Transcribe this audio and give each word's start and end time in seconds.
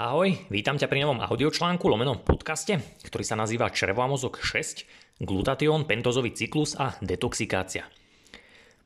Ahoj, 0.00 0.32
vítam 0.48 0.80
ťa 0.80 0.88
pri 0.88 1.04
novom 1.04 1.20
audiočlánku, 1.20 1.84
lomenom 1.84 2.24
podcaste, 2.24 2.80
ktorý 3.04 3.20
sa 3.20 3.36
nazýva 3.36 3.68
Črevo 3.68 4.00
a 4.00 4.08
mozog 4.08 4.40
6, 4.40 4.88
glutatión, 5.20 5.84
pentozový 5.84 6.32
cyklus 6.32 6.72
a 6.72 6.96
detoxikácia. 7.04 7.84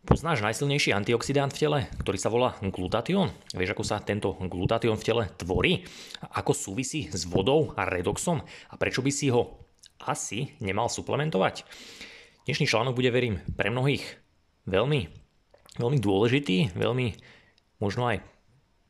Poznáš 0.03 0.43
najsilnejší 0.43 0.91
antioxidant 0.91 1.55
v 1.55 1.61
tele, 1.63 1.79
ktorý 2.03 2.19
sa 2.19 2.35
volá 2.35 2.59
glutatión? 2.59 3.31
Vieš, 3.55 3.79
ako 3.79 3.85
sa 3.87 4.03
tento 4.03 4.35
glutatión 4.51 4.99
v 4.99 5.07
tele 5.07 5.23
tvorí? 5.39 5.87
Ako 6.35 6.51
súvisí 6.51 7.07
s 7.07 7.31
vodou 7.31 7.71
a 7.79 7.87
redoxom? 7.87 8.43
A 8.43 8.75
prečo 8.75 8.99
by 8.99 9.15
si 9.15 9.31
ho 9.31 9.63
asi 10.03 10.51
nemal 10.59 10.91
suplementovať? 10.91 11.63
Dnešný 12.51 12.67
článok 12.67 12.99
bude, 12.99 13.15
verím, 13.15 13.39
pre 13.55 13.71
mnohých 13.71 14.03
veľmi, 14.67 15.07
veľmi 15.79 15.99
dôležitý, 16.03 16.75
veľmi 16.75 17.07
možno 17.79 18.03
aj 18.11 18.19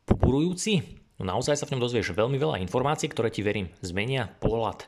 poburujúci, 0.08 1.03
No 1.24 1.40
naozaj 1.40 1.56
sa 1.56 1.64
v 1.64 1.72
ňom 1.72 1.88
dozvieš 1.88 2.12
veľmi 2.12 2.36
veľa 2.36 2.60
informácií, 2.60 3.08
ktoré 3.08 3.32
ti 3.32 3.40
verím 3.40 3.72
zmenia 3.80 4.28
pohľad 4.44 4.84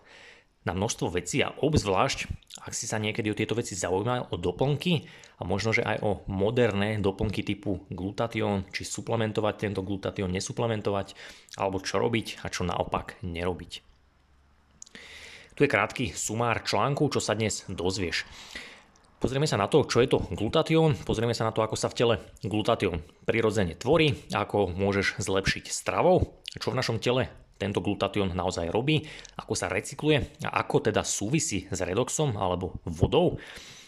na 0.68 0.76
množstvo 0.76 1.16
vecí 1.16 1.40
a 1.40 1.54
obzvlášť, 1.56 2.28
ak 2.60 2.76
si 2.76 2.84
sa 2.84 3.00
niekedy 3.00 3.32
o 3.32 3.38
tieto 3.38 3.56
veci 3.56 3.72
zaujímal, 3.72 4.28
o 4.28 4.36
doplnky 4.36 5.08
a 5.40 5.48
možno, 5.48 5.72
že 5.72 5.80
aj 5.80 6.04
o 6.04 6.10
moderné 6.28 7.00
doplnky 7.00 7.40
typu 7.40 7.88
glutatión, 7.88 8.68
či 8.68 8.84
suplementovať 8.84 9.54
tento 9.56 9.80
glutatión, 9.80 10.28
nesuplementovať, 10.28 11.16
alebo 11.56 11.80
čo 11.80 11.96
robiť 11.96 12.44
a 12.44 12.52
čo 12.52 12.68
naopak 12.68 13.16
nerobiť. 13.24 13.72
Tu 15.56 15.64
je 15.64 15.72
krátky 15.72 16.12
sumár 16.12 16.60
článku, 16.68 17.08
čo 17.08 17.16
sa 17.16 17.32
dnes 17.32 17.64
dozvieš. 17.64 18.28
Pozrieme 19.16 19.48
sa 19.48 19.56
na 19.56 19.64
to, 19.64 19.88
čo 19.88 20.04
je 20.04 20.12
to 20.12 20.20
glutatión, 20.36 20.92
pozrieme 21.08 21.32
sa 21.32 21.48
na 21.48 21.52
to, 21.56 21.64
ako 21.64 21.72
sa 21.72 21.88
v 21.88 21.96
tele 21.96 22.14
glutatión 22.44 23.00
prirodzene 23.24 23.72
tvorí, 23.72 24.12
ako 24.28 24.68
môžeš 24.76 25.16
zlepšiť 25.24 25.72
stravou, 25.72 26.36
čo 26.52 26.68
v 26.68 26.76
našom 26.76 27.00
tele 27.00 27.32
tento 27.56 27.80
glutatión 27.80 28.36
naozaj 28.36 28.68
robí, 28.68 29.08
ako 29.40 29.56
sa 29.56 29.72
recykluje 29.72 30.44
a 30.44 30.60
ako 30.60 30.92
teda 30.92 31.00
súvisí 31.00 31.64
s 31.64 31.80
redoxom 31.80 32.36
alebo 32.36 32.76
vodou. 32.84 33.40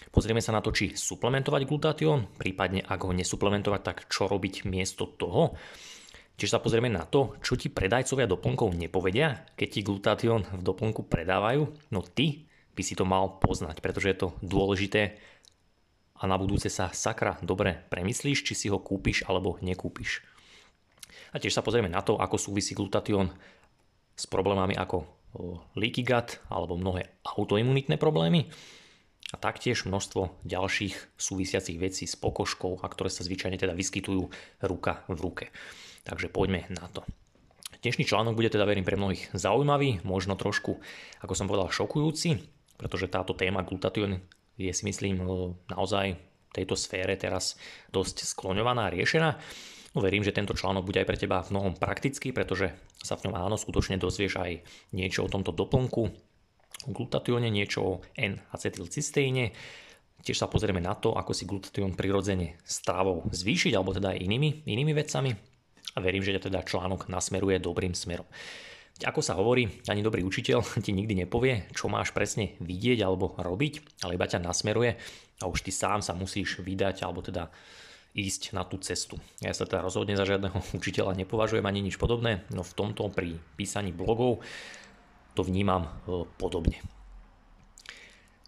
Pozrieme 0.09 0.41
sa 0.41 0.57
na 0.57 0.65
to, 0.65 0.73
či 0.73 0.97
suplementovať 0.97 1.69
glutatión, 1.69 2.33
prípadne 2.41 2.81
ak 2.81 3.05
ho 3.05 3.13
nesuplementovať, 3.13 3.81
tak 3.85 3.99
čo 4.09 4.33
robiť 4.33 4.65
miesto 4.65 5.05
toho. 5.05 5.53
Čiže 6.41 6.57
sa 6.57 6.65
pozrieme 6.65 6.89
na 6.89 7.05
to, 7.05 7.37
čo 7.45 7.61
ti 7.61 7.69
predajcovia 7.69 8.25
doplnkov 8.25 8.73
nepovedia, 8.73 9.45
keď 9.61 9.69
ti 9.69 9.81
glutatión 9.85 10.49
v 10.49 10.63
doplnku 10.65 11.05
predávajú, 11.05 11.69
no 11.93 12.01
ty 12.01 12.48
by 12.79 12.83
si 12.87 12.95
to 12.95 13.03
mal 13.03 13.43
poznať, 13.43 13.83
pretože 13.83 14.07
je 14.15 14.19
to 14.23 14.29
dôležité 14.39 15.19
a 16.15 16.31
na 16.31 16.39
budúce 16.39 16.71
sa 16.71 16.95
sakra 16.95 17.43
dobre 17.43 17.83
premyslíš, 17.91 18.47
či 18.47 18.55
si 18.55 18.67
ho 18.71 18.79
kúpiš 18.79 19.27
alebo 19.27 19.59
nekúpiš. 19.59 20.23
A 21.35 21.43
tiež 21.43 21.59
sa 21.59 21.67
pozrieme 21.67 21.91
na 21.91 22.07
to, 22.07 22.15
ako 22.15 22.39
súvisí 22.39 22.79
glutatión 22.79 23.35
s 24.15 24.25
problémami 24.31 24.79
ako 24.79 25.19
leaky 25.75 26.07
gut 26.07 26.39
alebo 26.49 26.79
mnohé 26.79 27.21
autoimunitné 27.27 27.99
problémy 27.99 28.47
a 29.29 29.37
taktiež 29.37 29.85
množstvo 29.85 30.47
ďalších 30.49 31.21
súvisiacich 31.21 31.77
vecí 31.77 32.09
s 32.09 32.17
pokožkou 32.17 32.81
a 32.81 32.87
ktoré 32.89 33.13
sa 33.13 33.27
zvyčajne 33.27 33.61
teda 33.61 33.77
vyskytujú 33.77 34.31
ruka 34.65 35.05
v 35.11 35.19
ruke. 35.21 35.45
Takže 36.09 36.33
poďme 36.33 36.65
na 36.73 36.89
to. 36.89 37.05
Dnešný 37.79 38.09
článok 38.09 38.35
bude 38.35 38.51
teda 38.51 38.67
verím 38.67 38.83
pre 38.83 38.99
mnohých 38.99 39.31
zaujímavý, 39.37 40.03
možno 40.03 40.35
trošku, 40.35 40.81
ako 41.23 41.35
som 41.37 41.47
povedal, 41.47 41.71
šokujúci, 41.71 42.58
pretože 42.79 43.11
táto 43.11 43.35
téma 43.35 43.67
glutatión 43.67 44.23
je 44.55 44.71
si 44.71 44.83
myslím 44.87 45.23
naozaj 45.71 46.15
v 46.15 46.53
tejto 46.55 46.75
sfére 46.79 47.19
teraz 47.19 47.59
dosť 47.93 48.25
skloňovaná 48.25 48.89
a 48.89 48.95
riešená. 48.95 49.31
No, 49.97 49.99
verím, 50.05 50.23
že 50.23 50.37
tento 50.37 50.55
článok 50.55 50.85
bude 50.85 51.01
aj 51.03 51.09
pre 51.09 51.19
teba 51.19 51.43
v 51.43 51.59
mnohom 51.59 51.75
praktický, 51.75 52.31
pretože 52.31 52.71
sa 53.03 53.17
v 53.17 53.29
ňom 53.29 53.35
áno 53.35 53.57
skutočne 53.57 53.97
dozvieš 53.97 54.39
aj 54.39 54.53
niečo 54.93 55.25
o 55.25 55.33
tomto 55.33 55.51
doplnku, 55.51 56.03
o 56.87 56.91
glutatióne, 56.93 57.49
niečo 57.49 57.81
o 57.83 57.93
N-acetylcysteíne. 58.15 59.51
Tiež 60.19 60.39
sa 60.39 60.51
pozrieme 60.51 60.83
na 60.83 60.99
to, 60.99 61.15
ako 61.15 61.33
si 61.33 61.49
glutatión 61.49 61.95
prirodzene 61.95 62.59
stravou 62.67 63.27
zvýšiť, 63.31 63.73
alebo 63.75 63.95
teda 63.95 64.13
aj 64.13 64.23
inými, 64.23 64.67
inými 64.67 64.93
vecami. 64.93 65.31
A 65.95 65.99
verím, 66.05 66.23
že 66.23 66.37
teda 66.37 66.67
článok 66.67 67.09
nasmeruje 67.09 67.57
dobrým 67.59 67.97
smerom. 67.97 68.29
Ako 68.99 69.23
sa 69.23 69.39
hovorí, 69.39 69.71
ani 69.87 70.03
dobrý 70.03 70.27
učiteľ 70.27 70.59
ti 70.85 70.91
nikdy 70.91 71.23
nepovie, 71.23 71.71
čo 71.71 71.87
máš 71.87 72.11
presne 72.11 72.59
vidieť 72.59 72.99
alebo 73.07 73.31
robiť, 73.39 74.03
ale 74.03 74.19
iba 74.19 74.27
ťa 74.27 74.43
nasmeruje 74.43 74.99
a 75.39 75.45
už 75.47 75.63
ty 75.63 75.71
sám 75.71 76.03
sa 76.03 76.19
musíš 76.19 76.59
vydať 76.59 77.07
alebo 77.07 77.23
teda 77.23 77.47
ísť 78.19 78.59
na 78.59 78.67
tú 78.67 78.75
cestu. 78.83 79.23
Ja 79.39 79.55
sa 79.55 79.63
teda 79.63 79.87
rozhodne 79.87 80.19
za 80.19 80.27
žiadneho 80.27 80.59
učiteľa 80.81 81.15
nepovažujem 81.15 81.63
ani 81.63 81.87
nič 81.87 81.95
podobné, 81.95 82.43
no 82.51 82.67
v 82.67 82.75
tomto 82.75 83.07
pri 83.15 83.39
písaní 83.55 83.95
blogov 83.95 84.43
to 85.39 85.47
vnímam 85.47 85.87
e, 85.87 85.91
podobne. 86.35 86.83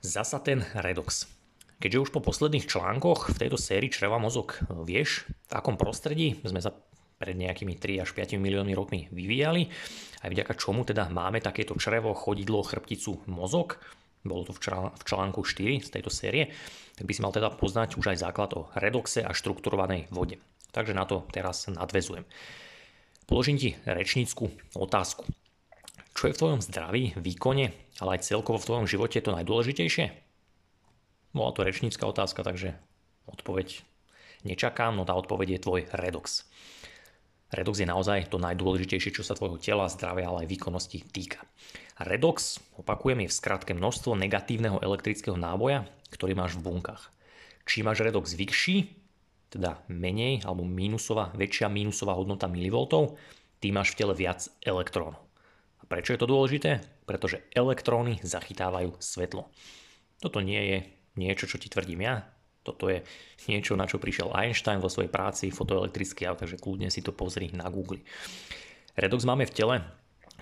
Zasa 0.03 0.43
ten 0.43 0.67
redox. 0.75 1.31
Keďže 1.79 2.03
už 2.03 2.11
po 2.11 2.21
posledných 2.25 2.67
článkoch 2.67 3.31
v 3.31 3.41
tejto 3.47 3.57
sérii 3.61 3.93
Čreva 3.93 4.19
mozog 4.19 4.59
e, 4.59 4.75
vieš, 4.83 5.31
v 5.47 5.53
akom 5.55 5.79
prostredí 5.79 6.43
sme 6.43 6.59
sa 6.59 6.75
pred 7.21 7.37
nejakými 7.37 7.77
3 7.77 8.01
až 8.01 8.17
5 8.17 8.41
miliónmi 8.41 8.73
rokmi 8.73 9.13
vyvíjali, 9.13 9.69
aj 10.25 10.33
vďaka 10.33 10.57
čomu 10.57 10.89
teda 10.89 11.13
máme 11.13 11.45
takéto 11.45 11.77
črevo, 11.77 12.17
chodidlo, 12.17 12.65
chrbticu, 12.65 13.29
mozog, 13.29 13.77
bolo 14.25 14.49
to 14.49 14.57
v 14.57 15.05
článku 15.05 15.45
4 15.45 15.85
z 15.85 15.91
tejto 15.93 16.09
série, 16.09 16.49
tak 16.97 17.05
by 17.05 17.13
si 17.13 17.21
mal 17.21 17.33
teda 17.33 17.53
poznať 17.53 18.01
už 18.01 18.17
aj 18.17 18.25
základ 18.25 18.51
o 18.57 18.73
redoxe 18.73 19.21
a 19.21 19.37
štrukturovanej 19.37 20.09
vode. 20.09 20.41
Takže 20.73 20.97
na 20.97 21.05
to 21.05 21.29
teraz 21.29 21.69
nadvezujem. 21.69 22.25
Položím 23.29 23.61
ti 23.61 23.71
rečnícku 23.85 24.49
otázku. 24.77 25.29
Čo 26.17 26.29
je 26.29 26.35
v 26.35 26.41
tvojom 26.41 26.61
zdraví, 26.61 27.17
výkone, 27.17 27.73
ale 28.01 28.11
aj 28.17 28.27
celkovo 28.29 28.61
v 28.61 28.67
tvojom 28.67 28.87
živote 28.89 29.21
to 29.23 29.33
najdôležitejšie? 29.33 30.13
Bola 31.31 31.55
to 31.55 31.63
rečnícka 31.63 32.05
otázka, 32.05 32.43
takže 32.43 32.75
odpoveď 33.31 33.87
nečakám, 34.43 34.99
no 34.99 35.07
tá 35.07 35.15
odpoveď 35.15 35.57
je 35.57 35.65
tvoj 35.65 35.81
redox. 35.95 36.45
Redox 37.51 37.83
je 37.83 37.89
naozaj 37.91 38.31
to 38.31 38.39
najdôležitejšie, 38.39 39.11
čo 39.11 39.27
sa 39.27 39.35
tvojho 39.35 39.59
tela, 39.59 39.91
zdravia, 39.91 40.31
ale 40.31 40.47
aj 40.47 40.51
výkonnosti 40.55 41.03
týka. 41.11 41.43
Redox, 41.99 42.63
opakujem, 42.79 43.27
je 43.27 43.31
v 43.31 43.39
skratke 43.43 43.73
množstvo 43.75 44.15
negatívneho 44.15 44.79
elektrického 44.79 45.35
náboja, 45.35 45.85
ktorý 46.15 46.39
máš 46.39 46.55
v 46.57 46.71
bunkách. 46.71 47.11
Čím 47.67 47.91
máš 47.91 48.07
redox 48.07 48.39
vyšší, 48.39 48.95
teda 49.51 49.83
menej 49.91 50.47
alebo 50.47 50.63
mínusová, 50.63 51.35
väčšia 51.35 51.67
mínusová 51.67 52.15
hodnota 52.15 52.47
milivoltov, 52.47 53.19
tým 53.59 53.77
máš 53.77 53.93
v 53.93 53.99
tele 53.99 54.15
viac 54.15 54.47
elektrónov. 54.63 55.19
A 55.83 55.85
prečo 55.91 56.15
je 56.15 56.21
to 56.23 56.31
dôležité? 56.31 56.81
Pretože 57.05 57.43
elektróny 57.51 58.23
zachytávajú 58.23 58.95
svetlo. 59.03 59.51
Toto 60.23 60.39
nie 60.39 60.63
je 60.63 60.79
niečo, 61.19 61.51
čo 61.51 61.59
ti 61.59 61.67
tvrdím 61.67 62.07
ja, 62.07 62.31
toto 62.71 62.87
je 62.87 63.03
niečo, 63.51 63.75
na 63.75 63.91
čo 63.91 63.99
prišiel 63.99 64.31
Einstein 64.31 64.79
vo 64.79 64.87
svojej 64.87 65.11
práci 65.11 65.51
fotoelektrický 65.51 66.31
aut, 66.31 66.39
takže 66.39 66.63
kľudne 66.63 66.87
si 66.89 67.03
to 67.03 67.11
pozri 67.11 67.51
na 67.51 67.67
Google. 67.67 67.99
Redox 68.95 69.27
máme 69.27 69.51
v 69.51 69.55
tele 69.55 69.77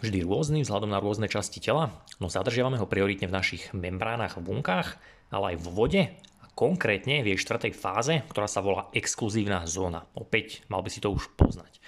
vždy 0.04 0.22
rôzny 0.22 0.62
vzhľadom 0.62 0.92
na 0.92 1.02
rôzne 1.02 1.26
časti 1.26 1.58
tela, 1.58 1.90
no 2.22 2.30
zadržiavame 2.30 2.78
ho 2.78 2.86
prioritne 2.86 3.26
v 3.26 3.36
našich 3.36 3.72
membránach 3.74 4.38
v 4.38 4.46
bunkách, 4.46 5.00
ale 5.32 5.54
aj 5.54 5.56
v 5.58 5.66
vode 5.74 6.02
a 6.14 6.46
konkrétne 6.54 7.24
v 7.24 7.34
jej 7.34 7.38
štvrtej 7.40 7.72
fáze, 7.74 8.14
ktorá 8.30 8.46
sa 8.46 8.62
volá 8.62 8.86
exkluzívna 8.94 9.66
zóna. 9.66 10.06
Opäť 10.14 10.62
mal 10.70 10.84
by 10.84 10.90
si 10.92 11.02
to 11.02 11.10
už 11.10 11.32
poznať. 11.34 11.82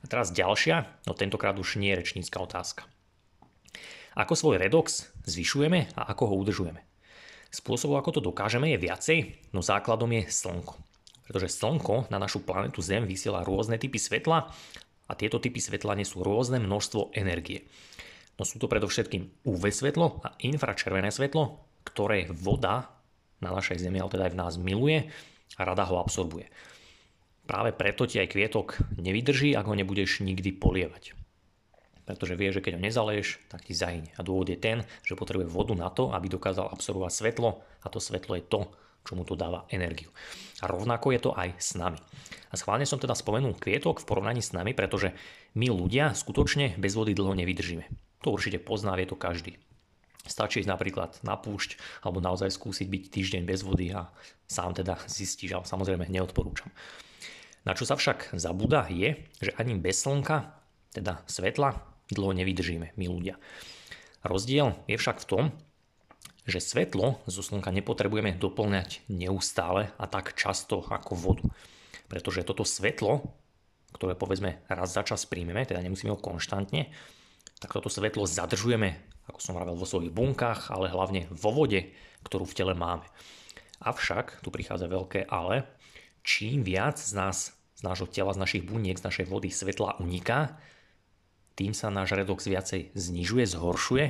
A 0.00 0.08
teraz 0.08 0.32
ďalšia, 0.32 0.88
no 1.04 1.12
tentokrát 1.12 1.56
už 1.60 1.76
nie 1.76 1.92
je 1.92 2.00
rečnícka 2.00 2.40
otázka. 2.40 2.88
Ako 4.16 4.34
svoj 4.34 4.58
redox 4.58 5.12
zvyšujeme 5.28 5.94
a 5.94 6.10
ako 6.10 6.32
ho 6.32 6.34
udržujeme? 6.40 6.89
Spôsobov, 7.50 7.98
ako 7.98 8.10
to 8.14 8.20
dokážeme, 8.22 8.70
je 8.70 8.78
viacej, 8.78 9.18
no 9.50 9.58
základom 9.58 10.06
je 10.14 10.22
Slnko. 10.30 10.78
Pretože 11.26 11.50
Slnko 11.50 12.06
na 12.06 12.22
našu 12.22 12.46
planetu 12.46 12.78
Zem 12.78 13.06
vysiela 13.10 13.42
rôzne 13.42 13.74
typy 13.74 13.98
svetla 13.98 14.50
a 15.10 15.12
tieto 15.18 15.42
typy 15.42 15.58
svetla 15.58 15.98
nesú 15.98 16.22
rôzne 16.22 16.62
množstvo 16.62 17.10
energie. 17.18 17.66
No 18.38 18.46
sú 18.46 18.62
to 18.62 18.70
predovšetkým 18.70 19.46
UV 19.50 19.74
svetlo 19.74 20.22
a 20.22 20.38
infračervené 20.46 21.10
svetlo, 21.10 21.58
ktoré 21.82 22.30
voda 22.30 22.86
na 23.42 23.50
našej 23.50 23.82
Zemi, 23.82 23.98
ale 23.98 24.14
teda 24.14 24.30
aj 24.30 24.32
v 24.32 24.40
nás 24.40 24.54
miluje 24.54 24.98
a 25.58 25.60
rada 25.66 25.82
ho 25.90 25.98
absorbuje. 25.98 26.46
Práve 27.50 27.74
preto 27.74 28.06
ti 28.06 28.22
aj 28.22 28.30
kvietok 28.30 28.78
nevydrží, 28.94 29.58
ak 29.58 29.66
ho 29.66 29.74
nebudeš 29.74 30.22
nikdy 30.22 30.54
polievať 30.54 31.19
pretože 32.10 32.34
vie, 32.34 32.50
že 32.50 32.58
keď 32.58 32.74
ho 32.74 32.82
nezaleješ, 32.82 33.46
tak 33.46 33.62
ti 33.62 33.70
zahynie. 33.70 34.10
A 34.18 34.26
dôvod 34.26 34.50
je 34.50 34.58
ten, 34.58 34.82
že 35.06 35.14
potrebuje 35.14 35.46
vodu 35.46 35.78
na 35.78 35.86
to, 35.94 36.10
aby 36.10 36.26
dokázal 36.26 36.66
absorbovať 36.74 37.14
svetlo 37.14 37.62
a 37.62 37.86
to 37.86 38.02
svetlo 38.02 38.34
je 38.34 38.42
to, 38.50 38.66
čo 39.06 39.14
mu 39.14 39.22
to 39.22 39.38
dáva 39.38 39.70
energiu. 39.70 40.10
A 40.58 40.66
rovnako 40.66 41.14
je 41.14 41.20
to 41.22 41.30
aj 41.38 41.54
s 41.54 41.78
nami. 41.78 42.02
A 42.50 42.58
schválne 42.58 42.82
som 42.82 42.98
teda 42.98 43.14
spomenul 43.14 43.54
kvietok 43.54 44.02
v 44.02 44.08
porovnaní 44.10 44.42
s 44.42 44.50
nami, 44.50 44.74
pretože 44.74 45.14
my 45.54 45.70
ľudia 45.70 46.10
skutočne 46.18 46.74
bez 46.82 46.98
vody 46.98 47.14
dlho 47.14 47.38
nevydržíme. 47.38 47.86
To 48.26 48.34
určite 48.34 48.58
pozná, 48.58 48.98
vie 48.98 49.06
to 49.06 49.14
každý. 49.14 49.56
Stačí 50.26 50.60
ísť 50.60 50.68
napríklad 50.68 51.16
na 51.24 51.38
púšť 51.38 51.80
alebo 52.04 52.20
naozaj 52.20 52.52
skúsiť 52.52 52.86
byť 52.90 53.02
týždeň 53.08 53.42
bez 53.48 53.64
vody 53.64 53.94
a 53.96 54.12
sám 54.44 54.76
teda 54.76 55.00
zistíš, 55.08 55.56
ale 55.56 55.64
samozrejme 55.64 56.10
neodporúčam. 56.12 56.68
Na 57.64 57.72
čo 57.72 57.88
sa 57.88 57.96
však 57.96 58.36
zabúda 58.36 58.88
je, 58.88 59.16
že 59.40 59.52
ani 59.56 59.76
bez 59.76 60.04
slnka, 60.04 60.52
teda 60.92 61.24
svetla, 61.24 61.89
dlho 62.16 62.32
nevydržíme 62.34 62.94
my 62.94 63.06
ľudia. 63.06 63.38
Rozdiel 64.20 64.76
je 64.84 64.96
však 65.00 65.22
v 65.24 65.28
tom, 65.28 65.44
že 66.48 66.60
svetlo 66.60 67.20
zo 67.28 67.42
slnka 67.44 67.70
nepotrebujeme 67.70 68.36
doplňať 68.36 69.06
neustále 69.08 69.92
a 69.96 70.04
tak 70.08 70.34
často 70.34 70.82
ako 70.82 71.12
vodu. 71.14 71.44
Pretože 72.10 72.42
toto 72.42 72.66
svetlo, 72.66 73.22
ktoré 73.94 74.18
povedzme 74.18 74.64
raz 74.66 74.90
za 74.90 75.06
čas 75.06 75.28
príjmeme, 75.28 75.62
teda 75.62 75.78
nemusíme 75.78 76.10
ho 76.10 76.18
konštantne, 76.18 76.90
tak 77.60 77.70
toto 77.76 77.92
svetlo 77.92 78.24
zadržujeme, 78.24 78.96
ako 79.28 79.38
som 79.38 79.54
vravel, 79.54 79.76
vo 79.76 79.86
svojich 79.86 80.10
bunkách, 80.10 80.72
ale 80.72 80.90
hlavne 80.90 81.28
vo 81.30 81.52
vode, 81.52 81.92
ktorú 82.24 82.48
v 82.48 82.56
tele 82.56 82.74
máme. 82.74 83.04
Avšak, 83.80 84.44
tu 84.44 84.52
prichádza 84.52 84.88
veľké 84.88 85.28
ale, 85.28 85.68
čím 86.24 86.64
viac 86.64 87.00
z 87.00 87.12
nás, 87.16 87.56
z 87.76 87.82
nášho 87.84 88.08
tela, 88.08 88.36
z 88.36 88.42
našich 88.42 88.64
buniek, 88.64 89.00
z 89.00 89.06
našej 89.06 89.26
vody 89.28 89.48
svetla 89.48 90.00
uniká, 90.00 90.60
tým 91.60 91.76
sa 91.76 91.92
náš 91.92 92.16
redox 92.16 92.48
viacej 92.48 92.96
znižuje, 92.96 93.44
zhoršuje, 93.44 94.06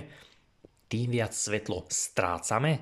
tým 0.87 1.11
viac 1.11 1.35
svetlo 1.35 1.82
strácame 1.91 2.79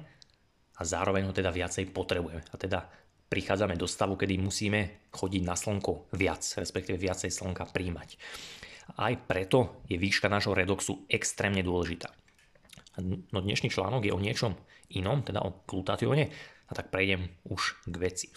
a 0.77 0.85
zároveň 0.85 1.25
ho 1.25 1.33
teda 1.33 1.49
viacej 1.49 1.89
potrebujeme. 1.89 2.45
A 2.53 2.57
teda 2.61 2.85
prichádzame 3.33 3.81
do 3.81 3.89
stavu, 3.89 4.21
kedy 4.21 4.37
musíme 4.37 5.09
chodiť 5.09 5.43
na 5.45 5.57
slnko 5.57 6.13
viac, 6.13 6.45
respektíve 6.61 7.01
viacej 7.01 7.33
slnka 7.33 7.65
príjmať. 7.73 8.21
Aj 9.01 9.17
preto 9.17 9.81
je 9.89 9.97
výška 9.97 10.29
nášho 10.29 10.53
redoxu 10.53 11.09
extrémne 11.09 11.65
dôležitá. 11.65 12.13
No 13.33 13.41
dnešný 13.41 13.73
článok 13.73 14.05
je 14.05 14.13
o 14.13 14.21
niečom 14.21 14.53
inom, 14.93 15.25
teda 15.25 15.45
o 15.49 15.65
glutatióne, 15.65 16.29
a 16.69 16.73
tak 16.77 16.93
prejdem 16.93 17.25
už 17.49 17.89
k 17.89 17.97
veci. 17.97 18.29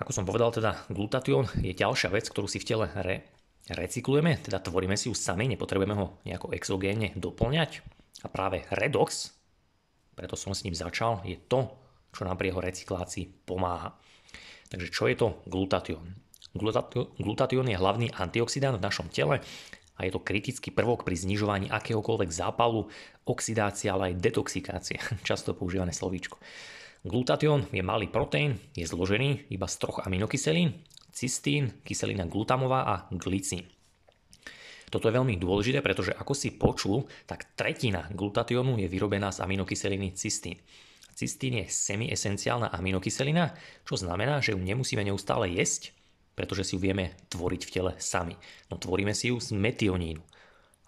Ako 0.00 0.12
som 0.12 0.24
povedal, 0.24 0.56
teda 0.56 0.88
glutatión 0.88 1.52
je 1.60 1.76
ďalšia 1.76 2.08
vec, 2.08 2.24
ktorú 2.32 2.48
si 2.48 2.60
v 2.60 2.68
tele 2.68 2.88
re, 3.04 3.28
recyklujeme, 3.70 4.36
teda 4.44 4.60
tvoríme 4.60 4.96
si 4.96 5.08
ju 5.08 5.14
sami, 5.16 5.48
nepotrebujeme 5.48 5.96
ho 5.96 6.20
nejako 6.28 6.52
exogénne 6.52 7.16
doplňať. 7.16 7.80
A 8.24 8.28
práve 8.28 8.68
redox, 8.72 9.32
preto 10.12 10.36
som 10.36 10.52
s 10.52 10.64
ním 10.64 10.76
začal, 10.76 11.24
je 11.24 11.36
to, 11.36 11.72
čo 12.12 12.28
nám 12.28 12.36
pri 12.36 12.52
jeho 12.52 12.60
recyklácii 12.60 13.48
pomáha. 13.48 13.96
Takže 14.68 14.88
čo 14.92 15.08
je 15.08 15.16
to 15.16 15.28
glutatión? 15.48 16.24
Glutatión 17.18 17.66
je 17.66 17.74
hlavný 17.74 18.14
antioxidant 18.14 18.78
v 18.78 18.84
našom 18.86 19.10
tele 19.10 19.42
a 19.98 20.00
je 20.06 20.10
to 20.14 20.22
kritický 20.22 20.70
prvok 20.70 21.02
pri 21.02 21.18
znižovaní 21.18 21.66
akéhokoľvek 21.70 22.30
zápalu, 22.30 22.86
oxidácie, 23.26 23.90
ale 23.90 24.14
aj 24.14 24.20
detoxikácie. 24.22 24.98
Často 25.28 25.54
používané 25.54 25.90
slovíčko. 25.90 26.38
Glutatión 27.04 27.68
je 27.68 27.84
malý 27.84 28.08
proteín, 28.08 28.56
je 28.72 28.86
zložený 28.88 29.52
iba 29.52 29.68
z 29.68 29.76
troch 29.76 30.00
aminokyselín, 30.08 30.72
cystín, 31.14 31.78
kyselina 31.86 32.26
glutamová 32.26 32.80
a 32.82 32.94
glicín. 33.14 33.70
Toto 34.90 35.10
je 35.10 35.16
veľmi 35.16 35.38
dôležité, 35.38 35.82
pretože 35.82 36.14
ako 36.14 36.34
si 36.34 36.54
počul, 36.54 37.06
tak 37.26 37.54
tretina 37.54 38.10
glutatiónu 38.14 38.78
je 38.78 38.90
vyrobená 38.90 39.30
z 39.30 39.42
aminokyseliny 39.42 40.14
cystín. 40.14 40.58
Cystín 41.14 41.62
je 41.62 41.70
semiesenciálna 41.70 42.74
aminokyselina, 42.74 43.54
čo 43.86 43.94
znamená, 43.94 44.42
že 44.42 44.54
ju 44.54 44.58
nemusíme 44.58 45.06
neustále 45.06 45.50
jesť, 45.54 45.94
pretože 46.34 46.66
si 46.66 46.72
ju 46.74 46.82
vieme 46.82 47.14
tvoriť 47.30 47.62
v 47.62 47.70
tele 47.70 47.92
sami. 48.02 48.34
No 48.66 48.78
tvoríme 48.78 49.14
si 49.14 49.30
ju 49.30 49.38
z 49.38 49.54
metionínu. 49.54 50.22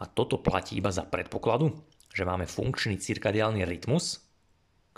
A 0.02 0.04
toto 0.10 0.42
platí 0.42 0.76
iba 0.76 0.90
za 0.90 1.06
predpokladu, 1.06 1.70
že 2.10 2.26
máme 2.26 2.50
funkčný 2.50 2.98
cirkadiálny 2.98 3.62
rytmus, 3.62 4.22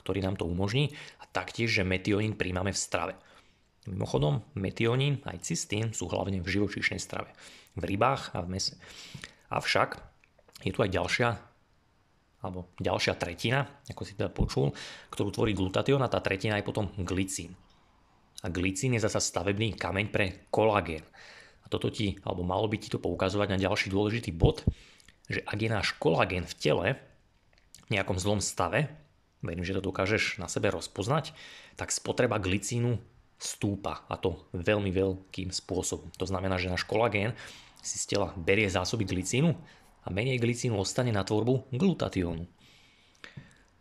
ktorý 0.00 0.24
nám 0.24 0.40
to 0.40 0.48
umožní 0.48 0.96
a 1.20 1.28
taktiež, 1.28 1.81
že 1.81 1.84
metionín 1.84 2.34
príjmame 2.34 2.72
v 2.72 2.81
strave. 2.81 3.14
Mimochodom, 3.86 4.42
metionín 4.58 5.22
aj 5.22 5.46
cystín 5.46 5.94
sú 5.94 6.10
hlavne 6.10 6.42
v 6.42 6.48
živočíšnej 6.48 6.98
strave, 6.98 7.30
v 7.78 7.82
rybách 7.94 8.34
a 8.34 8.42
v 8.42 8.58
mese. 8.58 8.75
Avšak 9.54 10.02
je 10.66 10.72
tu 10.75 10.82
aj 10.82 10.90
ďalšia 10.90 11.28
alebo 12.38 12.70
ďalšia 12.78 13.19
tretina, 13.19 13.66
ako 13.90 14.02
si 14.06 14.14
teda 14.14 14.30
počul, 14.30 14.70
ktorú 15.10 15.34
tvorí 15.34 15.58
glutatión 15.58 15.98
a 16.06 16.12
tá 16.12 16.22
tretina 16.22 16.54
je 16.58 16.66
potom 16.66 16.86
glicín. 17.02 17.54
A 18.42 18.46
glicín 18.46 18.94
je 18.94 19.02
zasa 19.02 19.19
stavebný 19.19 19.75
kameň 19.75 20.06
pre 20.14 20.46
kolagén. 20.54 21.02
A 21.62 21.66
toto 21.66 21.90
ti, 21.90 22.14
alebo 22.22 22.46
malo 22.46 22.70
by 22.70 22.78
ti 22.78 22.86
to 22.86 23.02
poukazovať 23.02 23.48
na 23.50 23.58
ďalší 23.58 23.90
dôležitý 23.90 24.31
bod, 24.31 24.62
že 25.26 25.42
ak 25.42 25.58
je 25.58 25.70
náš 25.70 25.88
kolagén 25.98 26.46
v 26.46 26.54
tele 26.54 26.88
v 27.90 27.98
nejakom 27.98 28.16
zlom 28.22 28.38
stave, 28.38 28.86
verím, 29.42 29.66
že 29.66 29.74
to 29.74 29.82
dokážeš 29.90 30.38
na 30.38 30.46
sebe 30.46 30.70
rozpoznať, 30.70 31.34
tak 31.74 31.90
spotreba 31.90 32.38
glicínu 32.38 33.02
stúpa 33.38 34.02
a 34.11 34.19
to 34.19 34.50
veľmi 34.50 34.90
veľkým 34.90 35.55
spôsobom. 35.55 36.11
To 36.19 36.26
znamená, 36.26 36.58
že 36.58 36.69
náš 36.69 36.82
kolagén 36.82 37.32
si 37.79 37.96
z 37.96 38.19
tela 38.19 38.35
berie 38.35 38.67
zásoby 38.67 39.06
glicínu 39.06 39.55
a 40.02 40.08
menej 40.11 40.43
glicínu 40.43 40.75
ostane 40.75 41.14
na 41.14 41.23
tvorbu 41.23 41.70
glutatiónu. 41.70 42.44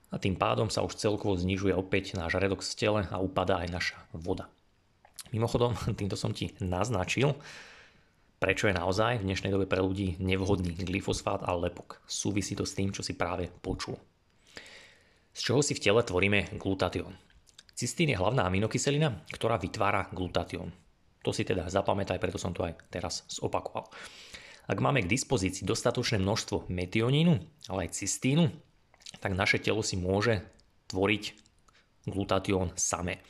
A 0.07 0.15
tým 0.21 0.39
pádom 0.39 0.71
sa 0.71 0.86
už 0.86 0.95
celkovo 0.95 1.36
znižuje 1.36 1.75
opäť 1.75 2.15
náš 2.15 2.39
redox 2.39 2.71
v 2.71 2.80
tele 2.80 3.01
a 3.12 3.18
upadá 3.19 3.59
aj 3.65 3.69
naša 3.74 3.98
voda. 4.15 4.48
Mimochodom, 5.36 5.75
týmto 6.00 6.15
som 6.15 6.31
ti 6.31 6.56
naznačil, 6.63 7.36
prečo 8.39 8.69
je 8.69 8.77
naozaj 8.77 9.19
v 9.19 9.27
dnešnej 9.27 9.51
dobe 9.51 9.68
pre 9.68 9.83
ľudí 9.83 10.15
nevhodný 10.21 10.71
glyfosfát 10.86 11.44
a 11.44 11.51
lepok. 11.57 12.00
Súvisí 12.07 12.56
to 12.56 12.63
s 12.63 12.77
tým, 12.77 12.94
čo 12.95 13.03
si 13.03 13.18
práve 13.18 13.51
počul. 13.60 13.98
Z 15.33 15.53
čoho 15.53 15.62
si 15.62 15.77
v 15.77 15.83
tele 15.83 16.01
tvoríme 16.01 16.56
glutatión? 16.57 17.13
Cystín 17.77 18.09
je 18.09 18.18
hlavná 18.18 18.41
aminokyselina, 18.50 19.21
ktorá 19.29 19.62
vytvára 19.62 20.09
glutatión. 20.09 20.74
To 21.21 21.29
si 21.29 21.45
teda 21.45 21.69
zapamätaj, 21.69 22.18
preto 22.18 22.41
som 22.41 22.50
to 22.50 22.65
aj 22.65 22.74
teraz 22.89 23.21
zopakoval. 23.29 23.85
Ak 24.65 24.81
máme 24.81 25.06
k 25.06 25.12
dispozícii 25.13 25.62
dostatočné 25.62 26.18
množstvo 26.18 26.74
metionínu, 26.74 27.38
ale 27.69 27.85
aj 27.85 28.01
cystínu, 28.01 28.50
tak 29.21 29.38
naše 29.38 29.62
telo 29.62 29.85
si 29.85 29.94
môže 29.94 30.41
tvoriť 30.89 31.38
glutatión 32.09 32.74
samé. 32.74 33.21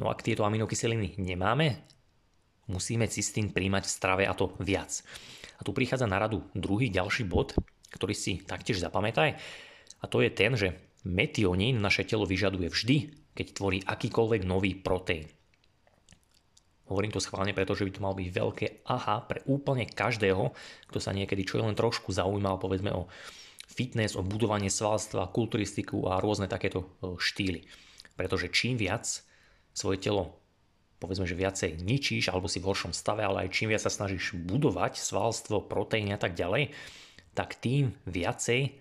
No 0.00 0.08
ak 0.08 0.24
tieto 0.24 0.48
aminokyseliny 0.48 1.20
nemáme, 1.20 1.84
musíme 2.72 3.04
cystín 3.12 3.52
príjmať 3.52 3.84
v 3.84 3.94
strave 4.00 4.24
a 4.24 4.32
to 4.32 4.56
viac. 4.64 5.04
A 5.60 5.62
tu 5.62 5.76
prichádza 5.76 6.08
na 6.08 6.16
radu 6.16 6.40
druhý 6.56 6.88
ďalší 6.88 7.28
bod, 7.28 7.52
ktorý 7.92 8.16
si 8.16 8.40
taktiež 8.40 8.80
zapamätaj. 8.80 9.36
A 10.00 10.04
to 10.08 10.24
je 10.24 10.32
ten, 10.32 10.56
že 10.56 10.72
metionín 11.04 11.84
naše 11.84 12.08
telo 12.08 12.24
vyžaduje 12.24 12.72
vždy, 12.72 13.23
keď 13.34 13.46
tvorí 13.52 13.78
akýkoľvek 13.82 14.42
nový 14.46 14.78
proteín. 14.78 15.26
Hovorím 16.84 17.16
to 17.16 17.20
schválne, 17.22 17.56
pretože 17.56 17.82
by 17.82 17.92
to 17.96 18.04
mal 18.04 18.12
byť 18.12 18.28
veľké 18.28 18.66
aha 18.84 19.24
pre 19.24 19.40
úplne 19.48 19.88
každého, 19.88 20.52
kto 20.92 20.98
sa 21.00 21.16
niekedy 21.16 21.42
čo 21.42 21.58
len 21.58 21.72
trošku 21.72 22.12
zaujímal, 22.12 22.60
povedzme 22.60 22.92
o 22.92 23.08
fitness, 23.64 24.14
o 24.14 24.22
budovanie 24.22 24.68
svalstva, 24.68 25.32
kulturistiku 25.32 26.06
a 26.12 26.20
rôzne 26.20 26.44
takéto 26.44 26.84
e, 27.00 27.16
štýly. 27.16 27.64
Pretože 28.14 28.52
čím 28.52 28.76
viac 28.76 29.08
svoje 29.72 29.98
telo 29.98 30.44
povedzme, 31.04 31.28
že 31.28 31.36
viacej 31.36 31.84
ničíš 31.84 32.32
alebo 32.32 32.48
si 32.48 32.64
v 32.64 32.72
horšom 32.72 32.96
stave, 32.96 33.20
ale 33.20 33.44
aj 33.44 33.52
čím 33.52 33.68
viac 33.68 33.84
sa 33.84 33.92
snažíš 33.92 34.32
budovať 34.32 34.96
svalstvo, 34.96 35.68
proteíny 35.68 36.16
a 36.16 36.20
tak 36.20 36.32
ďalej, 36.32 36.72
tak 37.36 37.60
tým 37.60 37.92
viacej 38.08 38.80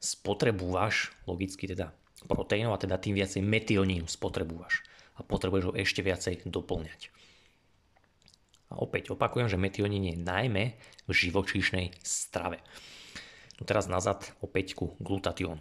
spotrebúvaš, 0.00 1.12
logicky 1.28 1.68
teda 1.68 1.92
proteínov 2.28 2.76
a 2.76 2.82
teda 2.82 3.00
tým 3.00 3.16
viacej 3.16 3.40
metionínu 3.44 4.08
spotrebúvaš 4.08 4.84
a 5.16 5.24
potrebuješ 5.24 5.64
ho 5.70 5.72
ešte 5.76 6.00
viacej 6.00 6.48
doplňať. 6.48 7.12
A 8.70 8.78
opäť 8.78 9.10
opakujem, 9.12 9.50
že 9.50 9.60
metionín 9.60 10.06
je 10.06 10.16
najmä 10.16 10.78
v 11.04 11.10
živočíšnej 11.10 11.90
strave. 12.06 12.62
No 13.58 13.66
teraz 13.66 13.90
nazad 13.90 14.24
opäť 14.40 14.78
ku 14.78 14.96
glutatión. 15.02 15.60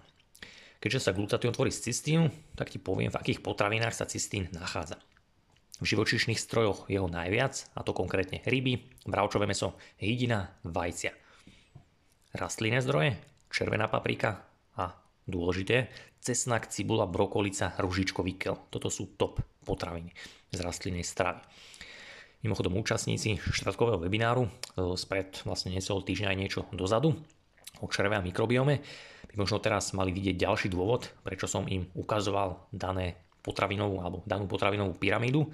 Keďže 0.80 1.10
sa 1.10 1.18
glutatión 1.18 1.52
tvorí 1.52 1.76
z 1.76 1.92
cystínu, 1.92 2.32
tak 2.56 2.72
ti 2.72 2.80
poviem, 2.80 3.12
v 3.12 3.20
akých 3.20 3.44
potravinách 3.44 3.92
sa 3.92 4.08
cystín 4.08 4.48
nachádza. 4.56 4.96
V 5.84 5.96
živočíšnych 5.96 6.40
strojoch 6.40 6.88
je 6.88 7.00
ho 7.00 7.08
najviac, 7.12 7.56
a 7.76 7.84
to 7.84 7.92
konkrétne 7.92 8.44
ryby, 8.48 8.88
bravčové 9.04 9.48
meso, 9.48 9.76
hydina, 10.00 10.56
vajcia. 10.64 11.12
Rastlinné 12.36 12.80
zdroje, 12.80 13.20
červená 13.52 13.92
paprika 13.92 14.48
a 14.76 14.96
dôležité, 15.30 15.94
cesnak, 16.20 16.68
cibula, 16.68 17.08
brokolica, 17.08 17.78
ružičkový 17.80 18.36
kel. 18.36 18.58
Toto 18.74 18.92
sú 18.92 19.16
top 19.16 19.40
potraviny 19.64 20.12
z 20.52 20.60
rastlinnej 20.60 21.06
stravy. 21.06 21.40
Mimochodom 22.40 22.80
účastníci 22.80 23.36
štvrtkového 23.36 24.00
webináru 24.00 24.48
e, 24.48 24.52
spred 24.96 25.44
vlastne 25.44 25.76
necelého 25.76 26.08
týždňa 26.08 26.28
aj 26.32 26.40
niečo 26.40 26.62
dozadu 26.72 27.12
o 27.84 27.88
červe 27.92 28.16
a 28.16 28.24
mikrobiome 28.24 28.80
by 29.30 29.36
možno 29.36 29.60
teraz 29.60 29.92
mali 29.92 30.16
vidieť 30.16 30.40
ďalší 30.40 30.68
dôvod, 30.72 31.12
prečo 31.22 31.46
som 31.46 31.68
im 31.68 31.86
ukazoval 31.94 32.72
dané 32.72 33.20
potravinovú 33.44 34.02
alebo 34.04 34.24
danú 34.24 34.48
potravinovú 34.48 34.96
pyramídu, 34.96 35.48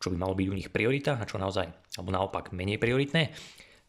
čo 0.00 0.08
by 0.08 0.16
malo 0.16 0.34
byť 0.34 0.46
u 0.48 0.56
nich 0.56 0.70
priorita 0.72 1.20
a 1.20 1.28
čo 1.28 1.36
naozaj, 1.36 1.66
alebo 1.98 2.10
naopak 2.10 2.54
menej 2.56 2.80
prioritné. 2.80 3.30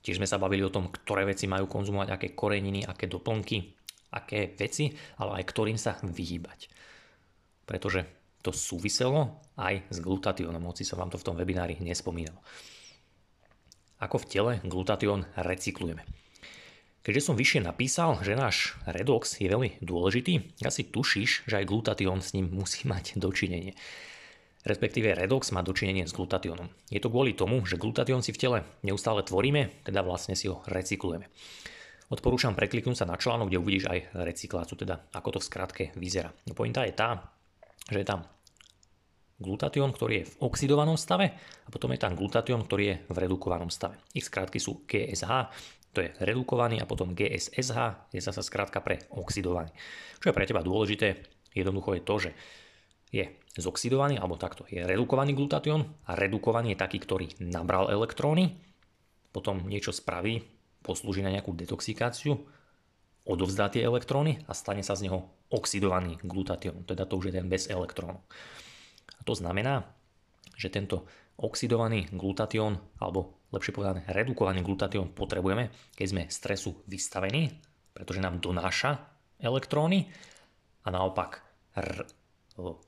Tiež 0.01 0.17
sme 0.17 0.25
sa 0.25 0.41
bavili 0.41 0.65
o 0.65 0.73
tom, 0.73 0.89
ktoré 0.89 1.29
veci 1.29 1.45
majú 1.45 1.69
konzumovať, 1.69 2.09
aké 2.09 2.27
koreniny, 2.33 2.89
aké 2.89 3.05
doplnky, 3.05 3.80
aké 4.11 4.51
veci, 4.59 4.91
ale 5.17 5.41
aj 5.41 5.43
ktorým 5.47 5.79
sa 5.79 5.97
vyhýbať. 6.03 6.67
Pretože 7.65 8.03
to 8.41 8.51
súviselo 8.51 9.39
aj 9.55 9.85
s 9.87 9.97
glutatiónom, 10.01 10.65
hoci 10.65 10.83
som 10.83 10.99
vám 10.99 11.13
to 11.13 11.21
v 11.21 11.25
tom 11.25 11.35
webinári 11.37 11.77
nespomínal. 11.79 12.35
Ako 14.01 14.25
v 14.25 14.29
tele 14.29 14.53
glutatión 14.65 15.29
recyklujeme. 15.37 16.01
Keďže 17.01 17.33
som 17.33 17.37
vyššie 17.37 17.65
napísal, 17.65 18.21
že 18.21 18.37
náš 18.37 18.77
redox 18.85 19.41
je 19.41 19.49
veľmi 19.49 19.81
dôležitý, 19.81 20.61
asi 20.61 20.85
tušíš, 20.85 21.49
že 21.49 21.57
aj 21.57 21.69
glutatión 21.69 22.21
s 22.21 22.37
ním 22.37 22.49
musí 22.53 22.85
mať 22.91 23.17
dočinenie. 23.17 23.73
Respektíve 24.61 25.17
redox 25.17 25.49
má 25.49 25.65
dočinenie 25.65 26.05
s 26.05 26.13
glutationom. 26.13 26.69
Je 26.93 27.01
to 27.01 27.09
kvôli 27.09 27.33
tomu, 27.33 27.65
že 27.65 27.81
glutatión 27.81 28.21
si 28.21 28.29
v 28.29 28.41
tele 28.41 28.59
neustále 28.85 29.25
tvoríme, 29.25 29.81
teda 29.81 30.05
vlastne 30.05 30.37
si 30.37 30.45
ho 30.45 30.61
recyklujeme. 30.69 31.25
Odporúčam 32.11 32.51
prekliknúť 32.51 33.01
sa 33.01 33.07
na 33.07 33.15
článok, 33.15 33.47
kde 33.47 33.63
uvidíš 33.63 33.87
aj 33.87 33.99
recykláciu, 34.27 34.75
teda 34.75 35.07
ako 35.15 35.39
to 35.39 35.39
v 35.39 35.47
skratke 35.47 35.83
vyzerá. 35.95 36.35
No 36.43 36.51
pointa 36.51 36.83
je 36.83 36.91
tá, 36.91 37.31
že 37.87 38.03
je 38.03 38.07
tam 38.07 38.27
glutatión, 39.39 39.95
ktorý 39.95 40.19
je 40.19 40.27
v 40.27 40.35
oxidovanom 40.43 40.99
stave 40.99 41.31
a 41.39 41.69
potom 41.71 41.87
je 41.95 42.03
tam 42.03 42.19
glutatión, 42.19 42.67
ktorý 42.67 42.83
je 42.83 42.95
v 43.07 43.15
redukovanom 43.15 43.71
stave. 43.71 43.95
Ich 44.11 44.27
skratky 44.27 44.59
sú 44.59 44.83
GSH, 44.83 45.31
to 45.95 46.03
je 46.03 46.11
redukovaný 46.19 46.83
a 46.83 46.85
potom 46.85 47.15
GSSH 47.15 48.11
je 48.11 48.19
zasa 48.19 48.43
skrátka 48.43 48.83
pre 48.83 49.07
oxidovaný. 49.15 49.71
Čo 50.19 50.31
je 50.31 50.35
pre 50.35 50.43
teba 50.43 50.59
dôležité, 50.67 51.23
jednoducho 51.55 51.95
je 51.95 52.03
to, 52.03 52.15
že 52.27 52.31
je 53.11 53.23
zoxidovaný, 53.55 54.19
alebo 54.19 54.35
takto, 54.35 54.67
je 54.67 54.83
redukovaný 54.83 55.31
glutatión 55.31 55.83
a 56.07 56.15
redukovaný 56.19 56.75
je 56.75 56.81
taký, 56.83 56.99
ktorý 57.03 57.27
nabral 57.39 57.87
elektróny, 57.87 58.55
potom 59.31 59.63
niečo 59.67 59.95
spraví, 59.95 60.50
poslúži 60.81 61.21
na 61.21 61.33
nejakú 61.33 61.53
detoxikáciu, 61.53 62.37
odovzdá 63.25 63.69
tie 63.69 63.85
elektróny 63.85 64.41
a 64.49 64.53
stane 64.57 64.81
sa 64.81 64.97
z 64.97 65.09
neho 65.09 65.29
oxidovaný 65.53 66.17
glutatión, 66.25 66.81
teda 66.87 67.05
to 67.05 67.21
už 67.21 67.29
je 67.29 67.37
ten 67.37 67.47
bez 67.47 67.69
elektrónov. 67.69 68.25
A 69.19 69.21
to 69.21 69.37
znamená, 69.37 69.85
že 70.57 70.73
tento 70.73 71.05
oxidovaný 71.37 72.09
glutatión, 72.13 72.81
alebo 72.97 73.41
lepšie 73.53 73.73
povedané 73.75 74.01
redukovaný 74.09 74.61
glutatión 74.65 75.13
potrebujeme, 75.13 75.69
keď 75.93 76.07
sme 76.07 76.23
stresu 76.29 76.81
vystavení, 76.87 77.49
pretože 77.93 78.23
nám 78.23 78.39
donáša 78.39 78.97
elektróny. 79.41 80.07
A 80.81 80.87
naopak 80.89 81.45
r- 81.77 82.07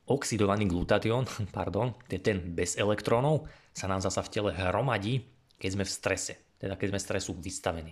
oxidovaný 0.10 0.70
glutatión, 0.70 1.26
pardon, 1.58 1.94
ten 2.10 2.54
bez 2.54 2.78
elektrónov, 2.78 3.50
sa 3.74 3.90
nám 3.90 4.06
zasa 4.06 4.22
v 4.22 4.32
tele 4.32 4.52
hromadí, 4.54 5.26
keď 5.58 5.70
sme 5.74 5.84
v 5.86 5.92
strese, 5.94 6.34
teda 6.64 6.80
keď 6.80 6.96
sme 6.96 7.04
stresu 7.04 7.32
vystavení. 7.36 7.92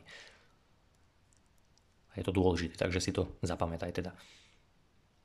A 2.11 2.19
je 2.19 2.23
to 2.23 2.31
dôležité, 2.31 2.79
takže 2.79 3.03
si 3.03 3.11
to 3.11 3.35
zapamätaj 3.43 3.91
teda. 3.91 4.15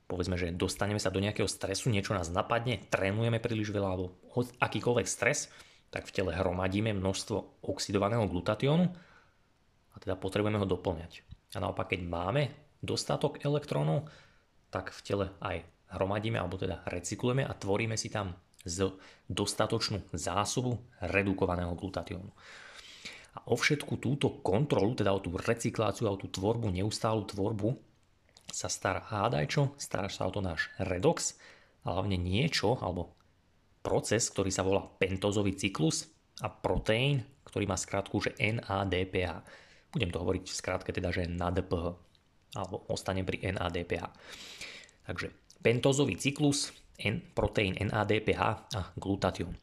Povedzme, 0.07 0.39
že 0.39 0.55
dostaneme 0.55 0.99
sa 0.99 1.11
do 1.11 1.23
nejakého 1.23 1.51
stresu, 1.51 1.91
niečo 1.91 2.15
nás 2.15 2.31
napadne, 2.31 2.83
trénujeme 2.91 3.39
príliš 3.39 3.71
veľa 3.75 3.89
alebo 3.91 4.19
akýkoľvek 4.59 5.07
stres, 5.07 5.51
tak 5.91 6.11
v 6.11 6.15
tele 6.15 6.31
hromadíme 6.35 6.95
množstvo 6.95 7.67
oxidovaného 7.67 8.27
glutatiónu 8.27 8.87
a 9.95 9.97
teda 9.99 10.19
potrebujeme 10.19 10.63
ho 10.63 10.67
doplňať. 10.67 11.27
A 11.55 11.63
naopak, 11.63 11.95
keď 11.95 12.07
máme 12.07 12.43
dostatok 12.83 13.43
elektrónov, 13.43 14.07
tak 14.71 14.95
v 14.95 15.01
tele 15.03 15.27
aj 15.43 15.63
hromadíme 15.95 16.39
alebo 16.39 16.59
teda 16.59 16.83
recyklujeme 16.87 17.47
a 17.47 17.55
tvoríme 17.55 17.95
si 17.95 18.11
tam 18.11 18.35
z 18.67 18.91
dostatočnú 19.31 20.11
zásobu 20.11 20.83
redukovaného 20.99 21.75
glutatiónu. 21.79 22.35
A 23.37 23.53
o 23.53 23.55
všetku 23.55 24.01
túto 24.01 24.41
kontrolu, 24.41 24.97
teda 24.97 25.13
o 25.13 25.21
tú 25.21 25.37
recykláciu 25.37 26.09
a 26.09 26.17
o 26.17 26.21
tú 26.21 26.33
tvorbu, 26.33 26.73
neustálu 26.73 27.29
tvorbu, 27.29 27.77
sa 28.49 28.73
stará 28.73 29.05
hádaj 29.05 29.45
čo, 29.51 29.63
stará 29.77 30.09
sa 30.09 30.25
o 30.27 30.33
to 30.33 30.41
náš 30.41 30.73
redox 30.81 31.37
a 31.85 31.99
hlavne 31.99 32.17
niečo, 32.17 32.81
alebo 32.81 33.13
proces, 33.85 34.27
ktorý 34.33 34.51
sa 34.51 34.65
volá 34.65 34.83
pentozový 34.99 35.55
cyklus 35.55 36.09
a 36.43 36.49
proteín, 36.49 37.23
ktorý 37.47 37.69
má 37.69 37.79
skratku, 37.79 38.19
že 38.19 38.35
NADPH. 38.41 39.45
Budem 39.93 40.11
to 40.11 40.21
hovoriť 40.25 40.43
v 40.49 40.59
skratke 40.59 40.91
teda, 40.91 41.15
že 41.15 41.31
NADPH, 41.31 41.85
alebo 42.57 42.77
ostane 42.91 43.23
pri 43.23 43.53
NADPH. 43.55 44.05
Takže 45.07 45.31
pentozový 45.63 46.19
cyklus, 46.19 46.75
N, 46.97 47.23
proteín 47.37 47.77
NADPH 47.77 48.41
a 48.73 48.81
glutatión. 48.97 49.55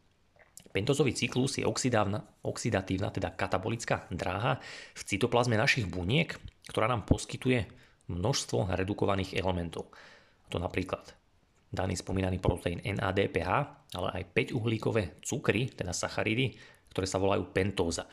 Pentozový 0.74 1.14
cyklus 1.14 1.62
je 1.62 1.70
oxidatívna, 1.70 3.14
teda 3.14 3.30
katabolická 3.38 4.10
dráha 4.10 4.58
v 4.98 5.02
cytoplazme 5.06 5.54
našich 5.54 5.86
buniek, 5.86 6.34
ktorá 6.66 6.90
nám 6.90 7.06
poskytuje 7.06 7.70
množstvo 8.10 8.74
redukovaných 8.74 9.38
elementov. 9.38 9.94
To 10.50 10.58
napríklad 10.58 11.14
daný 11.70 11.94
spomínaný 11.94 12.42
proteín 12.42 12.82
NADPH, 12.82 13.50
ale 13.94 14.08
aj 14.18 14.24
5 14.34 14.58
uhlíkové 14.58 15.22
cukry, 15.22 15.70
teda 15.70 15.94
sacharidy, 15.94 16.58
ktoré 16.90 17.06
sa 17.06 17.22
volajú 17.22 17.54
pentóza. 17.54 18.10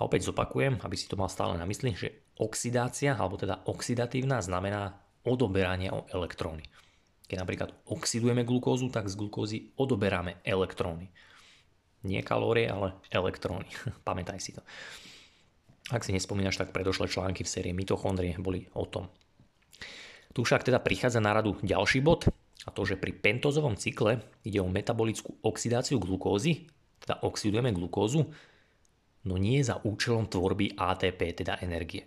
A 0.00 0.08
opäť 0.08 0.32
zopakujem, 0.32 0.80
aby 0.80 0.96
si 0.96 1.08
to 1.08 1.20
mal 1.20 1.28
stále 1.28 1.60
na 1.60 1.68
mysli, 1.68 1.92
že 1.92 2.32
oxidácia, 2.40 3.12
alebo 3.16 3.36
teda 3.36 3.68
oxidatívna 3.68 4.40
znamená 4.40 4.96
odoberanie 5.28 5.92
o 5.92 6.08
elektróny. 6.08 6.64
Keď 7.28 7.36
napríklad 7.36 7.70
oxidujeme 7.88 8.44
glukózu, 8.44 8.88
tak 8.88 9.08
z 9.08 9.16
glukózy 9.16 9.58
odoberáme 9.76 10.40
elektróny. 10.44 11.08
Nie 12.02 12.26
kalórie, 12.26 12.66
ale 12.66 12.98
elektróny. 13.14 13.66
Pamätaj 14.08 14.38
si 14.42 14.54
to. 14.54 14.62
Ak 15.90 16.06
si 16.06 16.14
nespomínaš, 16.14 16.58
tak 16.58 16.74
predošlé 16.74 17.10
články 17.10 17.42
v 17.42 17.52
sérii 17.52 17.74
mitochondrie 17.74 18.38
boli 18.38 18.70
o 18.74 18.86
tom. 18.86 19.10
Tu 20.32 20.40
však 20.40 20.64
teda 20.64 20.80
prichádza 20.80 21.20
na 21.20 21.36
radu 21.36 21.58
ďalší 21.60 22.00
bod, 22.00 22.30
a 22.62 22.70
to, 22.70 22.86
že 22.86 22.94
pri 22.94 23.10
pentozovom 23.10 23.74
cykle 23.74 24.22
ide 24.46 24.62
o 24.62 24.70
metabolickú 24.70 25.34
oxidáciu 25.42 25.98
glukózy, 25.98 26.70
teda 27.02 27.26
oxidujeme 27.26 27.74
glukózu, 27.74 28.30
no 29.26 29.34
nie 29.34 29.58
za 29.66 29.82
účelom 29.82 30.30
tvorby 30.30 30.78
ATP, 30.78 31.42
teda 31.42 31.58
energie. 31.60 32.06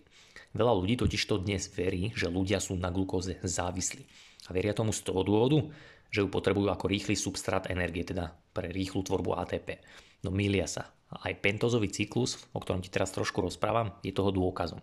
Veľa 0.55 0.71
ľudí 0.71 0.95
totiž 0.95 1.21
to 1.27 1.43
dnes 1.43 1.67
verí, 1.75 2.15
že 2.15 2.31
ľudia 2.31 2.63
sú 2.63 2.79
na 2.79 2.87
glukóze 2.87 3.35
závislí. 3.43 4.07
A 4.47 4.55
veria 4.55 4.71
tomu 4.71 4.95
z 4.95 5.03
toho 5.03 5.19
dôvodu, 5.27 5.67
že 6.07 6.23
ju 6.23 6.31
potrebujú 6.31 6.71
ako 6.71 6.87
rýchly 6.87 7.19
substrát 7.19 7.67
energie, 7.67 8.07
teda 8.07 8.31
pre 8.55 8.71
rýchlu 8.71 9.03
tvorbu 9.03 9.35
ATP. 9.35 9.83
No 10.23 10.31
milia 10.31 10.63
sa. 10.65 10.95
Aj 11.11 11.35
pentozový 11.35 11.91
cyklus, 11.91 12.39
o 12.55 12.63
ktorom 12.63 12.79
ti 12.79 12.87
teraz 12.87 13.11
trošku 13.11 13.43
rozprávam, 13.43 13.99
je 14.01 14.15
toho 14.15 14.31
dôkazom. 14.31 14.79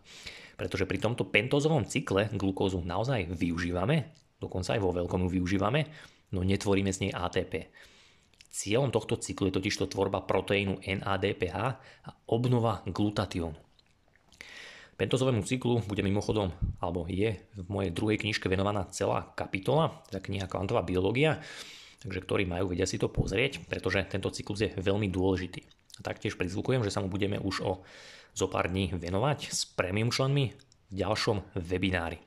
Pretože 0.61 0.85
pri 0.85 1.01
tomto 1.01 1.27
pentozovom 1.27 1.89
cykle 1.89 2.29
glukózu 2.37 2.85
naozaj 2.85 3.33
využívame, 3.33 4.13
dokonca 4.37 4.77
aj 4.77 4.81
vo 4.85 4.93
veľkom 4.93 5.27
ju 5.27 5.41
využívame, 5.41 5.89
no 6.37 6.45
netvoríme 6.45 6.93
z 6.93 7.09
nej 7.09 7.13
ATP. 7.17 7.73
Cieľom 8.53 8.93
tohto 8.93 9.17
cyklu 9.17 9.49
je 9.49 9.57
totiž 9.57 9.75
to 9.81 9.87
tvorba 9.89 10.29
proteínu 10.29 10.85
NADPH 10.85 11.57
a 12.05 12.11
obnova 12.29 12.85
glutatiónu. 12.85 13.57
Pentozovému 14.93 15.43
cyklu 15.43 15.81
bude 15.89 16.05
mimochodom, 16.05 16.53
alebo 16.79 17.09
je 17.09 17.35
v 17.57 17.67
mojej 17.67 17.91
druhej 17.91 18.21
knižke 18.21 18.47
venovaná 18.47 18.87
celá 18.93 19.33
kapitola, 19.35 20.05
teda 20.07 20.21
kniha 20.21 20.47
Kvantová 20.47 20.85
biológia, 20.85 21.41
takže 22.03 22.21
ktorí 22.21 22.45
majú, 22.45 22.75
vedia 22.75 22.85
si 22.85 22.99
to 22.99 23.07
pozrieť, 23.07 23.63
pretože 23.71 24.03
tento 24.11 24.29
cyklus 24.35 24.67
je 24.67 24.71
veľmi 24.75 25.07
dôležitý. 25.09 25.63
A 25.99 26.01
taktiež 26.03 26.35
prizvukujem, 26.35 26.83
že 26.83 26.91
sa 26.91 26.99
mu 26.99 27.09
budeme 27.09 27.39
už 27.39 27.63
o 27.63 27.73
zo 28.33 28.47
pár 28.49 28.73
dní 28.73 28.91
venovať 28.97 29.53
s 29.53 29.69
premium 29.69 30.09
členmi 30.09 30.57
v 30.89 30.93
ďalšom 30.93 31.53
webinári, 31.57 32.19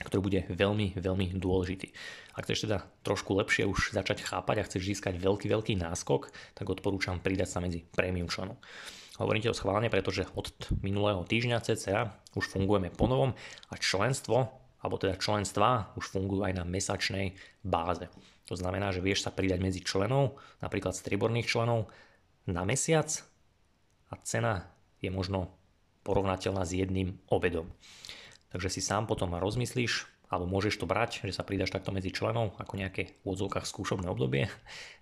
ktorý 0.00 0.20
bude 0.22 0.40
veľmi, 0.48 0.94
veľmi 0.94 1.26
dôležitý. 1.34 1.90
Ak 2.38 2.46
chceš 2.46 2.70
teda 2.70 2.86
trošku 3.02 3.34
lepšie 3.34 3.66
už 3.66 3.90
začať 3.96 4.22
chápať 4.22 4.56
a 4.62 4.66
chceš 4.66 4.96
získať 4.96 5.18
veľký, 5.18 5.50
veľký 5.50 5.74
náskok, 5.82 6.30
tak 6.54 6.66
odporúčam 6.70 7.18
pridať 7.18 7.48
sa 7.50 7.58
medzi 7.58 7.82
premium 7.82 8.30
členov. 8.30 8.62
Hovorím 9.16 9.40
ti 9.42 9.50
to 9.50 9.56
schválne, 9.56 9.88
pretože 9.88 10.28
od 10.36 10.52
minulého 10.84 11.24
týždňa 11.24 11.64
cca 11.64 12.20
už 12.36 12.44
fungujeme 12.52 12.92
po 12.92 13.08
novom 13.08 13.32
a 13.72 13.74
členstvo, 13.80 14.52
alebo 14.84 15.00
teda 15.00 15.16
členstva 15.16 15.96
už 15.96 16.12
fungujú 16.12 16.44
aj 16.44 16.54
na 16.54 16.64
mesačnej 16.68 17.32
báze. 17.64 18.06
To 18.46 18.54
znamená, 18.54 18.94
že 18.94 19.02
vieš 19.02 19.26
sa 19.26 19.34
pridať 19.34 19.58
medzi 19.58 19.82
členov, 19.82 20.38
napríklad 20.62 20.94
strieborných 20.94 21.50
členov, 21.50 21.90
na 22.46 22.62
mesiac 22.62 23.10
a 24.06 24.14
cena 24.22 24.70
je 25.02 25.10
možno 25.10 25.50
porovnateľná 26.06 26.62
s 26.62 26.78
jedným 26.78 27.18
obedom. 27.26 27.66
Takže 28.54 28.70
si 28.70 28.78
sám 28.78 29.10
potom 29.10 29.34
rozmyslíš, 29.34 30.06
alebo 30.30 30.46
môžeš 30.46 30.78
to 30.78 30.86
brať, 30.86 31.26
že 31.26 31.34
sa 31.34 31.46
pridaš 31.46 31.74
takto 31.74 31.94
medzi 31.94 32.10
členov 32.10 32.54
ako 32.58 32.78
nejaké 32.78 33.18
v 33.22 33.26
odzvukách 33.26 33.66
skúšobné 33.66 34.06
obdobie 34.10 34.50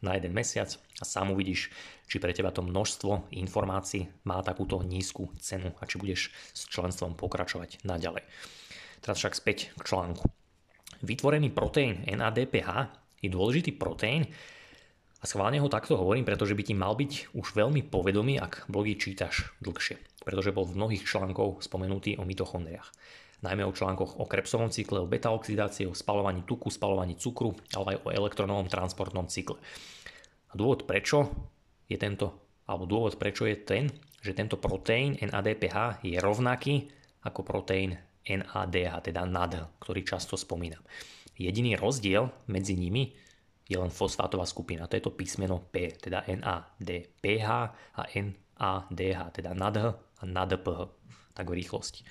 na 0.04 0.16
jeden 0.16 0.32
mesiac 0.36 0.72
a 1.00 1.04
sám 1.04 1.32
uvidíš, 1.32 1.72
či 2.08 2.16
pre 2.20 2.32
teba 2.32 2.52
to 2.52 2.64
množstvo 2.64 3.32
informácií 3.32 4.08
má 4.24 4.40
takúto 4.44 4.80
nízku 4.84 5.32
cenu 5.40 5.72
a 5.80 5.84
či 5.84 6.00
budeš 6.00 6.32
s 6.52 6.68
členstvom 6.68 7.16
pokračovať 7.16 7.84
naďalej. 7.84 8.24
Teraz 9.04 9.20
však 9.20 9.36
späť 9.36 9.58
k 9.76 9.82
článku. 9.84 10.24
Vytvorený 11.04 11.52
proteín 11.52 12.04
NADPH 12.08 13.03
je 13.24 13.32
dôležitý 13.32 13.72
proteín 13.80 14.28
a 15.18 15.24
schválne 15.24 15.56
ho 15.56 15.72
takto 15.72 15.96
hovorím, 15.96 16.28
pretože 16.28 16.52
by 16.52 16.62
ti 16.68 16.76
mal 16.76 16.92
byť 16.92 17.32
už 17.32 17.56
veľmi 17.56 17.88
povedomý, 17.88 18.36
ak 18.36 18.68
blogy 18.68 19.00
čítaš 19.00 19.56
dlhšie, 19.64 19.96
pretože 20.20 20.52
bol 20.52 20.68
v 20.68 20.76
mnohých 20.76 21.08
článkov 21.08 21.64
spomenutý 21.64 22.20
o 22.20 22.28
mitochondriách 22.28 22.92
najmä 23.44 23.60
o 23.68 23.76
článkoch 23.76 24.16
o 24.16 24.24
krepsovom 24.24 24.72
cykle, 24.72 25.04
o 25.04 25.10
beta-oxidácii, 25.10 25.84
o 25.84 25.92
spalovaní 25.92 26.48
tuku, 26.48 26.72
spalovaní 26.72 27.20
cukru, 27.20 27.52
ale 27.76 28.00
aj 28.00 28.08
o 28.08 28.08
elektronovom 28.08 28.72
transportnom 28.72 29.28
cykle. 29.28 29.60
A 30.48 30.52
dôvod 30.56 30.88
prečo 30.88 31.28
je 31.84 32.00
tento, 32.00 32.56
alebo 32.64 32.88
dôvod 32.88 33.20
prečo 33.20 33.44
je 33.44 33.60
ten, 33.60 33.92
že 34.24 34.32
tento 34.32 34.56
proteín 34.56 35.20
NADPH 35.20 36.00
je 36.00 36.16
rovnaký 36.16 36.88
ako 37.28 37.44
proteín 37.44 37.92
NADH, 38.24 39.12
teda 39.12 39.28
NAD, 39.28 39.76
ktorý 39.84 40.00
často 40.00 40.40
spomínam. 40.40 40.80
Jediný 41.34 41.74
rozdiel 41.74 42.30
medzi 42.46 42.78
nimi 42.78 43.14
je 43.64 43.76
len 43.80 43.90
fosfátová 43.90 44.44
skupina. 44.44 44.86
To 44.86 44.94
je 44.94 45.02
to 45.02 45.16
písmeno 45.16 45.58
P, 45.72 45.90
teda 45.96 46.28
NADPH 46.28 47.48
a 47.96 48.02
NADH, 48.12 49.18
teda 49.34 49.50
NADH 49.56 49.86
a 49.94 50.22
NADPH, 50.28 50.80
tak 51.32 51.46
v 51.48 51.58
rýchlosti. 51.58 52.04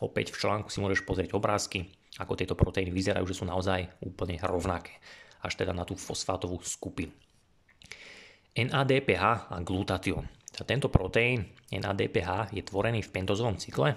Opäť 0.00 0.32
v 0.32 0.40
článku 0.44 0.68
si 0.68 0.78
môžeš 0.80 1.04
pozrieť 1.04 1.34
obrázky, 1.34 1.88
ako 2.20 2.36
tieto 2.36 2.54
proteíny 2.54 2.92
vyzerajú, 2.92 3.24
že 3.28 3.38
sú 3.40 3.44
naozaj 3.48 3.88
úplne 4.04 4.36
rovnaké, 4.40 4.96
až 5.40 5.56
teda 5.56 5.72
na 5.72 5.88
tú 5.88 5.96
fosfátovú 5.96 6.60
skupinu. 6.60 7.12
NADPH 8.54 9.52
a 9.52 9.56
glutatión. 9.64 10.28
Tento 10.60 10.92
proteín 10.92 11.48
NADPH 11.72 12.52
je 12.52 12.60
tvorený 12.60 13.00
v 13.00 13.12
pentozovom 13.14 13.56
cykle 13.56 13.96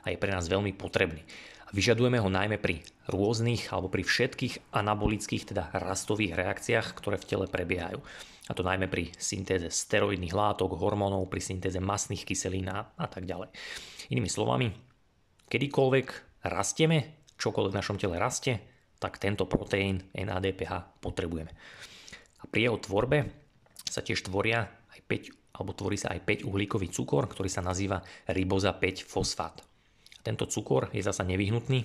a 0.00 0.06
je 0.08 0.16
pre 0.16 0.30
nás 0.32 0.48
veľmi 0.48 0.72
potrebný. 0.72 1.20
Vyžadujeme 1.72 2.20
ho 2.20 2.28
najmä 2.28 2.60
pri 2.60 2.84
rôznych 3.08 3.72
alebo 3.72 3.88
pri 3.88 4.04
všetkých 4.04 4.74
anabolických, 4.76 5.54
teda 5.54 5.72
rastových 5.72 6.36
reakciách, 6.36 6.92
ktoré 6.92 7.16
v 7.16 7.28
tele 7.28 7.46
prebiehajú. 7.48 8.02
A 8.44 8.52
to 8.52 8.60
najmä 8.60 8.92
pri 8.92 9.08
syntéze 9.16 9.64
steroidných 9.72 10.36
látok, 10.36 10.76
hormónov, 10.76 11.32
pri 11.32 11.40
syntéze 11.40 11.80
masných 11.80 12.28
kyselín 12.28 12.68
a 12.68 13.06
tak 13.08 13.24
ďalej. 13.24 13.48
Inými 14.12 14.28
slovami, 14.28 14.68
kedykoľvek 15.48 16.06
rastieme, 16.44 17.24
čokoľvek 17.40 17.72
v 17.72 17.78
našom 17.80 17.96
tele 17.96 18.20
rastie, 18.20 18.60
tak 19.00 19.16
tento 19.16 19.48
proteín 19.48 20.04
NADPH 20.12 21.00
potrebujeme. 21.00 21.56
A 22.40 22.44
pri 22.44 22.68
jeho 22.68 22.76
tvorbe 22.76 23.32
sa 23.88 24.04
tiež 24.04 24.28
tvoria 24.28 24.68
aj 24.92 25.00
5, 25.08 25.56
alebo 25.56 25.72
tvorí 25.72 25.96
sa 25.96 26.12
aj 26.12 26.44
5 26.44 26.48
uhlíkový 26.48 26.92
cukor, 26.92 27.24
ktorý 27.24 27.48
sa 27.48 27.64
nazýva 27.64 28.04
riboza 28.28 28.76
5 28.76 29.08
fosfát. 29.08 29.64
Tento 30.24 30.48
cukor 30.48 30.88
je 30.96 31.04
zasa 31.04 31.22
nevyhnutný 31.28 31.84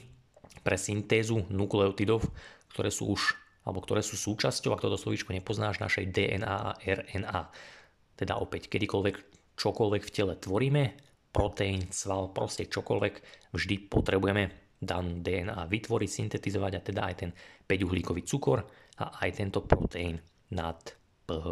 pre 0.63 0.79
syntézu 0.79 1.43
nukleotidov, 1.51 2.23
ktoré 2.71 2.89
sú 2.89 3.11
už 3.11 3.35
alebo 3.67 3.83
ktoré 3.83 4.01
sú 4.01 4.15
súčasťou, 4.17 4.73
ak 4.73 4.81
toto 4.81 4.97
slovíčko 4.97 5.35
nepoznáš, 5.35 5.77
našej 5.83 6.09
DNA 6.09 6.49
a 6.49 6.73
RNA. 6.79 7.41
Teda 8.17 8.39
opäť, 8.41 8.71
kedykoľvek 8.71 9.15
čokoľvek 9.59 10.01
v 10.07 10.13
tele 10.15 10.33
tvoríme, 10.39 10.83
proteín, 11.29 11.85
sval, 11.93 12.33
proste 12.33 12.65
čokoľvek, 12.65 13.13
vždy 13.53 13.75
potrebujeme 13.91 14.73
danú 14.79 15.19
DNA 15.19 15.67
vytvoriť, 15.67 16.09
syntetizovať 16.09 16.71
a 16.79 16.81
teda 16.81 17.01
aj 17.11 17.15
ten 17.19 17.29
5-uhlíkový 17.67 18.23
cukor 18.23 18.63
a 19.03 19.27
aj 19.27 19.29
tento 19.37 19.59
proteín 19.67 20.17
nad 20.55 20.79
PH. 21.27 21.47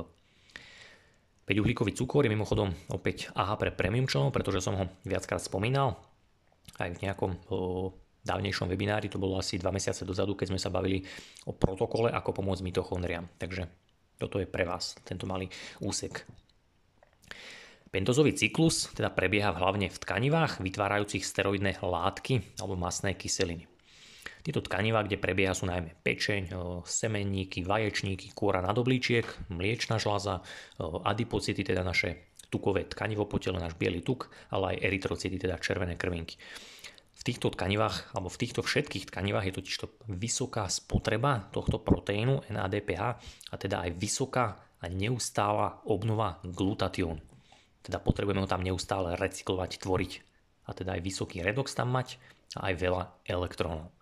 5-uhlíkový 1.48 1.92
cukor 1.94 2.26
je 2.26 2.34
mimochodom 2.34 2.72
opäť 2.92 3.30
AHA 3.36 3.56
pre 3.60 3.72
premium 3.76 4.08
členov, 4.08 4.36
pretože 4.36 4.64
som 4.64 4.76
ho 4.80 4.86
viackrát 5.06 5.40
spomínal 5.40 6.07
aj 6.76 6.90
v 6.94 7.02
nejakom 7.08 7.32
dávnejšom 8.28 8.68
webinári, 8.68 9.08
to 9.08 9.16
bolo 9.16 9.40
asi 9.40 9.56
2 9.56 9.72
mesiace 9.72 10.04
dozadu, 10.04 10.36
keď 10.36 10.52
sme 10.52 10.60
sa 10.60 10.68
bavili 10.68 11.00
o 11.48 11.56
protokole, 11.56 12.12
ako 12.12 12.44
pomôcť 12.44 12.60
mitochondriám. 12.68 13.24
Takže 13.40 13.64
toto 14.20 14.44
je 14.44 14.48
pre 14.50 14.68
vás, 14.68 15.00
tento 15.08 15.24
malý 15.24 15.48
úsek. 15.80 16.28
Pentozový 17.88 18.36
cyklus 18.36 18.92
teda 18.92 19.08
prebieha 19.16 19.56
hlavne 19.56 19.88
v 19.88 19.96
tkanivách 19.96 20.60
vytvárajúcich 20.60 21.24
steroidné 21.24 21.80
látky 21.80 22.60
alebo 22.60 22.76
masné 22.76 23.16
kyseliny. 23.16 23.64
Tieto 24.44 24.60
tkanivá, 24.60 25.08
kde 25.08 25.16
prebieha 25.20 25.56
sú 25.56 25.72
najmä 25.72 25.96
pečeň, 26.04 26.52
semenníky, 26.84 27.64
vaječníky, 27.64 28.36
kôra 28.36 28.60
nadoblíčiek, 28.60 29.24
mliečna 29.52 30.04
žľaza, 30.04 30.44
adipocity, 31.04 31.64
teda 31.64 31.84
naše 31.84 32.27
tukové 32.48 32.88
tkanivo 32.88 33.28
po 33.28 33.40
tele, 33.40 33.60
náš 33.60 33.76
biely 33.76 34.00
tuk, 34.04 34.32
ale 34.52 34.76
aj 34.76 34.82
erytrocity, 34.88 35.36
teda 35.36 35.60
červené 35.60 36.00
krvinky. 36.00 36.40
V 37.18 37.26
týchto 37.26 37.50
tkanivách, 37.50 38.14
alebo 38.14 38.30
v 38.30 38.40
týchto 38.40 38.62
všetkých 38.62 39.10
tkanivách 39.10 39.50
je 39.50 39.58
totiž 39.58 39.76
to 39.82 39.88
vysoká 40.06 40.70
spotreba 40.70 41.50
tohto 41.50 41.82
proteínu 41.82 42.46
NADPH 42.48 43.02
a 43.52 43.56
teda 43.58 43.84
aj 43.84 43.92
vysoká 43.98 44.46
a 44.78 44.86
neustála 44.86 45.82
obnova 45.90 46.38
glutatiónu. 46.46 47.20
Teda 47.82 47.98
potrebujeme 47.98 48.46
ho 48.46 48.50
tam 48.52 48.62
neustále 48.62 49.18
recyklovať, 49.18 49.82
tvoriť. 49.82 50.12
A 50.68 50.76
teda 50.76 51.00
aj 51.00 51.02
vysoký 51.02 51.42
redox 51.42 51.74
tam 51.74 51.90
mať 51.96 52.22
a 52.60 52.70
aj 52.70 52.74
veľa 52.78 53.04
elektrónov. 53.26 53.97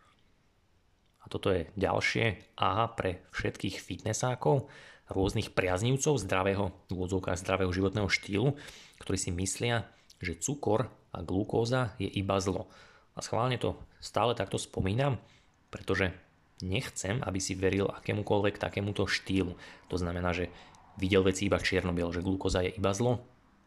A 1.26 1.30
toto 1.30 1.50
je 1.50 1.66
ďalšie 1.74 2.56
aha 2.62 2.94
pre 2.94 3.26
všetkých 3.34 3.82
fitnessákov, 3.82 4.70
rôznych 5.10 5.54
priaznívcov 5.54 6.22
zdravého, 6.22 6.74
v 6.90 6.98
zdravého 7.38 7.70
životného 7.74 8.10
štýlu, 8.10 8.54
ktorí 9.02 9.18
si 9.18 9.34
myslia, 9.34 9.90
že 10.22 10.38
cukor 10.38 10.90
a 11.14 11.22
glukóza 11.26 11.98
je 11.98 12.10
iba 12.10 12.38
zlo. 12.42 12.70
A 13.18 13.22
schválne 13.22 13.58
to 13.58 13.78
stále 14.02 14.34
takto 14.38 14.58
spomínam, 14.58 15.22
pretože 15.70 16.14
nechcem, 16.64 17.22
aby 17.22 17.40
si 17.42 17.54
veril 17.54 17.90
akémukoľvek 17.90 18.62
takémuto 18.62 19.06
štýlu. 19.06 19.58
To 19.92 19.96
znamená, 19.96 20.32
že 20.32 20.50
videl 20.98 21.22
veci 21.24 21.48
iba 21.48 21.60
čierno 21.60 21.92
že 21.92 22.24
glukóza 22.24 22.64
je 22.64 22.76
iba 22.76 22.92
zlo, 22.96 23.24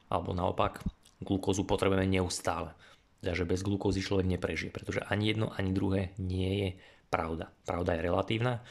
alebo 0.09 0.33
naopak, 0.33 0.81
glukózu 1.21 1.68
potrebujeme 1.68 2.09
neustále. 2.09 2.73
Teda, 3.18 3.35
že 3.35 3.49
bez 3.49 3.66
glukózy 3.66 3.99
človek 3.99 4.31
neprežije, 4.31 4.71
pretože 4.71 5.03
ani 5.05 5.35
jedno, 5.35 5.51
ani 5.51 5.75
druhé 5.75 6.14
nie 6.23 6.51
je 6.55 6.68
pravda. 7.09 7.51
Pravda 7.64 7.97
je 7.97 8.05
relatívna 8.05 8.62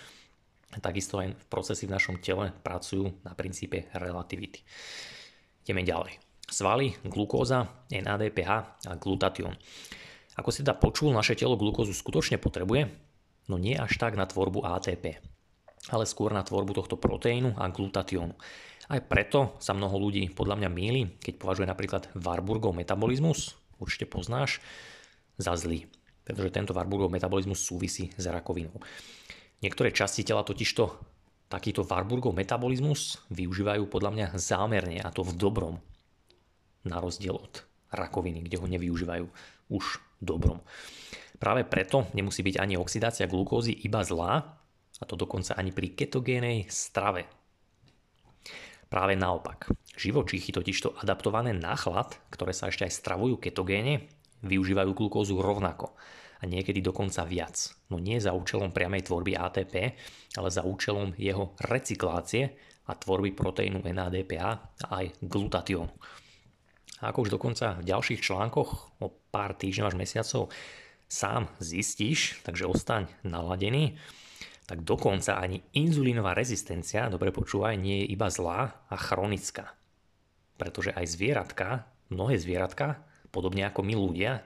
Takisto 0.67 1.23
aj 1.23 1.47
procesy 1.47 1.87
v 1.87 1.95
našom 1.95 2.19
tele 2.19 2.51
pracujú 2.51 3.23
na 3.23 3.31
princípe 3.31 3.87
relativity. 3.95 4.67
Ideme 5.63 5.87
ďalej. 5.87 6.19
Svaly, 6.47 6.95
glukóza, 7.07 7.87
NADPH 7.91 8.51
a 8.87 8.93
glutatión. 8.99 9.55
Ako 10.35 10.51
si 10.51 10.63
teda 10.63 10.75
počul, 10.75 11.11
naše 11.11 11.39
telo 11.39 11.55
glukózu 11.55 11.95
skutočne 11.95 12.39
potrebuje, 12.39 12.87
no 13.47 13.55
nie 13.55 13.79
až 13.79 13.95
tak 13.95 14.19
na 14.19 14.27
tvorbu 14.27 14.63
ATP, 14.63 15.17
ale 15.91 16.03
skôr 16.05 16.31
na 16.35 16.43
tvorbu 16.43 16.77
tohto 16.77 16.95
proteínu 16.99 17.57
a 17.57 17.67
glutatiónu. 17.71 18.35
Aj 18.87 19.01
preto 19.03 19.59
sa 19.59 19.75
mnoho 19.75 19.99
ľudí 19.99 20.31
podľa 20.31 20.63
mňa 20.63 20.69
míli, 20.71 21.01
keď 21.19 21.33
považuje 21.35 21.67
napríklad 21.67 22.07
Warburgov 22.15 22.75
metabolizmus, 22.75 23.59
určite 23.81 24.07
poznáš, 24.07 24.63
za 25.35 25.51
zlý. 25.59 25.87
Pretože 26.27 26.51
tento 26.51 26.75
Warburgov 26.75 27.07
metabolizmus 27.07 27.63
súvisí 27.63 28.11
s 28.11 28.27
rakovinou. 28.27 28.75
Niektoré 29.63 29.95
časti 29.95 30.27
tela 30.27 30.43
totižto 30.43 30.83
takýto 31.47 31.87
Warburgov 31.87 32.35
metabolizmus 32.35 33.23
využívajú 33.31 33.87
podľa 33.87 34.11
mňa 34.11 34.27
zámerne 34.35 34.99
a 34.99 35.07
to 35.15 35.23
v 35.23 35.39
dobrom. 35.39 35.79
Na 36.83 36.99
rozdiel 36.99 37.39
od 37.39 37.63
rakoviny, 37.95 38.43
kde 38.43 38.59
ho 38.59 38.67
nevyužívajú 38.67 39.25
už 39.71 39.85
dobrom. 40.19 40.59
Práve 41.39 41.63
preto 41.63 42.11
nemusí 42.11 42.43
byť 42.43 42.55
ani 42.59 42.75
oxidácia 42.75 43.29
glukózy 43.29 43.71
iba 43.87 44.03
zlá, 44.03 44.59
a 44.97 45.03
to 45.05 45.13
dokonca 45.13 45.53
ani 45.53 45.69
pri 45.69 45.93
ketogénej 45.93 46.65
strave. 46.73 47.29
Práve 48.87 49.13
naopak. 49.19 49.69
Živočíchy 49.93 50.55
totižto 50.55 50.97
adaptované 51.03 51.51
na 51.53 51.75
chlad, 51.75 52.17
ktoré 52.31 52.55
sa 52.55 52.71
ešte 52.71 52.87
aj 52.87 52.97
stravujú 52.97 53.35
ketogéne, 53.37 54.09
využívajú 54.43 54.91
glukózu 54.93 55.39
rovnako 55.39 55.97
a 56.37 56.43
niekedy 56.45 56.83
dokonca 56.85 57.25
viac. 57.25 57.73
No 57.89 57.97
nie 57.97 58.21
za 58.21 58.33
účelom 58.33 58.69
priamej 58.69 59.09
tvorby 59.09 59.33
ATP, 59.33 59.73
ale 60.37 60.49
za 60.53 60.61
účelom 60.61 61.17
jeho 61.17 61.57
recyklácie 61.57 62.53
a 62.87 62.91
tvorby 62.93 63.33
proteínu 63.33 63.81
NADPH 63.81 64.45
a 64.85 64.87
aj 65.01 65.05
glutatiónu. 65.25 65.93
A 66.97 67.13
ako 67.13 67.29
už 67.29 67.33
dokonca 67.33 67.77
v 67.77 67.87
ďalších 67.93 68.21
článkoch 68.21 69.01
o 69.01 69.07
pár 69.29 69.53
týždňov 69.53 69.93
až 69.93 69.95
mesiacov 69.97 70.49
sám 71.05 71.47
zistíš, 71.61 72.41
takže 72.41 72.65
ostaň 72.65 73.05
naladený, 73.21 73.95
tak 74.67 74.83
dokonca 74.83 75.39
ani 75.39 75.63
inzulínová 75.77 76.35
rezistencia, 76.35 77.07
dobre 77.07 77.31
počúvaj, 77.31 77.79
nie 77.79 78.03
je 78.03 78.11
iba 78.11 78.27
zlá 78.27 78.83
a 78.91 78.95
chronická. 78.99 79.77
Pretože 80.59 80.91
aj 80.91 81.05
zvieratka, 81.07 81.87
mnohé 82.11 82.35
zvieratka, 82.35 83.06
podobne 83.37 83.69
ako 83.69 83.85
my 83.85 83.93
ľudia, 83.93 84.41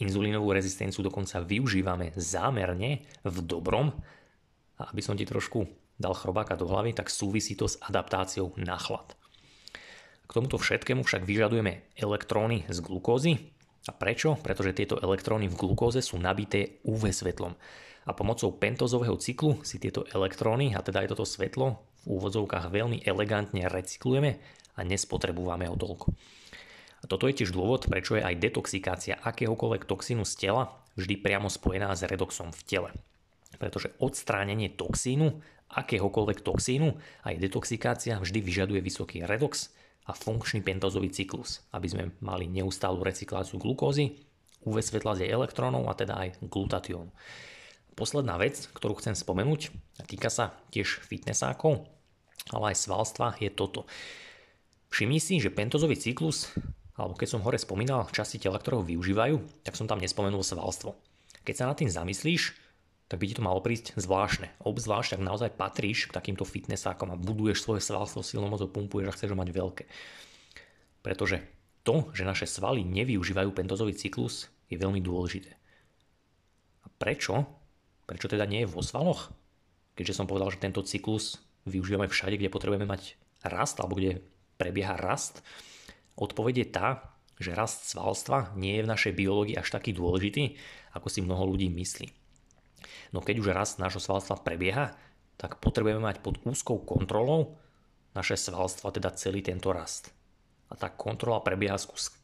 Inzulínovú 0.00 0.56
rezistenciu 0.56 1.04
dokonca 1.04 1.44
využívame 1.44 2.16
zámerne 2.16 3.04
v 3.22 3.36
dobrom. 3.44 3.92
A 4.80 4.88
aby 4.88 5.04
som 5.04 5.14
ti 5.14 5.28
trošku 5.28 5.68
dal 6.00 6.16
chrobáka 6.16 6.56
do 6.56 6.64
hlavy, 6.64 6.96
tak 6.96 7.12
súvisí 7.12 7.52
to 7.52 7.68
s 7.68 7.76
adaptáciou 7.84 8.56
na 8.56 8.80
chlad. 8.80 9.12
K 10.24 10.30
tomuto 10.32 10.56
všetkému 10.56 11.04
však 11.04 11.28
vyžadujeme 11.28 11.92
elektróny 11.94 12.64
z 12.72 12.78
glukózy. 12.80 13.52
A 13.84 13.92
prečo? 13.92 14.40
Pretože 14.40 14.72
tieto 14.72 14.96
elektróny 14.96 15.52
v 15.52 15.58
glukóze 15.60 16.00
sú 16.00 16.16
nabité 16.16 16.80
UV 16.88 17.12
svetlom. 17.12 17.52
A 18.02 18.10
pomocou 18.16 18.50
pentozového 18.56 19.14
cyklu 19.20 19.60
si 19.62 19.78
tieto 19.78 20.08
elektróny, 20.10 20.74
a 20.74 20.82
teda 20.82 21.04
aj 21.04 21.14
toto 21.14 21.28
svetlo, 21.28 21.78
v 22.02 22.18
úvodzovkách 22.18 22.74
veľmi 22.74 23.06
elegantne 23.06 23.70
recyklujeme 23.70 24.40
a 24.74 24.80
nespotrebujeme 24.82 25.70
ho 25.70 25.76
toľko. 25.78 26.10
A 27.02 27.10
toto 27.10 27.26
je 27.26 27.42
tiež 27.42 27.50
dôvod, 27.50 27.90
prečo 27.90 28.14
je 28.14 28.22
aj 28.22 28.38
detoxikácia 28.38 29.18
akéhokoľvek 29.18 29.90
toxínu 29.90 30.22
z 30.22 30.34
tela 30.38 30.70
vždy 30.94 31.18
priamo 31.18 31.48
spojená 31.48 31.90
s 31.96 32.06
redoxom 32.06 32.52
v 32.52 32.62
tele. 32.62 32.90
Pretože 33.58 33.92
odstránenie 34.00 34.72
toxínu, 34.72 35.40
akéhokoľvek 35.72 36.44
toxínu, 36.44 36.94
aj 37.24 37.34
detoxikácia 37.40 38.20
vždy 38.20 38.38
vyžaduje 38.44 38.80
vysoký 38.84 39.24
redox 39.24 39.72
a 40.04 40.12
funkčný 40.12 40.60
pentozový 40.60 41.08
cyklus, 41.14 41.64
aby 41.72 41.86
sme 41.88 42.04
mali 42.20 42.50
neustálu 42.50 43.00
recykláciu 43.00 43.56
glukózy, 43.56 44.18
UV 44.62 44.78
svetla 44.78 45.18
z 45.18 45.26
jej 45.26 45.30
elektrónov 45.34 45.90
a 45.90 45.94
teda 45.98 46.14
aj 46.22 46.28
glutatión. 46.46 47.10
Posledná 47.98 48.38
vec, 48.38 48.70
ktorú 48.72 48.96
chcem 48.98 49.12
spomenúť, 49.12 49.74
a 50.00 50.02
týka 50.06 50.30
sa 50.32 50.54
tiež 50.72 51.02
fitnessákov, 51.02 51.84
ale 52.50 52.72
aj 52.72 52.76
svalstva, 52.88 53.36
je 53.42 53.50
toto. 53.52 53.84
Všimni 54.88 55.20
si, 55.20 55.40
že 55.42 55.52
pentozový 55.52 55.96
cyklus, 55.98 56.52
alebo 56.96 57.16
keď 57.16 57.28
som 57.36 57.44
hore 57.44 57.56
spomínal 57.56 58.08
časti 58.12 58.36
tela, 58.36 58.60
ktoré 58.60 58.80
ho 58.80 58.84
využívajú, 58.84 59.64
tak 59.64 59.76
som 59.76 59.88
tam 59.88 60.00
nespomenul 60.00 60.44
svalstvo. 60.44 60.92
Keď 61.42 61.54
sa 61.56 61.68
nad 61.68 61.76
tým 61.80 61.88
zamyslíš, 61.88 62.52
tak 63.08 63.20
by 63.20 63.28
ti 63.28 63.36
to 63.36 63.44
malo 63.44 63.60
prísť 63.60 63.96
zvláštne. 64.00 64.48
Obzvlášť, 64.64 65.20
ak 65.20 65.26
naozaj 65.26 65.50
patríš 65.56 66.08
k 66.08 66.16
takýmto 66.16 66.48
fitnessákom 66.48 67.12
a 67.12 67.20
buduješ 67.20 67.60
svoje 67.60 67.84
svalstvo 67.84 68.24
silnou 68.24 68.48
mocou, 68.48 68.72
pumpuješ 68.72 69.08
a 69.08 69.14
chceš 69.16 69.32
ho 69.32 69.40
mať 69.40 69.50
veľké. 69.52 69.84
Pretože 71.04 71.44
to, 71.84 72.08
že 72.16 72.24
naše 72.24 72.48
svaly 72.48 72.86
nevyužívajú 72.86 73.52
pentozový 73.52 73.92
cyklus, 73.92 74.48
je 74.72 74.80
veľmi 74.80 75.04
dôležité. 75.04 75.52
A 76.84 76.88
prečo? 76.96 77.44
Prečo 78.08 78.32
teda 78.32 78.48
nie 78.48 78.64
je 78.64 78.72
vo 78.72 78.80
svaloch? 78.80 79.28
Keďže 79.92 80.16
som 80.16 80.24
povedal, 80.24 80.48
že 80.48 80.64
tento 80.64 80.80
cyklus 80.80 81.36
využívame 81.68 82.08
všade, 82.08 82.40
kde 82.40 82.48
potrebujeme 82.48 82.88
mať 82.88 83.20
rast, 83.44 83.76
alebo 83.76 83.98
kde 83.98 84.24
prebieha 84.56 84.96
rast, 84.96 85.44
odpoveď 86.16 86.54
je 86.64 86.68
tá, 86.68 86.88
že 87.40 87.56
rast 87.56 87.90
svalstva 87.90 88.54
nie 88.54 88.78
je 88.78 88.84
v 88.86 88.92
našej 88.92 89.12
biológii 89.18 89.58
až 89.58 89.72
taký 89.74 89.96
dôležitý, 89.96 90.54
ako 90.94 91.08
si 91.10 91.24
mnoho 91.24 91.48
ľudí 91.48 91.72
myslí. 91.72 92.12
No 93.10 93.20
keď 93.20 93.42
už 93.42 93.54
rast 93.54 93.76
nášho 93.82 94.02
svalstva 94.02 94.40
prebieha, 94.40 94.94
tak 95.40 95.58
potrebujeme 95.58 96.02
mať 96.02 96.22
pod 96.22 96.38
úzkou 96.46 96.84
kontrolou 96.86 97.58
naše 98.12 98.36
svalstva, 98.36 98.92
teda 98.92 99.10
celý 99.16 99.40
tento 99.40 99.72
rast. 99.72 100.12
A 100.68 100.76
tá 100.76 100.92
kontrola 100.92 101.40
prebieha 101.40 101.76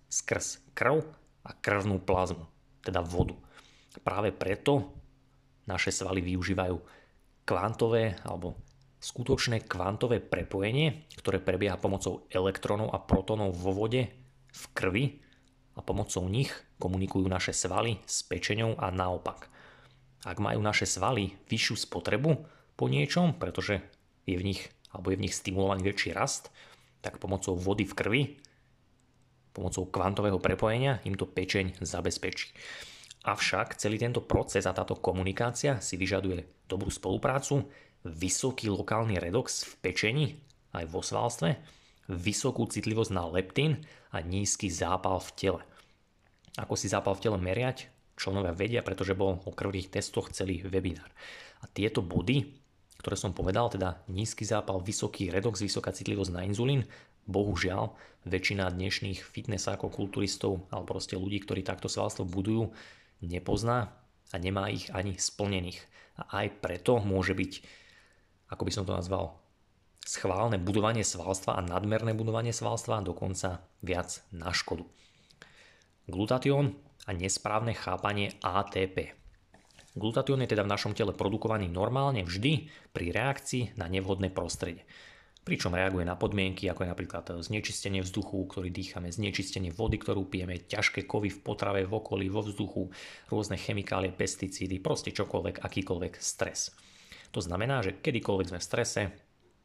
skrz 0.08 0.72
krv 0.72 1.04
a 1.44 1.50
krvnú 1.56 2.00
plazmu, 2.00 2.44
teda 2.84 3.00
vodu. 3.00 3.36
Práve 4.04 4.30
preto 4.30 4.94
naše 5.64 5.92
svaly 5.92 6.22
využívajú 6.24 6.76
kvantové 7.48 8.20
alebo 8.24 8.56
skutočné 8.98 9.66
kvantové 9.66 10.18
prepojenie, 10.18 11.06
ktoré 11.18 11.38
prebieha 11.38 11.78
pomocou 11.78 12.26
elektrónov 12.30 12.90
a 12.90 12.98
protonov 12.98 13.54
vo 13.54 13.72
vode, 13.74 14.10
v 14.48 14.64
krvi 14.74 15.04
a 15.78 15.84
pomocou 15.84 16.26
nich 16.26 16.50
komunikujú 16.82 17.30
naše 17.30 17.54
svaly 17.54 18.02
s 18.02 18.26
pečeňou 18.26 18.74
a 18.80 18.90
naopak 18.90 19.48
ak 20.26 20.42
majú 20.42 20.58
naše 20.58 20.88
svaly 20.88 21.38
vyššiu 21.46 21.88
spotrebu 21.88 22.30
po 22.74 22.84
niečom, 22.90 23.38
pretože 23.38 23.78
je 24.26 24.34
v 24.34 24.52
nich, 24.54 24.66
alebo 24.90 25.14
je 25.14 25.18
v 25.18 25.24
nich 25.28 25.36
stimulovaný 25.36 25.86
väčší 25.86 26.10
rast, 26.10 26.50
tak 26.98 27.22
pomocou 27.22 27.54
vody 27.54 27.86
v 27.86 27.94
krvi, 27.94 28.22
pomocou 29.54 29.86
kvantového 29.86 30.42
prepojenia 30.42 30.98
im 31.06 31.14
to 31.14 31.26
pečeň 31.26 31.78
zabezpečí. 31.82 32.50
Avšak 33.26 33.78
celý 33.78 33.98
tento 33.98 34.22
proces 34.22 34.66
a 34.66 34.74
táto 34.74 34.98
komunikácia 34.98 35.82
si 35.82 35.98
vyžaduje 35.98 36.66
dobrú 36.66 36.90
spoluprácu, 36.90 37.66
vysoký 38.06 38.70
lokálny 38.70 39.18
redox 39.18 39.66
v 39.66 39.72
pečení 39.82 40.26
aj 40.76 40.84
vo 40.90 41.02
svalstve, 41.02 41.58
vysokú 42.08 42.68
citlivosť 42.68 43.12
na 43.12 43.24
leptín 43.26 43.82
a 44.14 44.22
nízky 44.22 44.70
zápal 44.70 45.18
v 45.18 45.30
tele. 45.34 45.62
Ako 46.58 46.74
si 46.74 46.90
zápal 46.90 47.14
v 47.14 47.22
tele 47.24 47.38
meriať? 47.38 47.98
členovia 48.18 48.52
vedia, 48.52 48.82
pretože 48.82 49.14
bol 49.14 49.38
o 49.46 49.54
krvných 49.54 49.94
testoch 49.94 50.34
celý 50.34 50.66
webinár. 50.66 51.08
A 51.62 51.70
tieto 51.70 52.02
body, 52.02 52.42
ktoré 52.98 53.14
som 53.14 53.30
povedal, 53.30 53.70
teda 53.70 54.02
nízky 54.10 54.42
zápal, 54.42 54.82
vysoký 54.82 55.30
redox, 55.30 55.62
vysoká 55.62 55.94
citlivosť 55.94 56.34
na 56.34 56.42
inzulín, 56.42 56.82
bohužiaľ 57.30 57.94
väčšina 58.26 58.74
dnešných 58.74 59.22
fitnessákov, 59.22 59.94
kulturistov 59.94 60.66
alebo 60.74 60.98
proste 60.98 61.14
ľudí, 61.14 61.38
ktorí 61.46 61.62
takto 61.62 61.86
svalstvo 61.86 62.26
budujú, 62.26 62.74
nepozná 63.22 63.94
a 64.34 64.36
nemá 64.36 64.68
ich 64.68 64.90
ani 64.90 65.14
splnených. 65.14 65.78
A 66.18 66.42
aj 66.44 66.58
preto 66.58 66.98
môže 66.98 67.38
byť, 67.38 67.52
ako 68.48 68.62
by 68.64 68.72
som 68.72 68.84
to 68.88 68.96
nazval, 68.96 69.40
schválne 70.08 70.56
budovanie 70.56 71.04
svalstva 71.04 71.60
a 71.60 71.64
nadmerné 71.64 72.16
budovanie 72.16 72.56
svalstva 72.56 73.04
dokonca 73.04 73.60
viac 73.84 74.24
na 74.32 74.56
škodu. 74.56 74.88
Glutatión 76.08 76.72
a 77.04 77.12
nesprávne 77.12 77.76
chápanie 77.76 78.32
ATP. 78.40 79.12
Glutatión 79.92 80.40
je 80.40 80.48
teda 80.56 80.64
v 80.64 80.72
našom 80.72 80.96
tele 80.96 81.12
produkovaný 81.12 81.68
normálne 81.68 82.24
vždy 82.24 82.72
pri 82.96 83.12
reakcii 83.12 83.76
na 83.76 83.90
nevhodné 83.92 84.32
prostredie. 84.32 84.88
Pričom 85.44 85.72
reaguje 85.72 86.04
na 86.04 86.12
podmienky, 86.12 86.68
ako 86.68 86.84
je 86.84 86.92
napríklad 86.92 87.24
znečistenie 87.40 88.04
vzduchu, 88.04 88.36
ktorý 88.52 88.68
dýchame, 88.68 89.08
znečistenie 89.08 89.72
vody, 89.72 89.96
ktorú 89.96 90.28
pijeme, 90.28 90.60
ťažké 90.60 91.08
kovy 91.08 91.32
v 91.32 91.40
potrave, 91.40 91.88
v 91.88 91.92
okolí, 91.92 92.28
vo 92.28 92.44
vzduchu, 92.44 92.92
rôzne 93.32 93.56
chemikálie, 93.56 94.12
pesticídy, 94.12 94.76
proste 94.76 95.08
čokoľvek, 95.08 95.64
akýkoľvek 95.64 96.20
stres. 96.20 96.76
To 97.32 97.40
znamená, 97.44 97.84
že 97.84 98.00
kedykoľvek 98.00 98.48
sme 98.50 98.60
v 98.60 98.68
strese, 98.68 99.02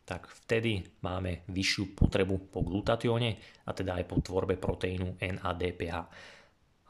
tak 0.04 0.28
vtedy 0.28 0.84
máme 1.00 1.48
vyššiu 1.48 1.96
potrebu 1.96 2.52
po 2.52 2.60
glutatióne 2.60 3.40
a 3.64 3.72
teda 3.72 4.04
aj 4.04 4.06
po 4.12 4.20
tvorbe 4.20 4.60
proteínu 4.60 5.16
NADPH 5.20 5.96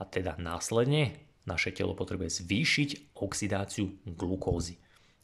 a 0.02 0.04
teda 0.10 0.42
následne 0.42 1.14
naše 1.46 1.76
telo 1.76 1.94
potrebuje 1.94 2.42
zvýšiť 2.42 3.14
oxidáciu 3.14 4.02
glukózy, 4.18 4.80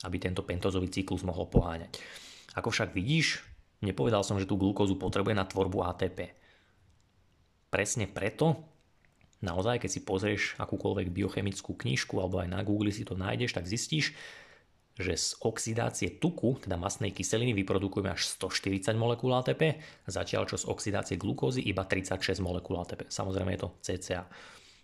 aby 0.05 0.17
tento 0.21 0.45
pentozový 0.45 0.91
cyklus 0.91 1.25
mohol 1.25 1.49
poháňať. 1.49 1.97
Ako 2.53 2.69
však 2.69 2.93
vidíš, 2.93 3.41
nepovedal 3.81 4.21
som, 4.21 4.37
že 4.37 4.45
tú 4.45 4.59
glukózu 4.59 4.99
potrebuje 4.99 5.33
na 5.33 5.49
tvorbu 5.49 5.81
ATP. 5.89 6.35
Presne 7.73 8.05
preto, 8.05 8.59
naozaj, 9.41 9.81
keď 9.81 9.89
si 9.89 10.01
pozrieš 10.05 10.43
akúkoľvek 10.61 11.09
biochemickú 11.09 11.73
knižku 11.73 12.17
alebo 12.21 12.41
aj 12.41 12.49
na 12.49 12.61
Google 12.61 12.93
si 12.93 13.01
to 13.01 13.17
nájdeš, 13.17 13.55
tak 13.57 13.69
zistíš, 13.69 14.13
že 14.99 15.15
z 15.15 15.27
oxidácie 15.47 16.19
tuku, 16.19 16.59
teda 16.59 16.75
masnej 16.75 17.15
kyseliny, 17.15 17.55
vyprodukujeme 17.55 18.11
až 18.11 18.27
140 18.35 18.99
molekúl 18.99 19.31
ATP, 19.31 19.79
zatiaľ 20.03 20.43
čo 20.43 20.59
z 20.59 20.67
oxidácie 20.67 21.15
glukózy 21.15 21.63
iba 21.63 21.87
36 21.87 22.43
molekúl 22.43 22.83
ATP. 22.83 23.07
Samozrejme 23.07 23.55
je 23.55 23.61
to 23.63 23.69
CCA. 23.79 24.27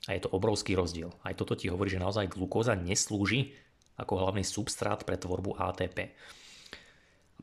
A 0.07 0.09
je 0.15 0.21
to 0.23 0.31
obrovský 0.31 0.71
rozdiel. 0.79 1.11
Aj 1.19 1.35
toto 1.35 1.59
ti 1.59 1.67
hovorí, 1.67 1.91
že 1.91 1.99
naozaj 1.99 2.31
glukóza 2.31 2.79
neslúži 2.79 3.51
ako 3.99 4.23
hlavný 4.23 4.47
substrát 4.47 5.03
pre 5.03 5.19
tvorbu 5.19 5.59
ATP. 5.59 6.15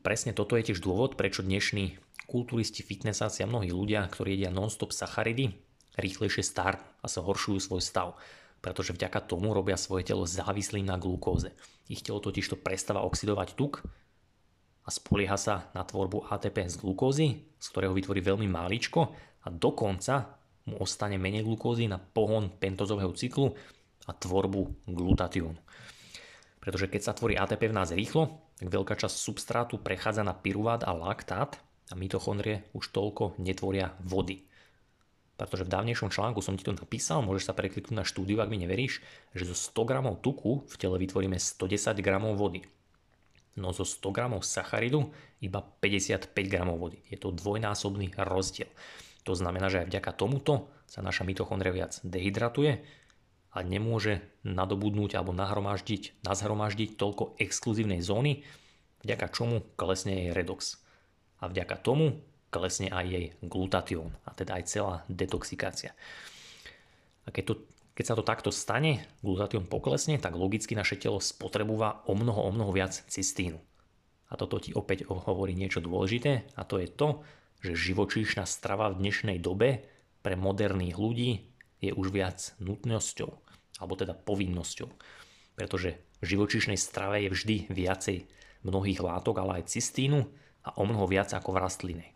Presne 0.01 0.33
toto 0.33 0.57
je 0.57 0.73
tiež 0.73 0.81
dôvod, 0.81 1.13
prečo 1.13 1.45
dnešní 1.45 2.01
kulturisti, 2.25 2.81
fitnessáci 2.81 3.45
a 3.45 3.49
mnohí 3.49 3.69
ľudia, 3.69 4.01
ktorí 4.09 4.33
jedia 4.33 4.49
non-stop 4.49 4.89
sacharidy, 4.89 5.53
rýchlejšie 6.01 6.41
start 6.41 6.81
a 7.03 7.05
sa 7.05 7.21
horšujú 7.21 7.59
svoj 7.61 7.83
stav 7.85 8.17
pretože 8.63 8.95
vďaka 8.95 9.27
tomu 9.27 9.51
robia 9.51 9.75
svoje 9.75 10.07
telo 10.07 10.23
závislým 10.23 10.87
na 10.87 10.95
glukóze. 10.95 11.51
Ich 11.91 11.99
telo 11.99 12.23
totiž 12.23 12.55
to 12.55 12.55
prestáva 12.55 13.03
oxidovať 13.03 13.59
tuk 13.59 13.83
a 14.87 14.89
spolieha 14.89 15.35
sa 15.35 15.67
na 15.75 15.83
tvorbu 15.83 16.31
ATP 16.31 16.71
z 16.71 16.79
glukózy, 16.79 17.43
z 17.59 17.67
ktorého 17.67 17.91
vytvorí 17.91 18.23
veľmi 18.23 18.47
máličko 18.47 19.11
a 19.43 19.47
dokonca 19.51 20.39
mu 20.71 20.79
ostane 20.79 21.19
menej 21.19 21.43
glukózy 21.43 21.91
na 21.91 21.99
pohon 21.99 22.47
pentozového 22.55 23.11
cyklu 23.11 23.51
a 24.07 24.15
tvorbu 24.15 24.87
glutatiónu. 24.87 25.59
Pretože 26.63 26.87
keď 26.87 27.01
sa 27.03 27.11
tvorí 27.11 27.35
ATP 27.35 27.67
v 27.67 27.75
nás 27.75 27.91
rýchlo, 27.91 28.55
tak 28.55 28.71
veľká 28.71 28.95
časť 28.95 29.11
substrátu 29.11 29.75
prechádza 29.83 30.23
na 30.23 30.31
pyruvát 30.31 30.87
a 30.87 30.95
laktát 30.95 31.59
a 31.91 31.99
mitochondrie 31.99 32.63
už 32.71 32.95
toľko 32.95 33.35
netvoria 33.43 33.91
vody. 33.99 34.47
Pretože 35.33 35.65
v 35.65 35.73
dávnejšom 35.73 36.13
článku 36.13 36.45
som 36.45 36.53
ti 36.53 36.61
to 36.61 36.77
napísal, 36.77 37.25
môžeš 37.25 37.49
sa 37.49 37.57
prekliknúť 37.57 37.97
na 37.97 38.05
štúdiu, 38.05 38.37
ak 38.37 38.53
mi 38.53 38.61
neveríš, 38.61 39.01
že 39.33 39.49
zo 39.49 39.57
100 39.57 39.89
g 39.89 39.91
tuku 40.21 40.61
v 40.69 40.75
tele 40.77 40.97
vytvoríme 41.01 41.41
110 41.41 41.97
g 41.97 42.09
vody. 42.37 42.61
No 43.57 43.73
zo 43.73 43.85
100 43.85 44.13
g 44.13 44.19
sacharidu 44.45 45.09
iba 45.41 45.65
55 45.81 46.29
g 46.33 46.55
vody. 46.61 47.01
Je 47.09 47.17
to 47.17 47.33
dvojnásobný 47.33 48.13
rozdiel. 48.17 48.69
To 49.23 49.33
znamená, 49.33 49.73
že 49.73 49.85
aj 49.85 49.89
vďaka 49.89 50.11
tomuto 50.13 50.69
sa 50.85 51.01
naša 51.01 51.25
mitochondria 51.25 51.73
viac 51.73 51.97
dehydratuje 52.05 52.83
a 53.53 53.57
nemôže 53.61 54.21
nadobudnúť 54.45 55.17
alebo 55.17 55.31
nahromaždiť, 55.33 56.25
nazhromaždiť 56.25 56.97
toľko 56.97 57.37
exkluzívnej 57.37 58.01
zóny, 58.01 58.41
vďaka 59.05 59.29
čomu 59.29 59.61
klesne 59.77 60.27
jej 60.27 60.29
redox. 60.33 60.81
A 61.39 61.49
vďaka 61.49 61.77
tomu 61.77 62.21
klesne 62.53 62.93
aj 62.93 63.05
jej 63.09 63.25
glutatión 63.41 64.13
a 64.29 64.37
teda 64.37 64.61
aj 64.61 64.63
celá 64.69 64.95
detoxikácia. 65.09 65.97
A 67.25 67.33
keď, 67.33 67.43
to, 67.49 67.53
keď 67.97 68.05
sa 68.05 68.15
to 68.15 68.21
takto 68.21 68.53
stane, 68.53 69.09
glutatión 69.25 69.65
poklesne, 69.65 70.21
tak 70.21 70.37
logicky 70.37 70.77
naše 70.77 71.01
telo 71.01 71.17
spotrebúva 71.17 72.05
o 72.05 72.13
mnoho, 72.13 72.45
o 72.45 72.51
mnoho 72.53 72.69
viac 72.69 72.93
cystínu. 73.09 73.57
A 74.29 74.37
toto 74.37 74.61
ti 74.61 74.69
opäť 74.77 75.09
hovorí 75.09 75.57
niečo 75.57 75.81
dôležité 75.81 76.45
a 76.53 76.61
to 76.65 76.77
je 76.77 76.89
to, 76.89 77.25
že 77.63 77.89
živočíšna 77.89 78.45
strava 78.45 78.91
v 78.93 79.01
dnešnej 79.01 79.41
dobe 79.41 79.87
pre 80.21 80.35
moderných 80.37 80.99
ľudí 80.99 81.31
je 81.83 81.91
už 81.91 82.11
viac 82.15 82.55
nutnosťou, 82.59 83.31
alebo 83.79 83.93
teda 83.95 84.15
povinnosťou. 84.15 84.87
Pretože 85.53 85.99
v 86.23 86.25
živočíšnej 86.25 86.79
strave 86.79 87.27
je 87.27 87.29
vždy 87.31 87.55
viacej 87.71 88.17
mnohých 88.63 89.03
látok, 89.03 89.43
ale 89.43 89.59
aj 89.61 89.75
cystínu 89.75 90.23
a 90.63 90.69
o 90.79 90.83
mnoho 90.87 91.07
viac 91.07 91.35
ako 91.35 91.51
v 91.51 91.61
rastline. 91.61 92.12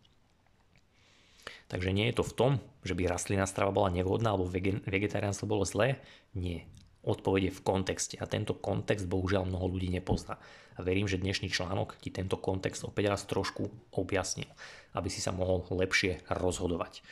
Takže 1.67 1.91
nie 1.91 2.07
je 2.07 2.17
to 2.19 2.23
v 2.23 2.35
tom, 2.35 2.51
že 2.87 2.95
by 2.95 3.11
rastlina 3.11 3.43
strava 3.43 3.75
bola 3.75 3.91
nevhodná 3.91 4.31
alebo 4.31 4.47
vegetariánstvo 4.87 5.51
bolo 5.51 5.67
zlé. 5.67 5.99
Nie. 6.31 6.63
Odpoveď 7.07 7.51
je 7.51 7.57
v 7.59 7.63
kontexte 7.63 8.15
a 8.19 8.27
tento 8.27 8.55
kontext 8.55 9.07
bohužiaľ 9.07 9.47
mnoho 9.47 9.71
ľudí 9.71 9.87
nepozná. 9.91 10.39
A 10.75 10.83
verím, 10.83 11.07
že 11.07 11.19
dnešný 11.19 11.47
článok 11.47 11.95
ti 11.99 12.11
tento 12.11 12.35
kontext 12.39 12.83
opäť 12.83 13.15
raz 13.15 13.23
trošku 13.27 13.67
objasnil, 13.95 14.47
aby 14.95 15.07
si 15.07 15.23
sa 15.23 15.31
mohol 15.31 15.63
lepšie 15.71 16.27
rozhodovať. 16.27 17.03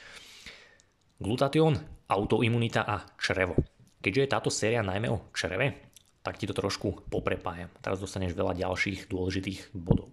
Glutatión, 1.16 1.80
autoimunita 2.12 2.84
a 2.84 3.08
črevo. 3.16 3.56
Keďže 4.04 4.22
je 4.22 4.34
táto 4.36 4.52
séria 4.52 4.84
najmä 4.84 5.08
o 5.08 5.32
čreve, 5.32 5.96
tak 6.20 6.36
ti 6.36 6.50
to 6.50 6.58
trošku 6.58 7.08
poprepájam. 7.08 7.72
Teraz 7.80 8.04
dostaneš 8.04 8.36
veľa 8.36 8.58
ďalších 8.58 9.08
dôležitých 9.08 9.72
bodov. 9.72 10.12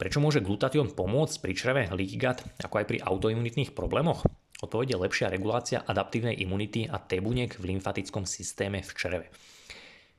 Prečo 0.00 0.18
môže 0.18 0.42
glutatión 0.42 0.90
pomôcť 0.90 1.36
pri 1.38 1.52
čreve, 1.52 1.82
leaky 1.92 2.18
ako 2.62 2.74
aj 2.80 2.86
pri 2.88 2.98
autoimunitných 3.04 3.76
problémoch? 3.76 4.24
Odpoveď 4.62 4.94
je 4.94 5.02
lepšia 5.02 5.26
regulácia 5.26 5.82
adaptívnej 5.82 6.38
imunity 6.38 6.86
a 6.86 7.02
T 7.02 7.18
v 7.18 7.64
lymfatickom 7.66 8.22
systéme 8.22 8.78
v 8.86 8.90
čreve. 8.94 9.26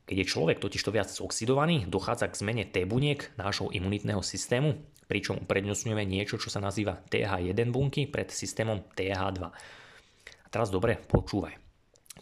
Keď 0.04 0.16
je 0.20 0.28
človek 0.28 0.60
totižto 0.60 0.92
viac 0.92 1.08
oxidovaný, 1.16 1.88
dochádza 1.88 2.28
k 2.28 2.40
zmene 2.44 2.68
T 2.68 2.84
buniek 2.84 3.32
nášho 3.40 3.72
imunitného 3.72 4.20
systému, 4.20 4.76
pričom 5.08 5.40
uprednostňujeme 5.48 6.04
niečo, 6.04 6.36
čo 6.36 6.52
sa 6.52 6.60
nazýva 6.60 7.00
TH1 7.08 7.72
bunky 7.72 8.04
pred 8.04 8.28
systémom 8.28 8.84
TH2. 9.00 9.42
A 9.48 10.48
teraz 10.52 10.68
dobre 10.68 11.00
počúvaj. 11.00 11.56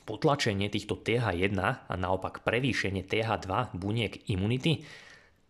Potlačenie 0.05 0.69
týchto 0.69 1.01
TH1 1.01 1.57
a 1.57 1.93
naopak 1.97 2.45
prevýšenie 2.45 3.01
TH2 3.01 3.73
buniek 3.73 4.29
imunity 4.29 4.85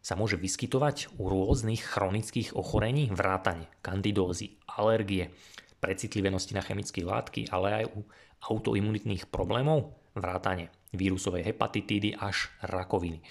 sa 0.01 0.17
môže 0.17 0.35
vyskytovať 0.35 1.15
u 1.21 1.29
rôznych 1.29 1.85
chronických 1.85 2.57
ochorení 2.57 3.13
vrátane 3.13 3.69
kandidózy, 3.85 4.57
alergie, 4.65 5.29
precitlivenosti 5.77 6.57
na 6.57 6.65
chemické 6.65 7.05
látky, 7.05 7.49
ale 7.53 7.85
aj 7.85 7.85
u 7.93 8.01
autoimunitných 8.49 9.29
problémov 9.29 9.93
vrátane 10.17 10.73
vírusovej 10.91 11.53
hepatitídy 11.53 12.17
až 12.17 12.49
rakoviny. 12.65 13.21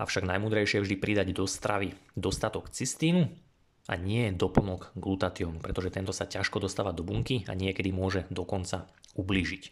Avšak 0.00 0.26
najmudrejšie 0.26 0.80
je 0.80 0.84
vždy 0.88 0.96
pridať 0.98 1.28
do 1.36 1.44
stravy 1.46 1.94
dostatok 2.16 2.72
cystínu 2.72 3.28
a 3.86 3.94
nie 3.94 4.32
doplnok 4.32 4.96
glutatiónu, 4.96 5.60
pretože 5.60 5.94
tento 5.94 6.10
sa 6.10 6.26
ťažko 6.26 6.58
dostáva 6.64 6.90
do 6.96 7.06
bunky 7.06 7.46
a 7.46 7.52
niekedy 7.54 7.92
môže 7.94 8.26
dokonca 8.32 8.90
ublížiť. 9.14 9.62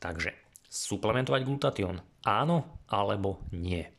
Takže 0.00 0.34
suplementovať 0.66 1.42
glutatión 1.44 2.02
áno 2.24 2.82
alebo 2.88 3.42
nie. 3.54 3.97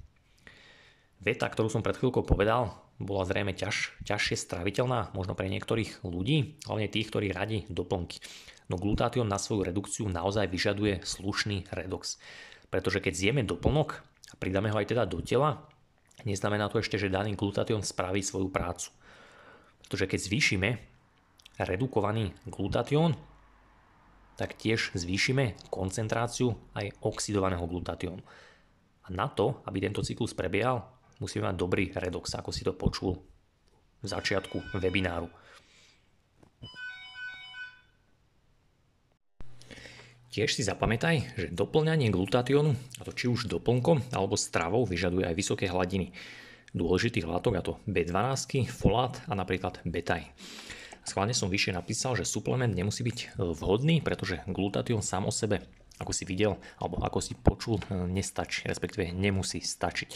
Veta, 1.19 1.51
ktorú 1.51 1.67
som 1.67 1.83
pred 1.83 1.99
chvíľkou 1.99 2.23
povedal, 2.23 2.79
bola 2.95 3.27
zrejme 3.27 3.51
ťaž, 3.51 3.91
ťažšie 4.07 4.39
straviteľná, 4.39 5.11
možno 5.11 5.35
pre 5.35 5.51
niektorých 5.51 6.03
ľudí, 6.07 6.59
hlavne 6.63 6.87
tých, 6.87 7.11
ktorí 7.11 7.35
radi 7.35 7.67
doplnky. 7.67 8.23
No 8.71 8.79
glutatión 8.79 9.27
na 9.27 9.35
svoju 9.35 9.67
redukciu 9.67 10.07
naozaj 10.07 10.47
vyžaduje 10.47 11.03
slušný 11.03 11.67
redox. 11.75 12.19
Pretože 12.71 13.03
keď 13.03 13.13
zjeme 13.15 13.41
doplnok 13.43 13.99
a 14.31 14.35
pridáme 14.39 14.71
ho 14.71 14.77
aj 14.79 14.95
teda 14.95 15.03
do 15.09 15.19
tela, 15.19 15.67
neznamená 16.23 16.71
to 16.71 16.79
ešte, 16.79 16.95
že 16.95 17.11
daný 17.11 17.35
glutatión 17.35 17.83
spraví 17.83 18.23
svoju 18.23 18.47
prácu. 18.47 18.93
Pretože 19.83 20.05
keď 20.05 20.19
zvýšime 20.23 20.69
redukovaný 21.59 22.31
glutatión, 22.47 23.17
tak 24.39 24.55
tiež 24.55 24.95
zvýšime 24.95 25.67
koncentráciu 25.67 26.55
aj 26.71 26.95
oxidovaného 27.03 27.67
glutatiónu. 27.67 28.23
A 29.03 29.07
na 29.11 29.27
to, 29.27 29.59
aby 29.67 29.83
tento 29.83 29.99
cyklus 29.99 30.31
prebiehal, 30.31 30.98
musíme 31.19 31.51
mať 31.51 31.55
dobrý 31.55 31.91
redox, 31.93 32.33
ako 32.35 32.49
si 32.55 32.63
to 32.63 32.73
počul 32.73 33.19
v 33.99 34.07
začiatku 34.07 34.79
webináru. 34.79 35.27
Tiež 40.29 40.53
si 40.53 40.61
zapamätaj, 40.61 41.15
že 41.35 41.47
doplňanie 41.49 42.13
glutatiónu, 42.13 42.71
a 42.71 43.01
to 43.01 43.11
či 43.11 43.25
už 43.25 43.49
doplnkom 43.49 44.13
alebo 44.13 44.37
stravou, 44.37 44.85
vyžaduje 44.85 45.25
aj 45.25 45.35
vysoké 45.35 45.65
hladiny 45.65 46.13
dôležitých 46.69 47.25
látok, 47.25 47.53
a 47.57 47.65
to 47.65 47.81
B12, 47.89 48.69
folát 48.69 49.17
a 49.25 49.33
napríklad 49.33 49.81
betaj. 49.89 50.29
Schválne 51.01 51.33
som 51.33 51.49
vyššie 51.49 51.73
napísal, 51.73 52.13
že 52.13 52.29
suplement 52.29 52.69
nemusí 52.69 53.01
byť 53.01 53.41
vhodný, 53.41 54.05
pretože 54.05 54.45
glutatión 54.45 55.01
sám 55.01 55.25
o 55.25 55.33
sebe, 55.33 55.65
ako 55.97 56.13
si 56.13 56.29
videl, 56.29 56.61
alebo 56.77 57.01
ako 57.01 57.25
si 57.25 57.33
počul, 57.33 57.81
nestačí, 57.89 58.69
respektíve 58.69 59.09
nemusí 59.09 59.65
stačiť. 59.65 60.13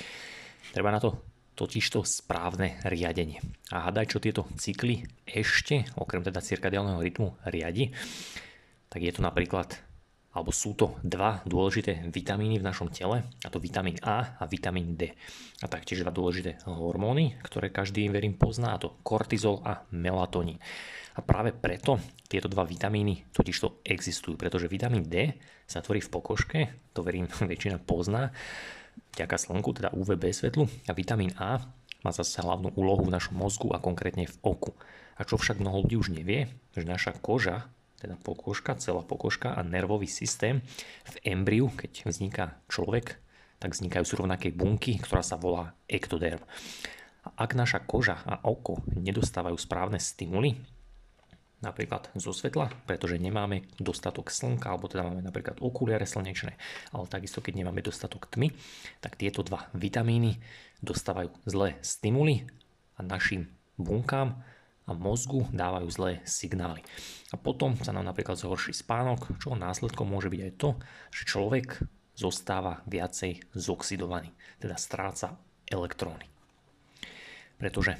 Treba 0.71 0.93
na 0.93 1.03
to 1.03 1.33
totiž 1.53 1.85
to 1.93 2.01
správne 2.01 2.81
riadenie. 2.85 3.41
A 3.69 3.89
hádaj, 3.89 4.13
čo 4.13 4.23
tieto 4.23 4.49
cykly 4.57 5.05
ešte, 5.25 5.85
okrem 5.97 6.25
teda 6.25 6.41
cirkadiálneho 6.41 7.01
rytmu, 7.01 7.37
riadi, 7.45 7.93
tak 8.89 9.01
je 9.05 9.13
to 9.13 9.21
napríklad, 9.21 9.77
alebo 10.33 10.49
sú 10.49 10.73
to 10.73 10.97
dva 11.05 11.45
dôležité 11.45 12.09
vitamíny 12.09 12.57
v 12.57 12.65
našom 12.65 12.89
tele, 12.89 13.21
a 13.45 13.47
to 13.53 13.61
vitamín 13.61 14.01
A 14.01 14.37
a 14.41 14.43
vitamín 14.49 14.97
D. 14.97 15.13
A 15.61 15.69
taktiež 15.69 16.01
dva 16.01 16.13
dôležité 16.13 16.61
hormóny, 16.65 17.37
ktoré 17.45 17.69
každý, 17.69 18.09
verím, 18.09 18.33
pozná, 18.33 18.73
a 18.73 18.81
to 18.81 18.97
kortizol 19.05 19.61
a 19.61 19.85
melatonín. 19.93 20.57
A 21.13 21.21
práve 21.21 21.53
preto 21.53 22.01
tieto 22.25 22.49
dva 22.49 22.65
vitamíny 22.65 23.29
totiž 23.29 23.57
to 23.61 23.69
existujú, 23.85 24.33
pretože 24.33 24.65
vitamín 24.65 25.05
D 25.05 25.37
sa 25.69 25.85
tvorí 25.85 26.01
v 26.01 26.09
pokožke, 26.09 26.59
to 26.97 27.05
verím 27.05 27.29
väčšina 27.53 27.77
pozná, 27.85 28.33
vďaka 29.13 29.37
slnku, 29.37 29.69
teda 29.77 29.93
UVB 29.93 30.33
svetlu 30.33 30.65
a 30.89 30.91
vitamín 30.97 31.33
A 31.37 31.61
má 32.03 32.11
zase 32.11 32.43
hlavnú 32.43 32.75
úlohu 32.75 33.07
v 33.07 33.13
našom 33.15 33.39
mozgu 33.39 33.71
a 33.71 33.79
konkrétne 33.79 34.27
v 34.27 34.35
oku. 34.43 34.75
A 35.15 35.23
čo 35.23 35.39
však 35.39 35.61
mnoho 35.61 35.85
ľudí 35.87 35.95
už 35.95 36.11
nevie, 36.11 36.51
že 36.75 36.83
naša 36.83 37.15
koža, 37.15 37.69
teda 38.01 38.19
pokožka, 38.19 38.75
celá 38.75 39.05
pokožka 39.05 39.55
a 39.55 39.63
nervový 39.63 40.11
systém 40.11 40.59
v 41.07 41.15
embriu, 41.23 41.71
keď 41.71 42.03
vzniká 42.03 42.59
človek, 42.67 43.23
tak 43.63 43.71
vznikajú 43.71 44.03
sú 44.03 44.19
rovnaké 44.19 44.51
bunky, 44.51 44.99
ktorá 44.99 45.23
sa 45.23 45.39
volá 45.39 45.71
ektoderm. 45.87 46.43
A 47.23 47.47
ak 47.47 47.55
naša 47.55 47.79
koža 47.87 48.19
a 48.27 48.43
oko 48.43 48.83
nedostávajú 48.91 49.55
správne 49.55 50.03
stimuly, 50.03 50.59
napríklad 51.63 52.11
zo 52.19 52.35
svetla, 52.35 52.67
pretože 52.83 53.15
nemáme 53.15 53.63
dostatok 53.79 54.27
slnka, 54.27 54.67
alebo 54.67 54.91
teda 54.91 55.07
máme 55.07 55.23
napríklad 55.23 55.63
okuliare 55.63 56.03
slnečné, 56.03 56.59
ale 56.91 57.05
takisto 57.07 57.39
keď 57.39 57.63
nemáme 57.63 57.79
dostatok 57.79 58.27
tmy, 58.27 58.51
tak 58.99 59.15
tieto 59.15 59.39
dva 59.47 59.71
vitamíny 59.71 60.43
dostávajú 60.83 61.31
zlé 61.47 61.79
stimuly 61.79 62.43
a 62.99 63.01
našim 63.01 63.47
bunkám 63.79 64.43
a 64.83 64.91
mozgu 64.91 65.47
dávajú 65.55 65.87
zlé 65.87 66.11
signály. 66.27 66.83
A 67.31 67.39
potom 67.39 67.79
sa 67.79 67.95
nám 67.95 68.11
napríklad 68.11 68.35
zhorší 68.35 68.75
spánok, 68.75 69.39
čo 69.39 69.55
následkom 69.55 70.11
môže 70.11 70.27
byť 70.27 70.41
aj 70.43 70.53
to, 70.59 70.69
že 71.15 71.23
človek 71.23 71.79
zostáva 72.13 72.83
viacej 72.85 73.55
zoxidovaný, 73.55 74.35
teda 74.59 74.75
stráca 74.75 75.39
elektróny. 75.65 76.27
Pretože 77.57 77.95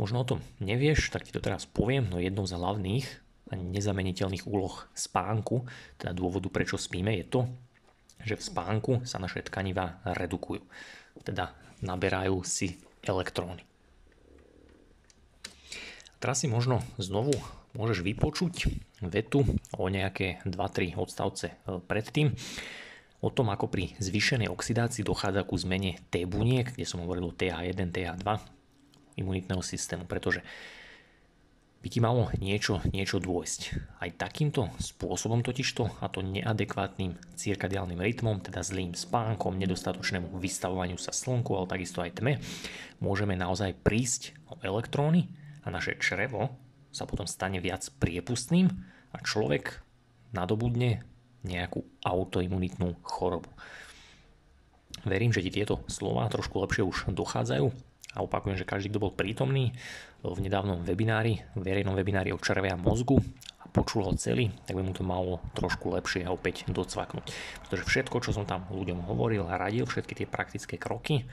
Možno 0.00 0.24
o 0.24 0.28
tom 0.28 0.40
nevieš, 0.58 1.12
tak 1.12 1.28
ti 1.28 1.32
to 1.34 1.40
teraz 1.42 1.68
poviem, 1.68 2.08
no 2.08 2.16
jednou 2.16 2.48
z 2.48 2.56
hlavných 2.56 3.06
a 3.52 3.60
nezameniteľných 3.60 4.48
úloh 4.48 4.88
spánku, 4.96 5.68
teda 6.00 6.16
dôvodu 6.16 6.48
prečo 6.48 6.80
spíme, 6.80 7.12
je 7.20 7.26
to, 7.28 7.40
že 8.24 8.40
v 8.40 8.46
spánku 8.48 8.92
sa 9.04 9.20
naše 9.20 9.44
tkanivá 9.44 10.00
redukujú, 10.06 10.64
teda 11.26 11.52
naberajú 11.84 12.40
si 12.46 12.80
elektróny. 13.04 13.66
Teraz 16.22 16.40
si 16.40 16.46
možno 16.46 16.80
znovu 17.02 17.34
môžeš 17.74 18.06
vypočuť 18.06 18.70
vetu 19.02 19.42
o 19.74 19.84
nejaké 19.90 20.38
2-3 20.46 20.94
odstavce 20.94 21.50
e, 21.50 21.82
predtým. 21.82 22.30
O 23.22 23.30
tom, 23.30 23.50
ako 23.50 23.66
pri 23.66 23.94
zvýšenej 23.98 24.50
oxidácii 24.50 25.02
dochádza 25.02 25.42
ku 25.42 25.58
zmene 25.58 25.98
T 26.10 26.22
buniek, 26.26 26.74
kde 26.74 26.86
som 26.86 27.02
hovoril 27.02 27.30
o 27.30 27.34
TH1, 27.34 27.90
TH2, 27.90 28.28
imunitného 29.16 29.60
systému, 29.60 30.08
pretože 30.08 30.40
by 31.82 31.88
ti 31.90 31.98
malo 31.98 32.30
niečo, 32.38 32.78
niečo 32.94 33.18
dôjsť. 33.18 33.60
Aj 33.98 34.06
takýmto 34.14 34.70
spôsobom 34.78 35.42
totižto, 35.42 35.98
a 35.98 36.06
to 36.06 36.22
neadekvátnym 36.22 37.18
cirkadiálnym 37.34 37.98
rytmom, 37.98 38.38
teda 38.38 38.62
zlým 38.62 38.94
spánkom, 38.94 39.58
nedostatočnému 39.58 40.38
vystavovaniu 40.38 40.94
sa 40.94 41.10
slnku, 41.10 41.58
ale 41.58 41.66
takisto 41.66 41.98
aj 41.98 42.22
tme, 42.22 42.38
môžeme 43.02 43.34
naozaj 43.34 43.74
prísť 43.82 44.38
o 44.46 44.62
elektróny 44.62 45.26
a 45.66 45.74
naše 45.74 45.98
črevo 45.98 46.54
sa 46.94 47.02
potom 47.02 47.26
stane 47.26 47.58
viac 47.58 47.82
priepustným 47.98 48.70
a 49.10 49.18
človek 49.18 49.82
nadobudne 50.30 51.02
nejakú 51.42 51.82
autoimunitnú 52.06 52.94
chorobu. 53.02 53.50
Verím, 55.02 55.34
že 55.34 55.42
ti 55.42 55.50
tieto 55.50 55.82
slova 55.90 56.30
trošku 56.30 56.62
lepšie 56.62 56.86
už 56.86 57.10
dochádzajú 57.10 57.91
a 58.12 58.20
opakujem, 58.20 58.60
že 58.60 58.68
každý, 58.68 58.92
kto 58.92 59.08
bol 59.08 59.12
prítomný 59.16 59.72
v 60.20 60.38
nedávnom 60.38 60.84
webinári, 60.84 61.40
verejnom 61.56 61.96
webinári 61.96 62.30
o 62.30 62.38
červe 62.38 62.68
a 62.68 62.76
mozgu 62.76 63.18
a 63.62 63.66
počul 63.72 64.04
ho 64.04 64.12
celý, 64.14 64.52
tak 64.68 64.76
by 64.76 64.82
mu 64.84 64.92
to 64.92 65.02
malo 65.02 65.40
trošku 65.56 65.92
lepšie 65.96 66.28
opäť 66.28 66.68
docvaknúť. 66.68 67.26
Pretože 67.64 67.88
všetko, 67.88 68.16
čo 68.20 68.30
som 68.36 68.44
tam 68.44 68.68
ľuďom 68.68 69.08
hovoril 69.08 69.48
a 69.48 69.56
radil, 69.56 69.88
všetky 69.88 70.12
tie 70.22 70.26
praktické 70.28 70.76
kroky, 70.76 71.24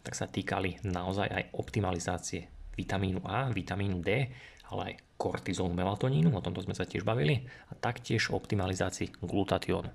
tak 0.00 0.16
sa 0.16 0.30
týkali 0.30 0.80
naozaj 0.86 1.28
aj 1.28 1.44
optimalizácie 1.58 2.48
vitamínu 2.78 3.20
A, 3.26 3.52
vitamínu 3.52 4.00
D, 4.00 4.30
ale 4.70 4.80
aj 4.94 4.94
kortizolu 5.20 5.74
melatonínu, 5.76 6.32
o 6.32 6.40
tomto 6.40 6.64
sme 6.64 6.72
sa 6.72 6.88
tiež 6.88 7.04
bavili, 7.04 7.44
a 7.68 7.76
taktiež 7.76 8.32
optimalizácii 8.32 9.20
glutatiónu. 9.20 9.92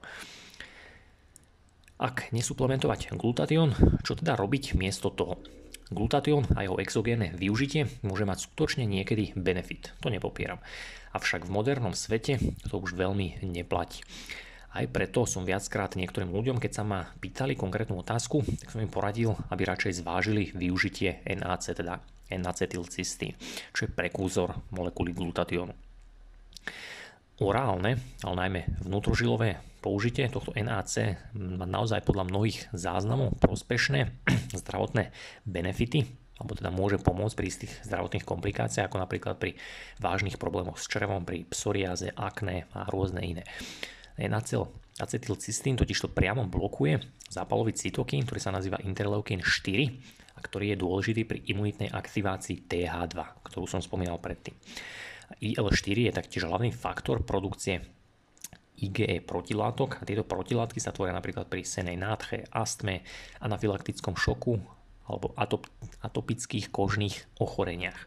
Ak 1.95 2.29
nesuplementovať 2.35 3.15
glutatión, 3.15 3.71
čo 4.03 4.19
teda 4.19 4.35
robiť 4.35 4.75
miesto 4.75 5.09
toho? 5.15 5.39
Glutatión 5.93 6.49
a 6.57 6.65
jeho 6.65 6.81
exogénne 6.81 7.37
využitie 7.37 7.85
môže 8.01 8.25
mať 8.25 8.49
skutočne 8.49 8.89
niekedy 8.89 9.37
benefit, 9.37 9.93
to 10.01 10.09
nepopieram. 10.09 10.57
Avšak 11.13 11.45
v 11.45 11.53
modernom 11.53 11.93
svete 11.93 12.41
to 12.65 12.81
už 12.81 12.97
veľmi 12.97 13.45
neplatí. 13.45 14.01
Aj 14.75 14.83
preto 14.91 15.23
som 15.23 15.47
viackrát 15.47 15.95
niektorým 15.95 16.33
ľuďom, 16.35 16.59
keď 16.59 16.71
sa 16.73 16.83
ma 16.83 17.07
pýtali 17.21 17.55
konkrétnu 17.55 18.01
otázku, 18.01 18.43
tak 18.43 18.73
som 18.73 18.83
im 18.83 18.91
poradil, 18.91 19.31
aby 19.47 19.63
radšej 19.63 20.03
zvážili 20.03 20.51
využitie 20.51 21.23
NAC, 21.23 21.71
teda 21.71 22.03
N-acetylcystín, 22.27 23.37
čo 23.71 23.87
je 23.87 23.93
prekúzor 23.93 24.51
molekuly 24.73 25.13
glutatiónu. 25.15 25.71
Orálne, 27.43 27.99
ale 28.23 28.35
najmä 28.47 28.61
vnútrožilové 28.87 29.59
použitie 29.83 30.31
tohto 30.31 30.55
NAC 30.55 31.19
má 31.35 31.67
naozaj 31.67 31.99
podľa 32.07 32.31
mnohých 32.31 32.71
záznamov 32.71 33.35
prospešné 33.43 34.07
zdravotné 34.63 35.11
benefity, 35.43 36.07
alebo 36.39 36.55
teda 36.55 36.71
môže 36.71 36.95
pomôcť 37.03 37.35
pri 37.35 37.47
istých 37.51 37.73
zdravotných 37.91 38.23
komplikáciách, 38.23 38.87
ako 38.87 39.03
napríklad 39.03 39.35
pri 39.35 39.59
vážnych 39.99 40.39
problémoch 40.39 40.79
s 40.79 40.87
črevom, 40.87 41.27
pri 41.27 41.43
psoriáze, 41.51 42.07
akné 42.15 42.71
a 42.71 42.87
rôzne 42.87 43.19
iné. 43.19 43.43
Nacetyl 44.15 44.71
acetylcystín 44.95 45.75
totiž 45.75 46.07
to 46.07 46.09
priamo 46.15 46.47
blokuje 46.47 47.03
zápalový 47.27 47.75
cytokín, 47.75 48.23
ktorý 48.23 48.39
sa 48.39 48.55
nazýva 48.55 48.79
interleukín 48.79 49.43
4 49.43 49.91
a 50.35 50.39
ktorý 50.39 50.71
je 50.71 50.77
dôležitý 50.79 51.27
pri 51.27 51.43
imunitnej 51.51 51.91
aktivácii 51.91 52.63
TH2, 52.63 53.43
ktorú 53.43 53.67
som 53.67 53.83
spomínal 53.83 54.23
predtým. 54.23 54.55
IL4 55.41 56.09
je 56.09 56.13
taktiež 56.13 56.43
hlavný 56.45 56.71
faktor 56.71 57.21
produkcie 57.25 57.81
IgE 58.75 59.23
protilátok 59.23 60.03
a 60.03 60.07
tieto 60.07 60.27
protilátky 60.27 60.83
sa 60.83 60.91
tvoria 60.91 61.15
napríklad 61.15 61.47
pri 61.47 61.63
senej 61.63 61.95
nádche, 61.95 62.43
astme, 62.51 63.07
anafylaktickom 63.39 64.19
šoku 64.19 64.59
alebo 65.05 65.31
atop- 65.39 65.71
atopických 66.03 66.73
kožných 66.73 67.39
ochoreniach. 67.39 67.97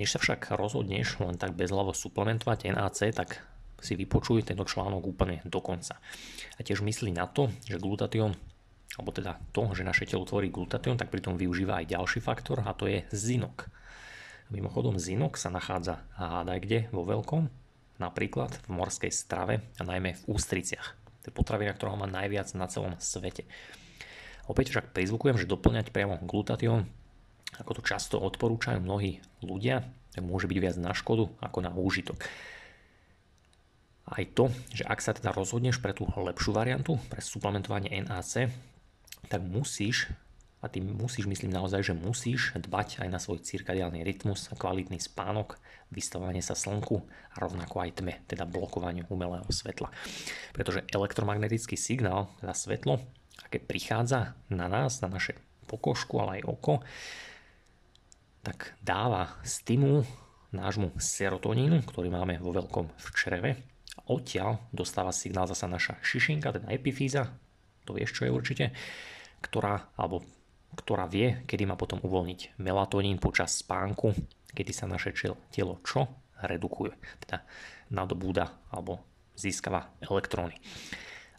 Než 0.00 0.14
sa 0.14 0.18
však 0.18 0.56
rozhodneš 0.56 1.22
len 1.22 1.38
tak 1.38 1.54
bezhlavo 1.54 1.94
suplementovať 1.94 2.74
NAC, 2.74 2.98
tak 3.14 3.44
si 3.78 3.94
vypočuj 3.94 4.48
tento 4.48 4.64
článok 4.64 5.02
úplne 5.04 5.44
do 5.44 5.60
konca. 5.60 6.00
A 6.56 6.60
tiež 6.64 6.80
myslí 6.80 7.12
na 7.12 7.28
to, 7.28 7.52
že 7.68 7.78
glutatión 7.78 8.34
alebo 8.94 9.10
teda 9.10 9.42
to, 9.50 9.74
že 9.74 9.82
naše 9.82 10.06
telo 10.06 10.22
tvorí 10.22 10.54
glutatión, 10.54 10.94
tak 10.94 11.10
pritom 11.10 11.34
využíva 11.34 11.82
aj 11.82 11.98
ďalší 11.98 12.22
faktor 12.22 12.62
a 12.62 12.70
to 12.78 12.86
je 12.86 13.02
zinok. 13.10 13.66
Mimochodom 14.54 15.02
zinok 15.02 15.34
sa 15.34 15.50
nachádza 15.50 16.06
hádaj 16.14 16.58
kde 16.62 16.78
vo 16.94 17.02
veľkom, 17.02 17.50
napríklad 17.98 18.54
v 18.64 18.68
morskej 18.70 19.10
strave 19.10 19.66
a 19.76 19.82
najmä 19.82 20.14
v 20.14 20.26
ústriciach. 20.30 20.94
To 21.26 21.28
je 21.28 21.34
potravina, 21.34 21.74
ktorá 21.74 21.98
má 21.98 22.06
najviac 22.06 22.54
na 22.54 22.70
celom 22.70 22.94
svete. 23.02 23.42
Opäť 24.46 24.70
však 24.70 24.94
prizvukujem, 24.94 25.40
že 25.42 25.50
doplňať 25.50 25.90
priamo 25.90 26.22
glutatión, 26.22 26.86
ako 27.58 27.80
to 27.80 27.82
často 27.82 28.16
odporúčajú 28.22 28.78
mnohí 28.78 29.18
ľudia, 29.42 29.82
tak 30.14 30.22
môže 30.22 30.46
byť 30.46 30.58
viac 30.62 30.76
na 30.78 30.94
škodu 30.94 31.26
ako 31.42 31.58
na 31.58 31.74
úžitok 31.74 32.22
aj 34.04 34.24
to, 34.36 34.52
že 34.76 34.84
ak 34.84 35.00
sa 35.00 35.16
teda 35.16 35.32
rozhodneš 35.32 35.80
pre 35.80 35.96
tú 35.96 36.04
lepšiu 36.04 36.52
variantu, 36.52 37.00
pre 37.08 37.24
suplementovanie 37.24 38.04
NAC, 38.04 38.52
tak 39.32 39.40
musíš, 39.40 40.12
a 40.64 40.72
tým 40.72 40.96
musíš, 40.96 41.28
myslím 41.28 41.52
naozaj, 41.52 41.92
že 41.92 41.94
musíš 41.94 42.56
dbať 42.56 43.04
aj 43.04 43.08
na 43.12 43.20
svoj 43.20 43.44
cirkadiálny 43.44 44.00
rytmus, 44.00 44.48
kvalitný 44.56 44.96
spánok, 44.96 45.60
vystavovanie 45.92 46.40
sa 46.40 46.56
slnku 46.56 47.04
a 47.04 47.36
rovnako 47.44 47.84
aj 47.84 48.00
tme, 48.00 48.24
teda 48.24 48.48
blokovaniu 48.48 49.04
umelého 49.12 49.44
svetla. 49.52 49.92
Pretože 50.56 50.88
elektromagnetický 50.88 51.76
signál, 51.76 52.32
teda 52.40 52.56
svetlo, 52.56 53.04
aké 53.44 53.60
prichádza 53.60 54.40
na 54.48 54.64
nás, 54.72 55.04
na 55.04 55.12
naše 55.12 55.36
pokožku, 55.68 56.16
ale 56.16 56.40
aj 56.40 56.48
oko, 56.48 56.80
tak 58.40 58.72
dáva 58.80 59.36
stimul 59.44 60.08
nášmu 60.48 60.96
serotonínu, 60.96 61.84
ktorý 61.84 62.08
máme 62.08 62.40
vo 62.40 62.56
veľkom 62.56 62.88
v 62.88 63.06
čreve, 63.12 63.50
odtiaľ 64.08 64.64
dostáva 64.72 65.12
signál 65.12 65.44
zasa 65.44 65.68
naša 65.68 66.00
šišinka, 66.00 66.56
teda 66.56 66.72
epifíza, 66.72 67.28
to 67.84 67.92
vieš 67.92 68.16
čo 68.16 68.28
je 68.28 68.32
určite, 68.32 68.64
ktorá, 69.44 69.92
alebo, 70.00 70.24
ktorá 70.74 71.06
vie, 71.06 71.42
kedy 71.46 71.64
má 71.64 71.78
potom 71.78 72.02
uvoľniť 72.02 72.58
melatonín 72.58 73.22
počas 73.22 73.62
spánku, 73.62 74.14
kedy 74.54 74.72
sa 74.74 74.90
naše 74.90 75.14
telo 75.50 75.80
čo? 75.82 76.06
Redukuje, 76.44 76.92
teda 77.24 77.46
nadobúda 77.88 78.52
alebo 78.68 79.00
získava 79.38 79.90
elektróny. 80.02 80.58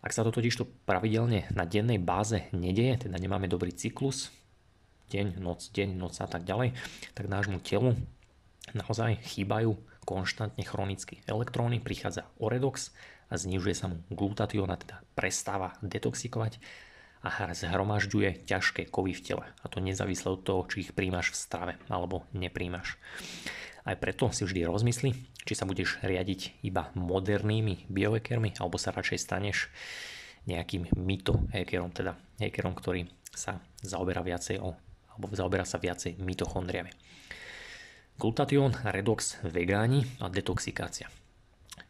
Ak 0.05 0.13
sa 0.13 0.21
to 0.21 0.29
totižto 0.29 0.85
pravidelne 0.85 1.49
na 1.53 1.65
dennej 1.65 1.97
báze 1.97 2.45
nedieje, 2.53 3.09
teda 3.09 3.17
nemáme 3.17 3.49
dobrý 3.49 3.73
cyklus, 3.73 4.29
deň, 5.09 5.41
noc, 5.41 5.69
deň, 5.73 5.89
noc 5.97 6.17
a 6.21 6.27
tak 6.29 6.45
ďalej, 6.45 6.77
tak 7.17 7.25
nášmu 7.29 7.61
telu 7.61 7.97
naozaj 8.73 9.21
chýbajú 9.25 9.77
konštantne 10.05 10.61
chronicky 10.61 11.21
elektróny, 11.25 11.81
prichádza 11.81 12.29
oredox 12.37 12.93
a 13.29 13.37
znižuje 13.37 13.73
sa 13.73 13.89
mu 13.89 14.05
glutatión 14.13 14.69
a 14.69 14.77
teda 14.77 15.01
prestáva 15.17 15.73
detoxikovať 15.81 16.61
a 17.25 17.49
zhromažďuje 17.57 18.45
ťažké 18.45 18.93
kovy 18.93 19.17
v 19.17 19.23
tele. 19.25 19.45
A 19.59 19.65
to 19.65 19.81
nezávisle 19.81 20.37
od 20.37 20.45
toho, 20.45 20.61
či 20.69 20.85
ich 20.85 20.93
príjmaš 20.93 21.33
v 21.33 21.41
strave 21.41 21.73
alebo 21.89 22.29
nepríjmaš. 22.37 23.01
Aj 23.81 23.97
preto 23.97 24.29
si 24.29 24.45
vždy 24.45 24.69
rozmysli, 24.69 25.17
či 25.41 25.53
sa 25.57 25.65
budeš 25.65 25.97
riadiť 26.05 26.61
iba 26.61 26.93
modernými 26.93 27.89
biohackermi 27.89 28.53
alebo 28.61 28.77
sa 28.77 28.93
radšej 28.93 29.17
staneš 29.17 29.73
nejakým 30.45 30.93
mitohackerom, 30.93 31.89
teda 31.89 32.13
hackerom, 32.37 32.77
ktorý 32.77 33.09
sa 33.33 33.57
zaoberá 33.81 34.21
viacej 34.21 34.61
o, 34.61 34.77
alebo 35.17 35.33
zaoberá 35.33 35.65
sa 35.65 35.81
viacej 35.81 36.21
mitochondriami. 36.21 36.93
Glutatión, 38.15 38.71
redox, 38.85 39.41
vegáni 39.43 40.07
a 40.21 40.29
detoxikácia. 40.29 41.09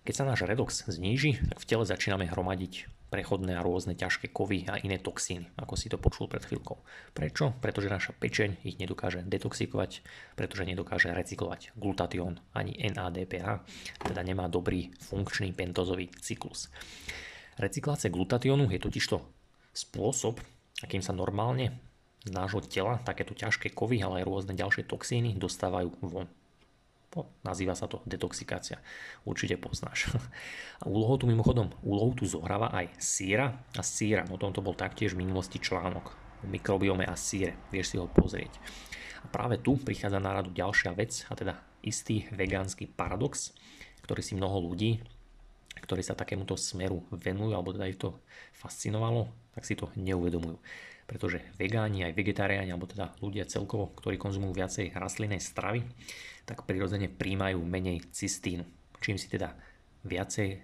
Keď 0.08 0.13
sa 0.15 0.26
náš 0.26 0.48
redox 0.48 0.88
zníži, 0.89 1.38
tak 1.38 1.62
v 1.62 1.67
tele 1.69 1.86
začíname 1.86 2.26
hromadiť 2.26 2.89
prechodné 3.15 3.56
a 3.56 3.63
rôzne 3.63 3.95
ťažké 3.95 4.36
kovy 4.36 4.67
a 4.67 4.75
iné 4.84 4.99
toxíny, 4.99 5.47
ako 5.56 5.80
si 5.80 5.88
to 5.88 5.95
počul 5.95 6.28
pred 6.28 6.43
chvíľkou. 6.43 6.84
Prečo? 7.15 7.56
Pretože 7.63 7.88
naša 7.88 8.12
pečeň 8.12 8.67
ich 8.67 8.75
nedokáže 8.75 9.23
detoxikovať, 9.23 10.04
pretože 10.36 10.67
nedokáže 10.67 11.15
recyklovať 11.15 11.80
glutatión 11.80 12.43
ani 12.51 12.75
NADPH, 12.75 13.63
teda 14.04 14.19
nemá 14.19 14.51
dobrý 14.51 14.91
funkčný 14.99 15.56
pentozový 15.56 16.12
cyklus. 16.19 16.67
Recyklácia 17.56 18.12
glutatiónu 18.12 18.67
je 18.67 18.84
totižto 18.84 19.23
spôsob, 19.71 20.43
akým 20.84 20.99
sa 20.99 21.15
normálne 21.15 21.80
z 22.28 22.36
nášho 22.36 22.60
tela 22.67 22.99
takéto 22.99 23.32
ťažké 23.32 23.71
kovy, 23.71 24.04
ale 24.04 24.19
aj 24.19 24.28
rôzne 24.28 24.54
ďalšie 24.60 24.91
toxíny 24.91 25.39
dostávajú 25.39 25.95
von. 26.04 26.28
Po, 27.15 27.32
nazýva 27.47 27.71
sa 27.80 27.88
to 27.88 28.04
detoxikácia. 28.04 28.84
Určite 29.23 29.56
poznáš. 29.56 30.12
A 30.84 30.91
úlohou 30.91 31.15
tu 31.15 31.32
mimochodom, 31.32 31.71
úlohu 31.80 32.12
tu 32.12 32.28
zohráva 32.28 32.75
aj 32.75 32.91
síra 32.99 33.56
a 33.71 33.80
síra. 33.80 34.28
O 34.28 34.36
tomto 34.36 34.60
bol 34.60 34.75
taktiež 34.75 35.15
v 35.15 35.23
minulosti 35.23 35.56
článok 35.63 36.12
o 36.43 36.45
mikrobiome 36.51 37.08
a 37.08 37.15
síre. 37.15 37.56
Vieš 37.71 37.88
si 37.88 37.95
ho 37.95 38.12
pozrieť. 38.12 38.60
A 39.23 39.32
práve 39.32 39.63
tu 39.63 39.80
prichádza 39.80 40.19
na 40.19 40.36
radu 40.36 40.51
ďalšia 40.51 40.91
vec, 40.91 41.23
a 41.32 41.39
teda 41.39 41.56
istý 41.80 42.28
vegánsky 42.36 42.84
paradox, 42.84 43.56
ktorý 44.04 44.19
si 44.19 44.36
mnoho 44.36 44.60
ľudí, 44.67 44.99
ktorí 45.80 46.04
sa 46.04 46.19
takémuto 46.19 46.60
smeru 46.60 47.08
venujú, 47.15 47.56
alebo 47.56 47.71
teda 47.71 47.88
ich 47.88 47.95
to 47.95 48.19
fascinovalo, 48.51 49.32
tak 49.56 49.63
si 49.63 49.80
to 49.80 49.88
neuvedomujú 49.95 50.60
pretože 51.06 51.41
vegáni 51.62 52.06
aj 52.06 52.18
vegetariáni, 52.18 52.74
alebo 52.74 52.89
teda 52.89 53.13
ľudia 53.22 53.46
celkovo, 53.46 53.94
ktorí 53.94 54.18
konzumujú 54.18 54.58
viacej 54.58 54.98
rastlinnej 54.98 55.42
stravy, 55.42 55.86
tak 56.50 56.65
prirodzene 56.65 57.10
príjmajú 57.10 57.62
menej 57.62 58.06
cystínu, 58.10 58.65
čím 59.02 59.17
si 59.21 59.29
teda 59.29 59.54
viacej 60.06 60.62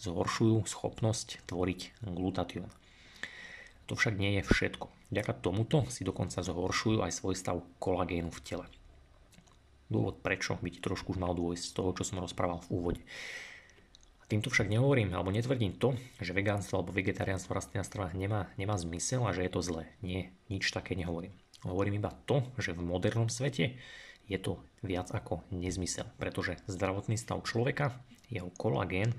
zhoršujú 0.00 0.64
schopnosť 0.68 1.48
tvoriť 1.48 2.04
glutatión. 2.04 2.68
To 3.88 3.94
však 3.94 4.18
nie 4.18 4.40
je 4.40 4.42
všetko. 4.44 4.90
Vďaka 5.14 5.32
tomuto 5.38 5.86
si 5.88 6.02
dokonca 6.02 6.42
zhoršujú 6.42 7.06
aj 7.06 7.12
svoj 7.14 7.34
stav 7.38 7.62
kolagénu 7.78 8.28
v 8.34 8.42
tele. 8.42 8.66
Dôvod 9.86 10.18
prečo 10.18 10.58
by 10.58 10.68
ti 10.74 10.82
trošku 10.82 11.14
už 11.14 11.22
mal 11.22 11.30
dôjsť 11.30 11.62
z 11.62 11.72
toho, 11.72 11.94
čo 11.94 12.02
som 12.02 12.18
rozprával 12.18 12.58
v 12.66 12.70
úvode. 12.74 13.02
Týmto 14.26 14.50
však 14.50 14.66
nehovorím 14.66 15.14
alebo 15.14 15.30
netvrdím 15.30 15.78
to, 15.78 15.94
že 16.18 16.34
vegánstvo 16.34 16.82
alebo 16.82 16.90
vegetariánstvo 16.90 17.54
rastlinná 17.54 17.86
strava 17.86 18.10
nemá, 18.10 18.50
nemá 18.58 18.74
zmysel 18.74 19.22
a 19.22 19.30
že 19.30 19.46
je 19.46 19.52
to 19.54 19.62
zlé. 19.62 19.86
Nie, 20.02 20.34
nič 20.50 20.74
také 20.74 20.98
nehovorím. 20.98 21.30
Hovorím 21.62 22.02
iba 22.02 22.10
to, 22.26 22.42
že 22.58 22.74
v 22.74 22.82
modernom 22.82 23.30
svete 23.30 23.78
je 24.26 24.38
to 24.42 24.58
viac 24.82 25.14
ako 25.14 25.46
nezmysel, 25.54 26.10
pretože 26.18 26.58
zdravotný 26.66 27.14
stav 27.14 27.38
človeka, 27.46 27.94
jeho 28.26 28.50
kolagén, 28.58 29.14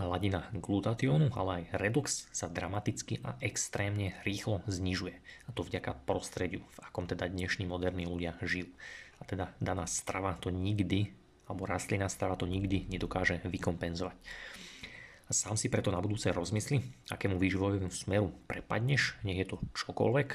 hladina 0.00 0.48
glutatiónu, 0.56 1.28
ale 1.36 1.60
aj 1.60 1.64
redox 1.76 2.24
sa 2.32 2.48
dramaticky 2.48 3.20
a 3.20 3.36
extrémne 3.44 4.16
rýchlo 4.24 4.64
znižuje. 4.64 5.20
A 5.20 5.50
to 5.52 5.60
vďaka 5.60 5.92
prostrediu, 6.08 6.64
v 6.64 6.78
akom 6.80 7.04
teda 7.04 7.28
dnešní 7.28 7.68
moderní 7.68 8.08
ľudia 8.08 8.40
žijú. 8.40 8.72
A 9.20 9.28
teda 9.28 9.52
daná 9.60 9.84
strava 9.84 10.32
to 10.40 10.48
nikdy 10.48 11.12
alebo 11.50 11.66
rastlinná 11.66 12.06
strava 12.06 12.38
to 12.38 12.46
nikdy 12.46 12.86
nedokáže 12.86 13.42
vykompenzovať. 13.42 14.14
A 15.26 15.30
sám 15.34 15.58
si 15.58 15.66
preto 15.66 15.90
na 15.90 15.98
budúce 15.98 16.30
rozmysli, 16.30 16.82
akému 17.10 17.38
výživovému 17.38 17.90
smeru 17.90 18.30
prepadneš, 18.46 19.18
nech 19.26 19.42
je 19.42 19.46
to 19.50 19.56
čokoľvek, 19.74 20.28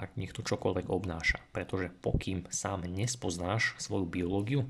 a 0.00 0.08
nech 0.16 0.32
to 0.32 0.40
čokoľvek 0.40 0.88
obnáša. 0.88 1.44
Pretože 1.52 1.92
pokým 2.00 2.48
sám 2.48 2.88
nespoznáš 2.88 3.76
svoju 3.76 4.08
biológiu, 4.08 4.64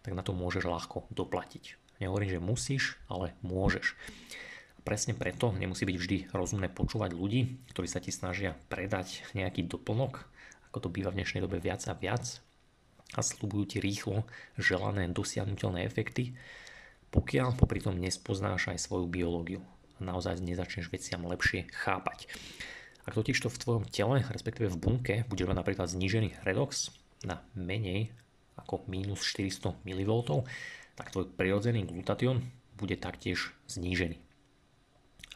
tak 0.00 0.16
na 0.16 0.24
to 0.24 0.32
môžeš 0.32 0.64
ľahko 0.64 1.06
doplatiť. 1.12 1.76
Nehovorím, 2.00 2.32
že 2.32 2.40
musíš, 2.42 2.82
ale 3.06 3.36
môžeš. 3.44 3.94
A 4.74 4.80
presne 4.82 5.12
preto 5.12 5.52
nemusí 5.54 5.86
byť 5.86 5.96
vždy 6.00 6.16
rozumné 6.32 6.72
počúvať 6.72 7.12
ľudí, 7.14 7.62
ktorí 7.70 7.86
sa 7.86 8.00
ti 8.02 8.10
snažia 8.10 8.56
predať 8.72 9.22
nejaký 9.36 9.68
doplnok, 9.68 10.24
ako 10.72 10.78
to 10.82 10.88
býva 10.88 11.12
v 11.12 11.22
dnešnej 11.22 11.44
dobe 11.44 11.60
viac 11.60 11.84
a 11.86 11.94
viac 11.94 12.40
a 13.12 13.20
slúbujú 13.20 13.76
ti 13.76 13.78
rýchlo 13.78 14.24
želané 14.56 15.08
dosiahnutelné 15.12 15.84
efekty, 15.84 16.32
pokiaľ 17.12 17.60
popri 17.60 17.84
tom 17.84 18.00
nespoznáš 18.00 18.72
aj 18.72 18.80
svoju 18.80 19.06
biológiu 19.08 19.60
a 20.00 20.08
naozaj 20.08 20.40
nezačneš 20.40 20.88
veciam 20.88 21.20
lepšie 21.28 21.68
chápať. 21.70 22.26
Ak 23.04 23.18
totiž 23.18 23.36
to 23.36 23.50
v 23.50 23.60
tvojom 23.60 23.84
tele, 23.90 24.22
respektíve 24.30 24.70
v 24.70 24.80
bunke, 24.80 25.14
bude 25.26 25.44
mať 25.44 25.56
napríklad 25.58 25.90
znížený 25.90 26.40
redox 26.46 26.94
na 27.26 27.42
menej 27.52 28.14
ako 28.56 28.86
minus 28.86 29.26
400 29.26 29.82
mV, 29.82 30.10
tak 30.94 31.10
tvoj 31.10 31.26
prirodzený 31.34 31.88
glutatión 31.88 32.46
bude 32.78 32.94
taktiež 32.96 33.52
znížený. 33.66 34.16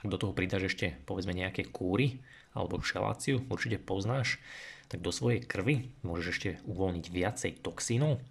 Ak 0.04 0.08
do 0.12 0.20
toho 0.20 0.32
pridáš 0.36 0.72
ešte 0.72 0.94
povedzme 1.08 1.34
nejaké 1.34 1.66
kúry 1.66 2.22
alebo 2.54 2.80
šeláciu, 2.80 3.42
určite 3.50 3.82
poznáš, 3.82 4.38
tak 4.86 5.02
do 5.02 5.10
svojej 5.10 5.42
krvi 5.42 5.90
môžeš 6.06 6.26
ešte 6.30 6.50
uvoľniť 6.66 7.06
viacej 7.10 7.52
toxínov. 7.62 8.22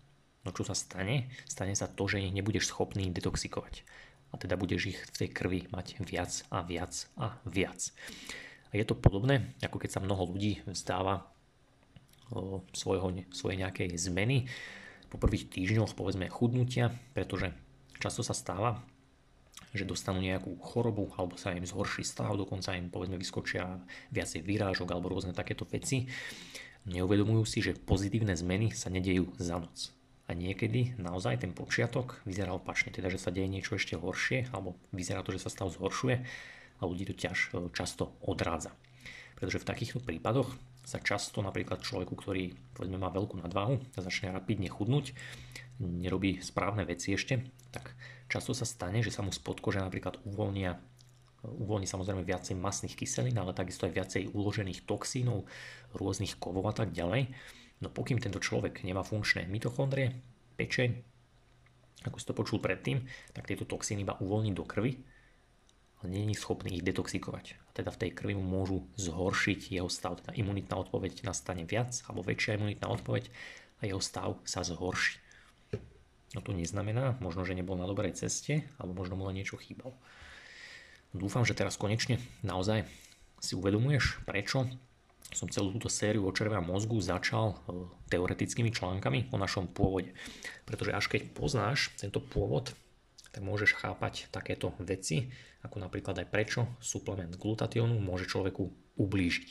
No 0.45 0.49
čo 0.53 0.64
sa 0.64 0.78
stane? 0.78 1.28
Stane 1.49 1.76
sa 1.76 1.89
to, 1.89 2.06
že 2.08 2.22
ich 2.22 2.36
nebudeš 2.36 2.72
schopný 2.72 3.12
detoxikovať. 3.12 3.84
A 4.32 4.39
teda 4.39 4.56
budeš 4.56 4.95
ich 4.95 4.99
v 4.99 5.18
tej 5.26 5.30
krvi 5.32 5.60
mať 5.72 5.99
viac 6.03 6.32
a 6.51 6.64
viac 6.64 6.93
a 7.20 7.36
viac. 7.47 7.91
A 8.72 8.80
je 8.80 8.86
to 8.88 8.95
podobné, 8.95 9.56
ako 9.64 9.80
keď 9.80 9.99
sa 9.99 10.03
mnoho 10.03 10.28
ľudí 10.32 10.64
vzdáva 10.68 11.28
svojho, 12.74 13.24
svojej 13.32 13.62
nejakej 13.62 13.89
zmeny 13.95 14.49
po 15.14 15.22
prvých 15.22 15.47
týždňoch, 15.47 15.93
povedzme, 15.93 16.28
chudnutia, 16.28 16.91
pretože 17.14 17.53
často 18.01 18.26
sa 18.26 18.34
stáva, 18.34 18.82
že 19.76 19.86
dostanú 19.86 20.23
nejakú 20.23 20.55
chorobu 20.63 21.11
alebo 21.19 21.36
sa 21.36 21.51
im 21.51 21.67
zhorší 21.67 22.07
stav, 22.07 22.39
dokonca 22.39 22.73
im 22.73 22.88
povedzme 22.88 23.19
vyskočia 23.19 23.84
viacej 24.15 24.41
výrážok 24.41 24.88
alebo 24.89 25.11
rôzne 25.11 25.36
takéto 25.36 25.67
veci. 25.67 26.07
Neuvedomujú 26.88 27.43
si, 27.43 27.59
že 27.59 27.76
pozitívne 27.76 28.34
zmeny 28.34 28.71
sa 28.71 28.88
nedejú 28.88 29.36
za 29.36 29.59
noc. 29.59 29.91
A 30.26 30.34
niekedy 30.34 30.97
naozaj 30.97 31.45
ten 31.45 31.53
počiatok 31.53 32.17
vyzerá 32.26 32.49
opačne, 32.57 32.89
teda 32.89 33.13
že 33.13 33.21
sa 33.21 33.30
deje 33.30 33.45
niečo 33.45 33.78
ešte 33.78 33.93
horšie 33.93 34.49
alebo 34.49 34.73
vyzerá 34.89 35.21
to, 35.21 35.36
že 35.38 35.45
sa 35.45 35.53
stav 35.53 35.69
zhoršuje 35.69 36.15
a 36.80 36.82
ľudí 36.82 37.05
to 37.05 37.13
ťaž 37.13 37.38
e, 37.38 37.69
často 37.71 38.17
odrádza. 38.26 38.73
Pretože 39.38 39.61
v 39.61 39.69
takýchto 39.69 39.99
prípadoch 40.01 40.49
sa 40.82 40.97
často 41.01 41.45
napríklad 41.45 41.82
človeku, 41.82 42.13
ktorý 42.17 42.57
povedzme 42.73 42.97
má 42.97 43.13
veľkú 43.13 43.38
nadváhu 43.41 43.82
a 43.82 43.99
začne 44.01 44.34
rapidne 44.34 44.69
chudnúť, 44.69 45.13
nerobí 45.82 46.39
správne 46.39 46.88
veci 46.88 47.13
ešte, 47.13 47.43
tak 47.73 47.93
často 48.32 48.51
sa 48.53 48.65
stane, 48.67 49.01
že 49.01 49.13
sa 49.13 49.21
mu 49.21 49.30
spod 49.30 49.61
kože 49.61 49.82
napríklad 49.82 50.21
uvoľnia 50.26 50.78
uvoľní 51.45 51.86
samozrejme 51.86 52.26
viacej 52.26 52.57
masných 52.57 52.97
kyselín, 52.97 53.38
ale 53.38 53.53
takisto 53.53 53.86
aj 53.86 53.93
viacej 53.93 54.34
uložených 54.34 54.89
toxínov, 54.89 55.45
rôznych 55.93 56.41
kovov 56.41 56.65
a 56.65 56.73
tak 56.73 56.89
ďalej. 56.89 57.30
No 57.86 57.93
pokým 57.93 58.17
tento 58.17 58.41
človek 58.41 58.82
nemá 58.82 59.05
funkčné 59.05 59.45
mitochondrie, 59.45 60.17
pečeň, 60.57 60.89
ako 62.09 62.17
si 62.17 62.26
to 62.26 62.34
počul 62.34 62.57
predtým, 62.57 63.05
tak 63.38 63.45
tieto 63.45 63.69
toxíny 63.69 64.01
iba 64.01 64.17
uvoľní 64.17 64.57
do 64.57 64.65
krvi 64.65 64.97
není 66.05 66.38
schopný 66.38 66.78
ich 66.78 66.86
detoxikovať. 66.86 67.57
A 67.57 67.69
teda 67.73 67.89
v 67.89 67.99
tej 68.05 68.11
krvi 68.13 68.38
mu 68.38 68.45
môžu 68.45 68.86
zhoršiť 68.95 69.73
jeho 69.73 69.89
stav. 69.89 70.21
Teda 70.21 70.38
imunitná 70.38 70.78
odpoveď 70.78 71.26
nastane 71.26 71.65
viac 71.65 71.97
alebo 72.05 72.21
väčšia 72.21 72.61
imunitná 72.61 72.88
odpoveď 72.93 73.34
a 73.82 73.89
jeho 73.89 74.01
stav 74.01 74.38
sa 74.45 74.61
zhorší. 74.61 75.24
No 76.36 76.43
to 76.43 76.51
neznamená, 76.51 77.15
možno, 77.23 77.47
že 77.47 77.55
nebol 77.55 77.79
na 77.79 77.88
dobrej 77.88 78.19
ceste, 78.19 78.67
alebo 78.75 78.99
možno 78.99 79.15
mu 79.15 79.23
len 79.31 79.39
niečo 79.39 79.55
chýbalo. 79.55 79.95
Dúfam, 81.15 81.47
že 81.47 81.55
teraz 81.55 81.79
konečne 81.79 82.19
naozaj 82.43 82.83
si 83.39 83.55
uvedomuješ, 83.55 84.27
prečo 84.27 84.67
som 85.31 85.47
celú 85.47 85.71
túto 85.79 85.88
sériu 85.88 86.27
o 86.27 86.36
červe 86.36 86.59
a 86.59 86.63
mozgu 86.63 86.99
začal 86.99 87.55
e, 87.55 87.55
teoretickými 88.11 88.69
článkami 88.69 89.31
o 89.31 89.39
našom 89.39 89.71
pôvode. 89.71 90.11
Pretože 90.67 90.91
až 90.91 91.07
keď 91.07 91.31
poznáš 91.31 91.95
tento 91.95 92.19
pôvod, 92.19 92.75
tak 93.31 93.41
môžeš 93.41 93.79
chápať 93.79 94.27
takéto 94.29 94.75
veci, 94.83 95.31
ako 95.63 95.81
napríklad 95.81 96.19
aj 96.19 96.27
prečo 96.29 96.61
suplement 96.83 97.31
glutatiónu 97.36 97.97
môže 97.99 98.29
človeku 98.29 98.95
ublížiť. 98.99 99.49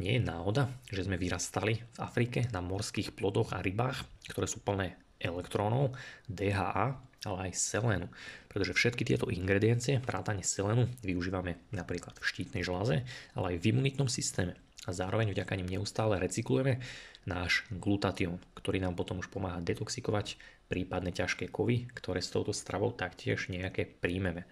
Nie 0.00 0.16
je 0.16 0.26
náhoda, 0.26 0.72
že 0.88 1.04
sme 1.04 1.20
vyrastali 1.20 1.80
v 1.80 1.98
Afrike 2.00 2.48
na 2.52 2.64
morských 2.64 3.12
plodoch 3.12 3.52
a 3.52 3.60
rybách, 3.60 4.00
ktoré 4.32 4.48
sú 4.48 4.64
plné 4.64 4.96
elektrónov, 5.20 5.94
DHA, 6.26 6.96
ale 7.28 7.38
aj 7.48 7.52
selénu. 7.52 8.08
Pretože 8.48 8.72
všetky 8.72 9.04
tieto 9.04 9.28
ingrediencie, 9.28 10.00
vrátane 10.00 10.40
selénu, 10.40 10.88
využívame 11.04 11.60
napríklad 11.70 12.16
v 12.16 12.24
štítnej 12.24 12.64
žláze, 12.64 13.04
ale 13.36 13.54
aj 13.54 13.56
v 13.60 13.68
imunitnom 13.76 14.08
systéme. 14.08 14.56
A 14.88 14.96
zároveň 14.96 15.28
vďaka 15.30 15.60
nim 15.60 15.68
neustále 15.68 16.16
recyklujeme 16.16 16.80
náš 17.28 17.68
glutatión, 17.68 18.40
ktorý 18.56 18.80
nám 18.80 18.96
potom 18.96 19.20
už 19.20 19.28
pomáha 19.28 19.60
detoxikovať 19.60 20.40
prípadne 20.72 21.12
ťažké 21.12 21.52
kovy, 21.52 21.92
ktoré 21.92 22.24
s 22.24 22.32
touto 22.32 22.56
stravou 22.56 22.96
taktiež 22.96 23.52
nejaké 23.52 23.84
príjmeme. 23.84 24.48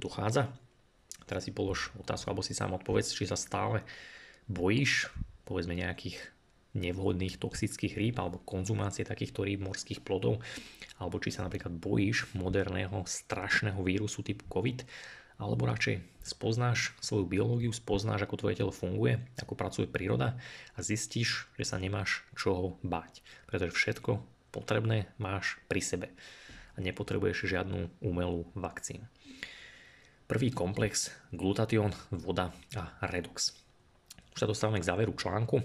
Dochádza? 0.00 0.48
Teraz 1.28 1.44
si 1.44 1.52
polož 1.52 1.92
otázku, 2.00 2.32
alebo 2.32 2.40
si 2.40 2.56
sám 2.56 2.72
odpovedz, 2.80 3.12
či 3.12 3.28
sa 3.28 3.36
stále 3.36 3.84
bojíš, 4.48 5.12
povedzme 5.44 5.76
nejakých 5.76 6.18
nevhodných 6.74 7.40
toxických 7.40 7.98
rýb 7.98 8.16
alebo 8.18 8.42
konzumácie 8.42 9.02
takýchto 9.02 9.42
rýb 9.42 9.66
morských 9.66 10.02
plodov, 10.04 10.42
alebo 11.02 11.18
či 11.18 11.34
sa 11.34 11.46
napríklad 11.46 11.74
bojíš 11.74 12.30
moderného 12.36 13.02
strašného 13.06 13.80
vírusu 13.82 14.22
typu 14.22 14.46
COVID, 14.46 14.86
alebo 15.40 15.64
radšej 15.64 16.04
spoznáš 16.20 16.92
svoju 17.00 17.24
biológiu, 17.24 17.72
spoznáš, 17.72 18.28
ako 18.28 18.44
tvoje 18.44 18.60
telo 18.60 18.70
funguje, 18.70 19.24
ako 19.40 19.56
pracuje 19.56 19.88
príroda 19.88 20.36
a 20.76 20.78
zistíš, 20.84 21.48
že 21.56 21.64
sa 21.64 21.80
nemáš 21.80 22.28
čoho 22.36 22.76
báť. 22.84 23.24
Pretože 23.48 23.72
všetko 23.72 24.20
potrebné 24.52 25.08
máš 25.16 25.56
pri 25.64 25.80
sebe 25.80 26.08
a 26.76 26.78
nepotrebuješ 26.84 27.48
žiadnu 27.48 28.04
umelú 28.04 28.52
vakcínu. 28.52 29.08
Prvý 30.28 30.54
komplex 30.54 31.10
glutatión, 31.34 31.90
voda 32.12 32.54
a 32.76 33.02
redox. 33.10 33.56
Už 34.30 34.38
sa 34.38 34.46
dostávame 34.46 34.78
k 34.78 34.86
záveru 34.86 35.10
článku. 35.16 35.58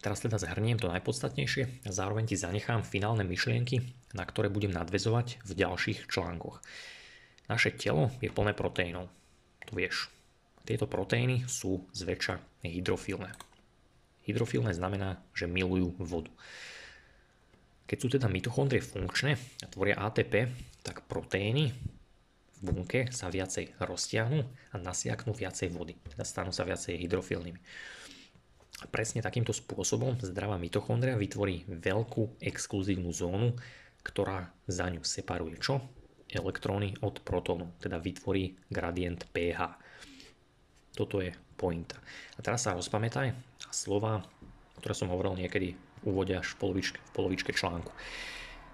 Teraz 0.00 0.24
teda 0.24 0.40
zhrniem 0.40 0.80
to 0.80 0.88
najpodstatnejšie 0.88 1.84
a 1.84 1.90
zároveň 1.92 2.32
ti 2.32 2.36
zanechám 2.40 2.80
finálne 2.80 3.20
myšlienky, 3.28 3.84
na 4.16 4.24
ktoré 4.24 4.48
budem 4.48 4.72
nadvezovať 4.72 5.44
v 5.44 5.50
ďalších 5.52 6.08
článkoch. 6.08 6.64
Naše 7.52 7.76
telo 7.76 8.08
je 8.24 8.32
plné 8.32 8.56
proteínov. 8.56 9.12
To 9.68 9.72
vieš. 9.76 10.08
Tieto 10.64 10.88
proteíny 10.88 11.44
sú 11.44 11.84
zväčša 11.92 12.64
hydrofilné. 12.64 13.36
Hydrofilné 14.24 14.72
znamená, 14.72 15.20
že 15.36 15.44
milujú 15.44 15.98
vodu. 16.00 16.32
Keď 17.90 17.98
sú 17.98 18.08
teda 18.08 18.30
mitochondrie 18.30 18.80
funkčné 18.80 19.34
a 19.60 19.66
tvoria 19.66 19.98
ATP, 19.98 20.48
tak 20.86 21.04
proteíny 21.10 21.74
v 21.74 22.58
bunke 22.62 23.10
sa 23.10 23.28
viacej 23.28 23.76
roztiahnu 23.82 24.40
a 24.46 24.76
nasiaknú 24.78 25.34
viacej 25.34 25.74
vody, 25.74 25.98
teda 26.12 26.24
stanú 26.24 26.54
sa 26.54 26.62
viacej 26.62 26.96
hydrofilnými. 27.02 27.60
Presne 28.88 29.20
takýmto 29.20 29.52
spôsobom 29.52 30.16
zdravá 30.24 30.56
mitochondria 30.56 31.20
vytvorí 31.20 31.68
veľkú 31.68 32.40
exkluzívnu 32.40 33.12
zónu, 33.12 33.52
ktorá 34.00 34.48
za 34.64 34.88
ňu 34.88 35.04
separuje 35.04 35.60
čo? 35.60 35.84
Elektróny 36.32 36.96
od 37.04 37.20
protónu, 37.20 37.76
teda 37.76 38.00
vytvorí 38.00 38.56
gradient 38.72 39.28
pH. 39.36 39.76
Toto 40.96 41.20
je 41.20 41.36
pointa. 41.60 42.00
A 42.36 42.40
teraz 42.40 42.64
sa 42.64 42.72
rozpamätaj 42.72 43.36
slova, 43.68 44.24
ktoré 44.80 44.96
som 44.96 45.12
hovoril 45.12 45.36
niekedy 45.36 45.76
úvode 46.08 46.32
až 46.32 46.56
v 46.56 46.64
polovičke, 46.64 46.96
v 46.96 47.10
polovičke 47.12 47.52
článku. 47.52 47.92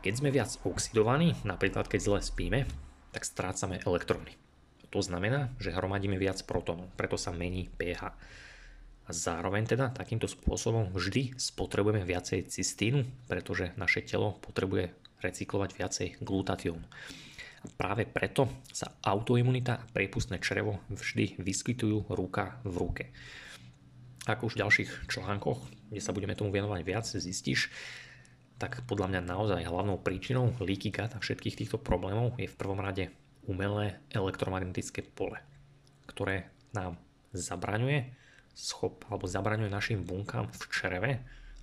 Keď 0.06 0.14
sme 0.22 0.30
viac 0.30 0.54
oxidovaní, 0.62 1.34
napríklad 1.42 1.90
keď 1.90 2.00
zle 2.06 2.20
spíme, 2.22 2.70
tak 3.10 3.26
strácame 3.26 3.82
elektróny. 3.82 4.38
To 4.94 5.02
znamená, 5.02 5.50
že 5.58 5.74
hromadíme 5.74 6.14
viac 6.14 6.38
protónov, 6.46 6.94
preto 6.94 7.18
sa 7.18 7.34
mení 7.34 7.66
pH. 7.74 8.14
A 9.06 9.10
zároveň 9.14 9.70
teda 9.70 9.94
takýmto 9.94 10.26
spôsobom 10.26 10.90
vždy 10.90 11.38
spotrebujeme 11.38 12.02
viacej 12.02 12.50
cystínu, 12.50 13.06
pretože 13.30 13.70
naše 13.78 14.02
telo 14.02 14.34
potrebuje 14.42 14.90
recyklovať 15.22 15.70
viacej 15.78 16.08
glutatiónu. 16.26 16.82
A 17.62 17.66
práve 17.78 18.02
preto 18.02 18.50
sa 18.74 18.98
autoimunita 19.06 19.78
a 19.78 19.86
priepustné 19.94 20.42
črevo 20.42 20.82
vždy 20.90 21.38
vyskytujú 21.38 22.10
ruka 22.10 22.58
v 22.66 22.74
ruke. 22.74 23.04
Ako 24.26 24.50
už 24.50 24.58
v 24.58 24.62
ďalších 24.66 24.90
článkoch, 25.06 25.70
kde 25.94 26.02
sa 26.02 26.10
budeme 26.10 26.34
tomu 26.34 26.50
venovať 26.50 26.82
viac, 26.82 27.06
zistíš, 27.06 27.70
tak 28.58 28.82
podľa 28.90 29.14
mňa 29.14 29.20
naozaj 29.22 29.68
hlavnou 29.68 30.02
príčinou 30.02 30.50
leaky 30.58 30.90
gut 30.90 31.14
a 31.14 31.22
všetkých 31.22 31.62
týchto 31.62 31.78
problémov 31.78 32.34
je 32.40 32.50
v 32.50 32.58
prvom 32.58 32.82
rade 32.82 33.12
umelé 33.46 34.02
elektromagnetické 34.10 35.06
pole, 35.06 35.38
ktoré 36.10 36.50
nám 36.74 36.98
zabraňuje 37.30 38.25
schop, 38.56 39.04
alebo 39.12 39.28
zabraňuje 39.28 39.68
našim 39.68 40.00
bunkám 40.00 40.48
v 40.48 40.62
čreve, 40.72 41.12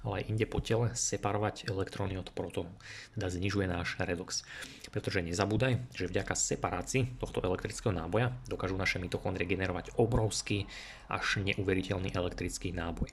ale 0.04 0.14
aj 0.20 0.28
inde 0.30 0.46
po 0.46 0.60
tele 0.60 0.92
separovať 0.94 1.72
elektróny 1.72 2.20
od 2.20 2.30
protónov, 2.36 2.76
teda 3.16 3.32
znižuje 3.32 3.66
náš 3.66 3.96
redox. 3.98 4.44
Pretože 4.92 5.24
nezabúdaj, 5.24 5.80
že 5.96 6.12
vďaka 6.12 6.36
separácii 6.38 7.18
tohto 7.18 7.40
elektrického 7.42 7.96
náboja 7.96 8.36
dokážu 8.46 8.76
naše 8.76 9.00
mitochondrie 9.00 9.48
generovať 9.48 9.96
obrovský 9.98 10.68
až 11.08 11.42
neuveriteľný 11.42 12.14
elektrický 12.14 12.76
náboj. 12.76 13.10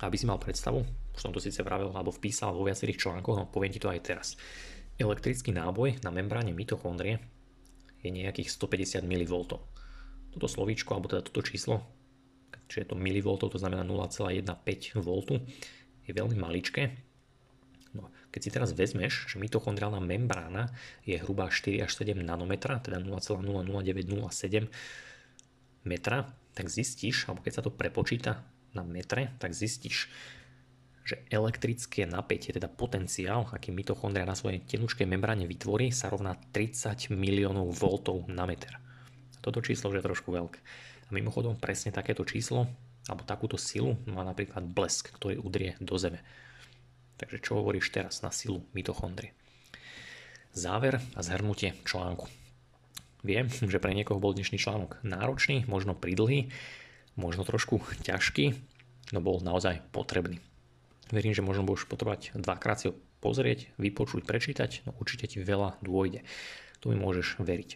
Aby 0.00 0.16
si 0.16 0.28
mal 0.28 0.40
predstavu, 0.40 0.82
už 1.16 1.20
som 1.20 1.32
to 1.32 1.40
síce 1.40 1.60
vravel 1.60 1.92
alebo 1.92 2.12
vpísal 2.12 2.56
vo 2.56 2.66
viacerých 2.66 3.00
článkoch, 3.00 3.36
no 3.36 3.44
poviem 3.48 3.72
ti 3.72 3.80
to 3.80 3.92
aj 3.92 4.00
teraz. 4.04 4.26
Elektrický 4.96 5.52
náboj 5.52 6.00
na 6.00 6.08
membráne 6.08 6.56
mitochondrie 6.56 7.20
je 8.00 8.08
nejakých 8.08 8.48
150 8.48 9.04
mV. 9.04 9.32
Toto 10.36 10.48
slovíčko, 10.48 10.96
alebo 10.96 11.08
teda 11.08 11.24
toto 11.24 11.40
číslo, 11.44 11.84
čiže 12.66 12.80
je 12.82 12.88
to 12.92 12.96
mV, 12.96 13.26
to 13.38 13.58
znamená 13.58 13.82
0,15 13.84 14.98
V, 15.00 15.08
je 16.06 16.12
veľmi 16.14 16.36
maličké. 16.38 16.94
No, 17.96 18.12
keď 18.28 18.40
si 18.40 18.50
teraz 18.52 18.70
vezmeš, 18.76 19.26
že 19.26 19.40
mitochondriálna 19.40 20.00
membrána 20.04 20.68
je 21.02 21.16
hrubá 21.16 21.48
4 21.48 21.84
až 21.84 21.92
7 21.96 22.16
nanometra, 22.16 22.78
teda 22.78 23.00
0,00907 23.00 24.68
metra, 25.86 26.28
tak 26.52 26.66
zistíš, 26.68 27.28
alebo 27.28 27.40
keď 27.44 27.52
sa 27.52 27.62
to 27.64 27.72
prepočíta 27.72 28.44
na 28.76 28.84
metre, 28.84 29.32
tak 29.40 29.56
zistíš, 29.56 30.08
že 31.06 31.22
elektrické 31.30 32.02
napätie, 32.02 32.50
teda 32.50 32.66
potenciál, 32.66 33.46
aký 33.46 33.70
mitochondria 33.70 34.26
na 34.26 34.34
svojej 34.34 34.58
tenučkej 34.66 35.06
membráne 35.06 35.46
vytvorí, 35.46 35.94
sa 35.94 36.10
rovná 36.10 36.34
30 36.34 37.14
miliónov 37.14 37.70
voltov 37.70 38.26
na 38.26 38.42
meter. 38.42 38.74
Toto 39.38 39.62
číslo 39.62 39.94
už 39.94 40.02
je 40.02 40.08
trošku 40.10 40.34
veľké. 40.34 40.58
A 41.06 41.10
mimochodom 41.14 41.54
presne 41.54 41.94
takéto 41.94 42.26
číslo 42.26 42.66
alebo 43.06 43.22
takúto 43.22 43.54
silu 43.54 43.94
má 44.10 44.26
napríklad 44.26 44.66
blesk, 44.66 45.14
ktorý 45.14 45.38
udrie 45.38 45.78
do 45.78 45.94
zeme. 45.94 46.22
Takže 47.16 47.38
čo 47.40 47.62
hovoríš 47.62 47.94
teraz 47.94 48.20
na 48.20 48.34
silu 48.34 48.66
mitochondrie? 48.74 49.32
Záver 50.52 50.98
a 51.14 51.20
zhrnutie 51.22 51.78
článku. 51.86 52.26
Viem, 53.22 53.48
že 53.50 53.78
pre 53.78 53.94
niekoho 53.94 54.18
bol 54.18 54.34
dnešný 54.34 54.58
článok 54.58 54.98
náročný, 55.06 55.64
možno 55.70 55.94
pridlhý, 55.94 56.50
možno 57.14 57.46
trošku 57.46 57.80
ťažký, 58.02 58.54
no 59.14 59.18
bol 59.22 59.38
naozaj 59.40 59.82
potrebný. 59.94 60.42
Verím, 61.14 61.32
že 61.32 61.46
možno 61.46 61.62
budeš 61.62 61.86
potrebovať 61.86 62.34
dvakrát 62.34 62.82
si 62.82 62.90
ho 62.90 62.98
pozrieť, 63.22 63.70
vypočuť, 63.78 64.26
prečítať, 64.26 64.86
no 64.86 64.94
určite 64.98 65.30
ti 65.30 65.38
veľa 65.38 65.78
dôjde. 65.82 66.26
Tu 66.82 66.84
mi 66.92 66.96
môžeš 66.98 67.40
veriť. 67.40 67.70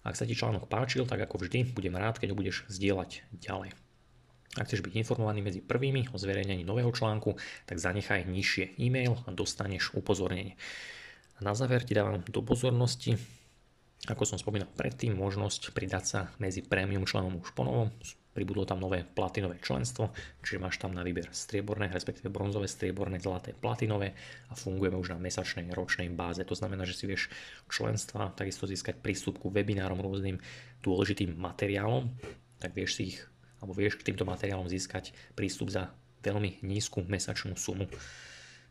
Ak 0.00 0.16
sa 0.16 0.24
ti 0.24 0.32
článok 0.32 0.66
páčil, 0.66 1.04
tak 1.04 1.20
ako 1.20 1.44
vždy, 1.44 1.76
budem 1.76 1.96
rád, 1.96 2.16
keď 2.16 2.32
ho 2.32 2.38
budeš 2.38 2.64
zdieľať 2.72 3.24
ďalej. 3.36 3.76
Ak 4.58 4.66
chceš 4.66 4.82
byť 4.82 4.98
informovaný 4.98 5.46
medzi 5.46 5.60
prvými 5.62 6.10
o 6.10 6.16
zverejnení 6.18 6.66
nového 6.66 6.90
článku, 6.90 7.38
tak 7.70 7.78
zanechaj 7.78 8.26
nižšie 8.26 8.80
e-mail 8.82 9.14
a 9.26 9.30
dostaneš 9.30 9.94
upozornenie. 9.94 10.58
A 11.38 11.46
na 11.46 11.54
záver 11.54 11.86
ti 11.86 11.94
dávam 11.94 12.18
do 12.18 12.42
pozornosti 12.42 13.14
ako 14.08 14.24
som 14.24 14.40
spomínal 14.40 14.70
predtým, 14.72 15.12
možnosť 15.12 15.76
pridať 15.76 16.04
sa 16.08 16.20
medzi 16.40 16.64
prémium 16.64 17.04
členom 17.04 17.36
už 17.36 17.52
po 17.52 17.68
novom. 17.68 17.92
Pribudlo 18.30 18.62
tam 18.62 18.78
nové 18.78 19.02
platinové 19.02 19.58
členstvo, 19.58 20.14
čiže 20.38 20.62
máš 20.62 20.78
tam 20.78 20.94
na 20.94 21.02
výber 21.02 21.26
strieborné, 21.34 21.90
respektíve 21.90 22.30
bronzové, 22.30 22.70
strieborné, 22.70 23.18
zlaté, 23.18 23.58
platinové 23.58 24.14
a 24.46 24.54
fungujeme 24.54 24.94
už 24.94 25.12
na 25.12 25.18
mesačnej, 25.18 25.66
ročnej 25.74 26.06
báze. 26.14 26.46
To 26.46 26.54
znamená, 26.54 26.86
že 26.86 26.94
si 26.94 27.10
vieš 27.10 27.26
členstva 27.66 28.30
takisto 28.38 28.70
získať 28.70 29.02
prístup 29.02 29.42
ku 29.42 29.50
webinárom 29.50 29.98
rôznym 29.98 30.38
dôležitým 30.78 31.34
materiálom, 31.34 32.06
tak 32.62 32.70
vieš 32.70 33.02
si 33.02 33.02
ich, 33.14 33.18
alebo 33.58 33.74
vieš 33.74 33.98
k 33.98 34.14
týmto 34.14 34.22
materiálom 34.22 34.70
získať 34.70 35.10
prístup 35.34 35.74
za 35.74 35.90
veľmi 36.22 36.62
nízku 36.62 37.02
mesačnú 37.02 37.58
sumu. 37.58 37.90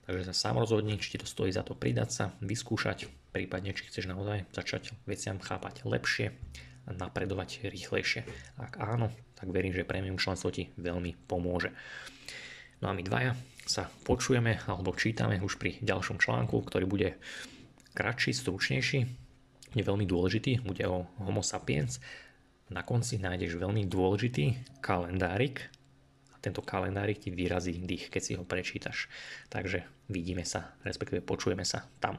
Takže 0.08 0.32
sa 0.32 0.50
sám 0.50 0.64
rozhodni, 0.64 0.98
či 0.98 1.14
ti 1.14 1.18
to 1.20 1.28
stojí 1.28 1.52
za 1.52 1.68
to 1.68 1.76
pridať 1.76 2.10
sa, 2.10 2.26
vyskúšať, 2.40 3.12
prípadne 3.36 3.76
či 3.76 3.92
chceš 3.92 4.08
naozaj 4.08 4.48
začať 4.56 4.96
veciam 5.04 5.36
chápať 5.38 5.84
lepšie 5.84 6.32
napredovať 6.96 7.70
rýchlejšie. 7.70 8.26
Ak 8.58 8.82
áno, 8.82 9.14
tak 9.38 9.50
verím, 9.54 9.74
že 9.74 9.88
premium 9.88 10.18
členstvo 10.18 10.50
ti 10.50 10.74
veľmi 10.78 11.16
pomôže. 11.30 11.74
No 12.80 12.90
a 12.90 12.96
my 12.96 13.04
dvaja 13.04 13.36
sa 13.70 13.92
počujeme 14.08 14.58
alebo 14.66 14.96
čítame 14.96 15.38
už 15.44 15.60
pri 15.62 15.78
ďalšom 15.84 16.18
článku, 16.18 16.58
ktorý 16.66 16.86
bude 16.90 17.20
kratší, 17.94 18.34
stručnejší, 18.34 19.00
je 19.76 19.84
veľmi 19.86 20.06
dôležitý, 20.10 20.66
bude 20.66 20.82
o 20.90 21.06
Homo 21.22 21.46
sapiens. 21.46 22.02
Na 22.74 22.82
konci 22.82 23.22
nájdeš 23.22 23.58
veľmi 23.58 23.86
dôležitý 23.86 24.58
kalendárik, 24.82 25.70
tento 26.40 26.64
kalendárik 26.64 27.20
ti 27.20 27.30
vyrazí 27.36 27.76
dých, 27.76 28.08
keď 28.08 28.22
si 28.24 28.34
ho 28.40 28.48
prečítaš. 28.48 29.12
Takže 29.52 29.84
vidíme 30.08 30.48
sa, 30.48 30.74
respektíve 30.88 31.20
počujeme 31.20 31.68
sa 31.68 31.84
tam. 32.00 32.16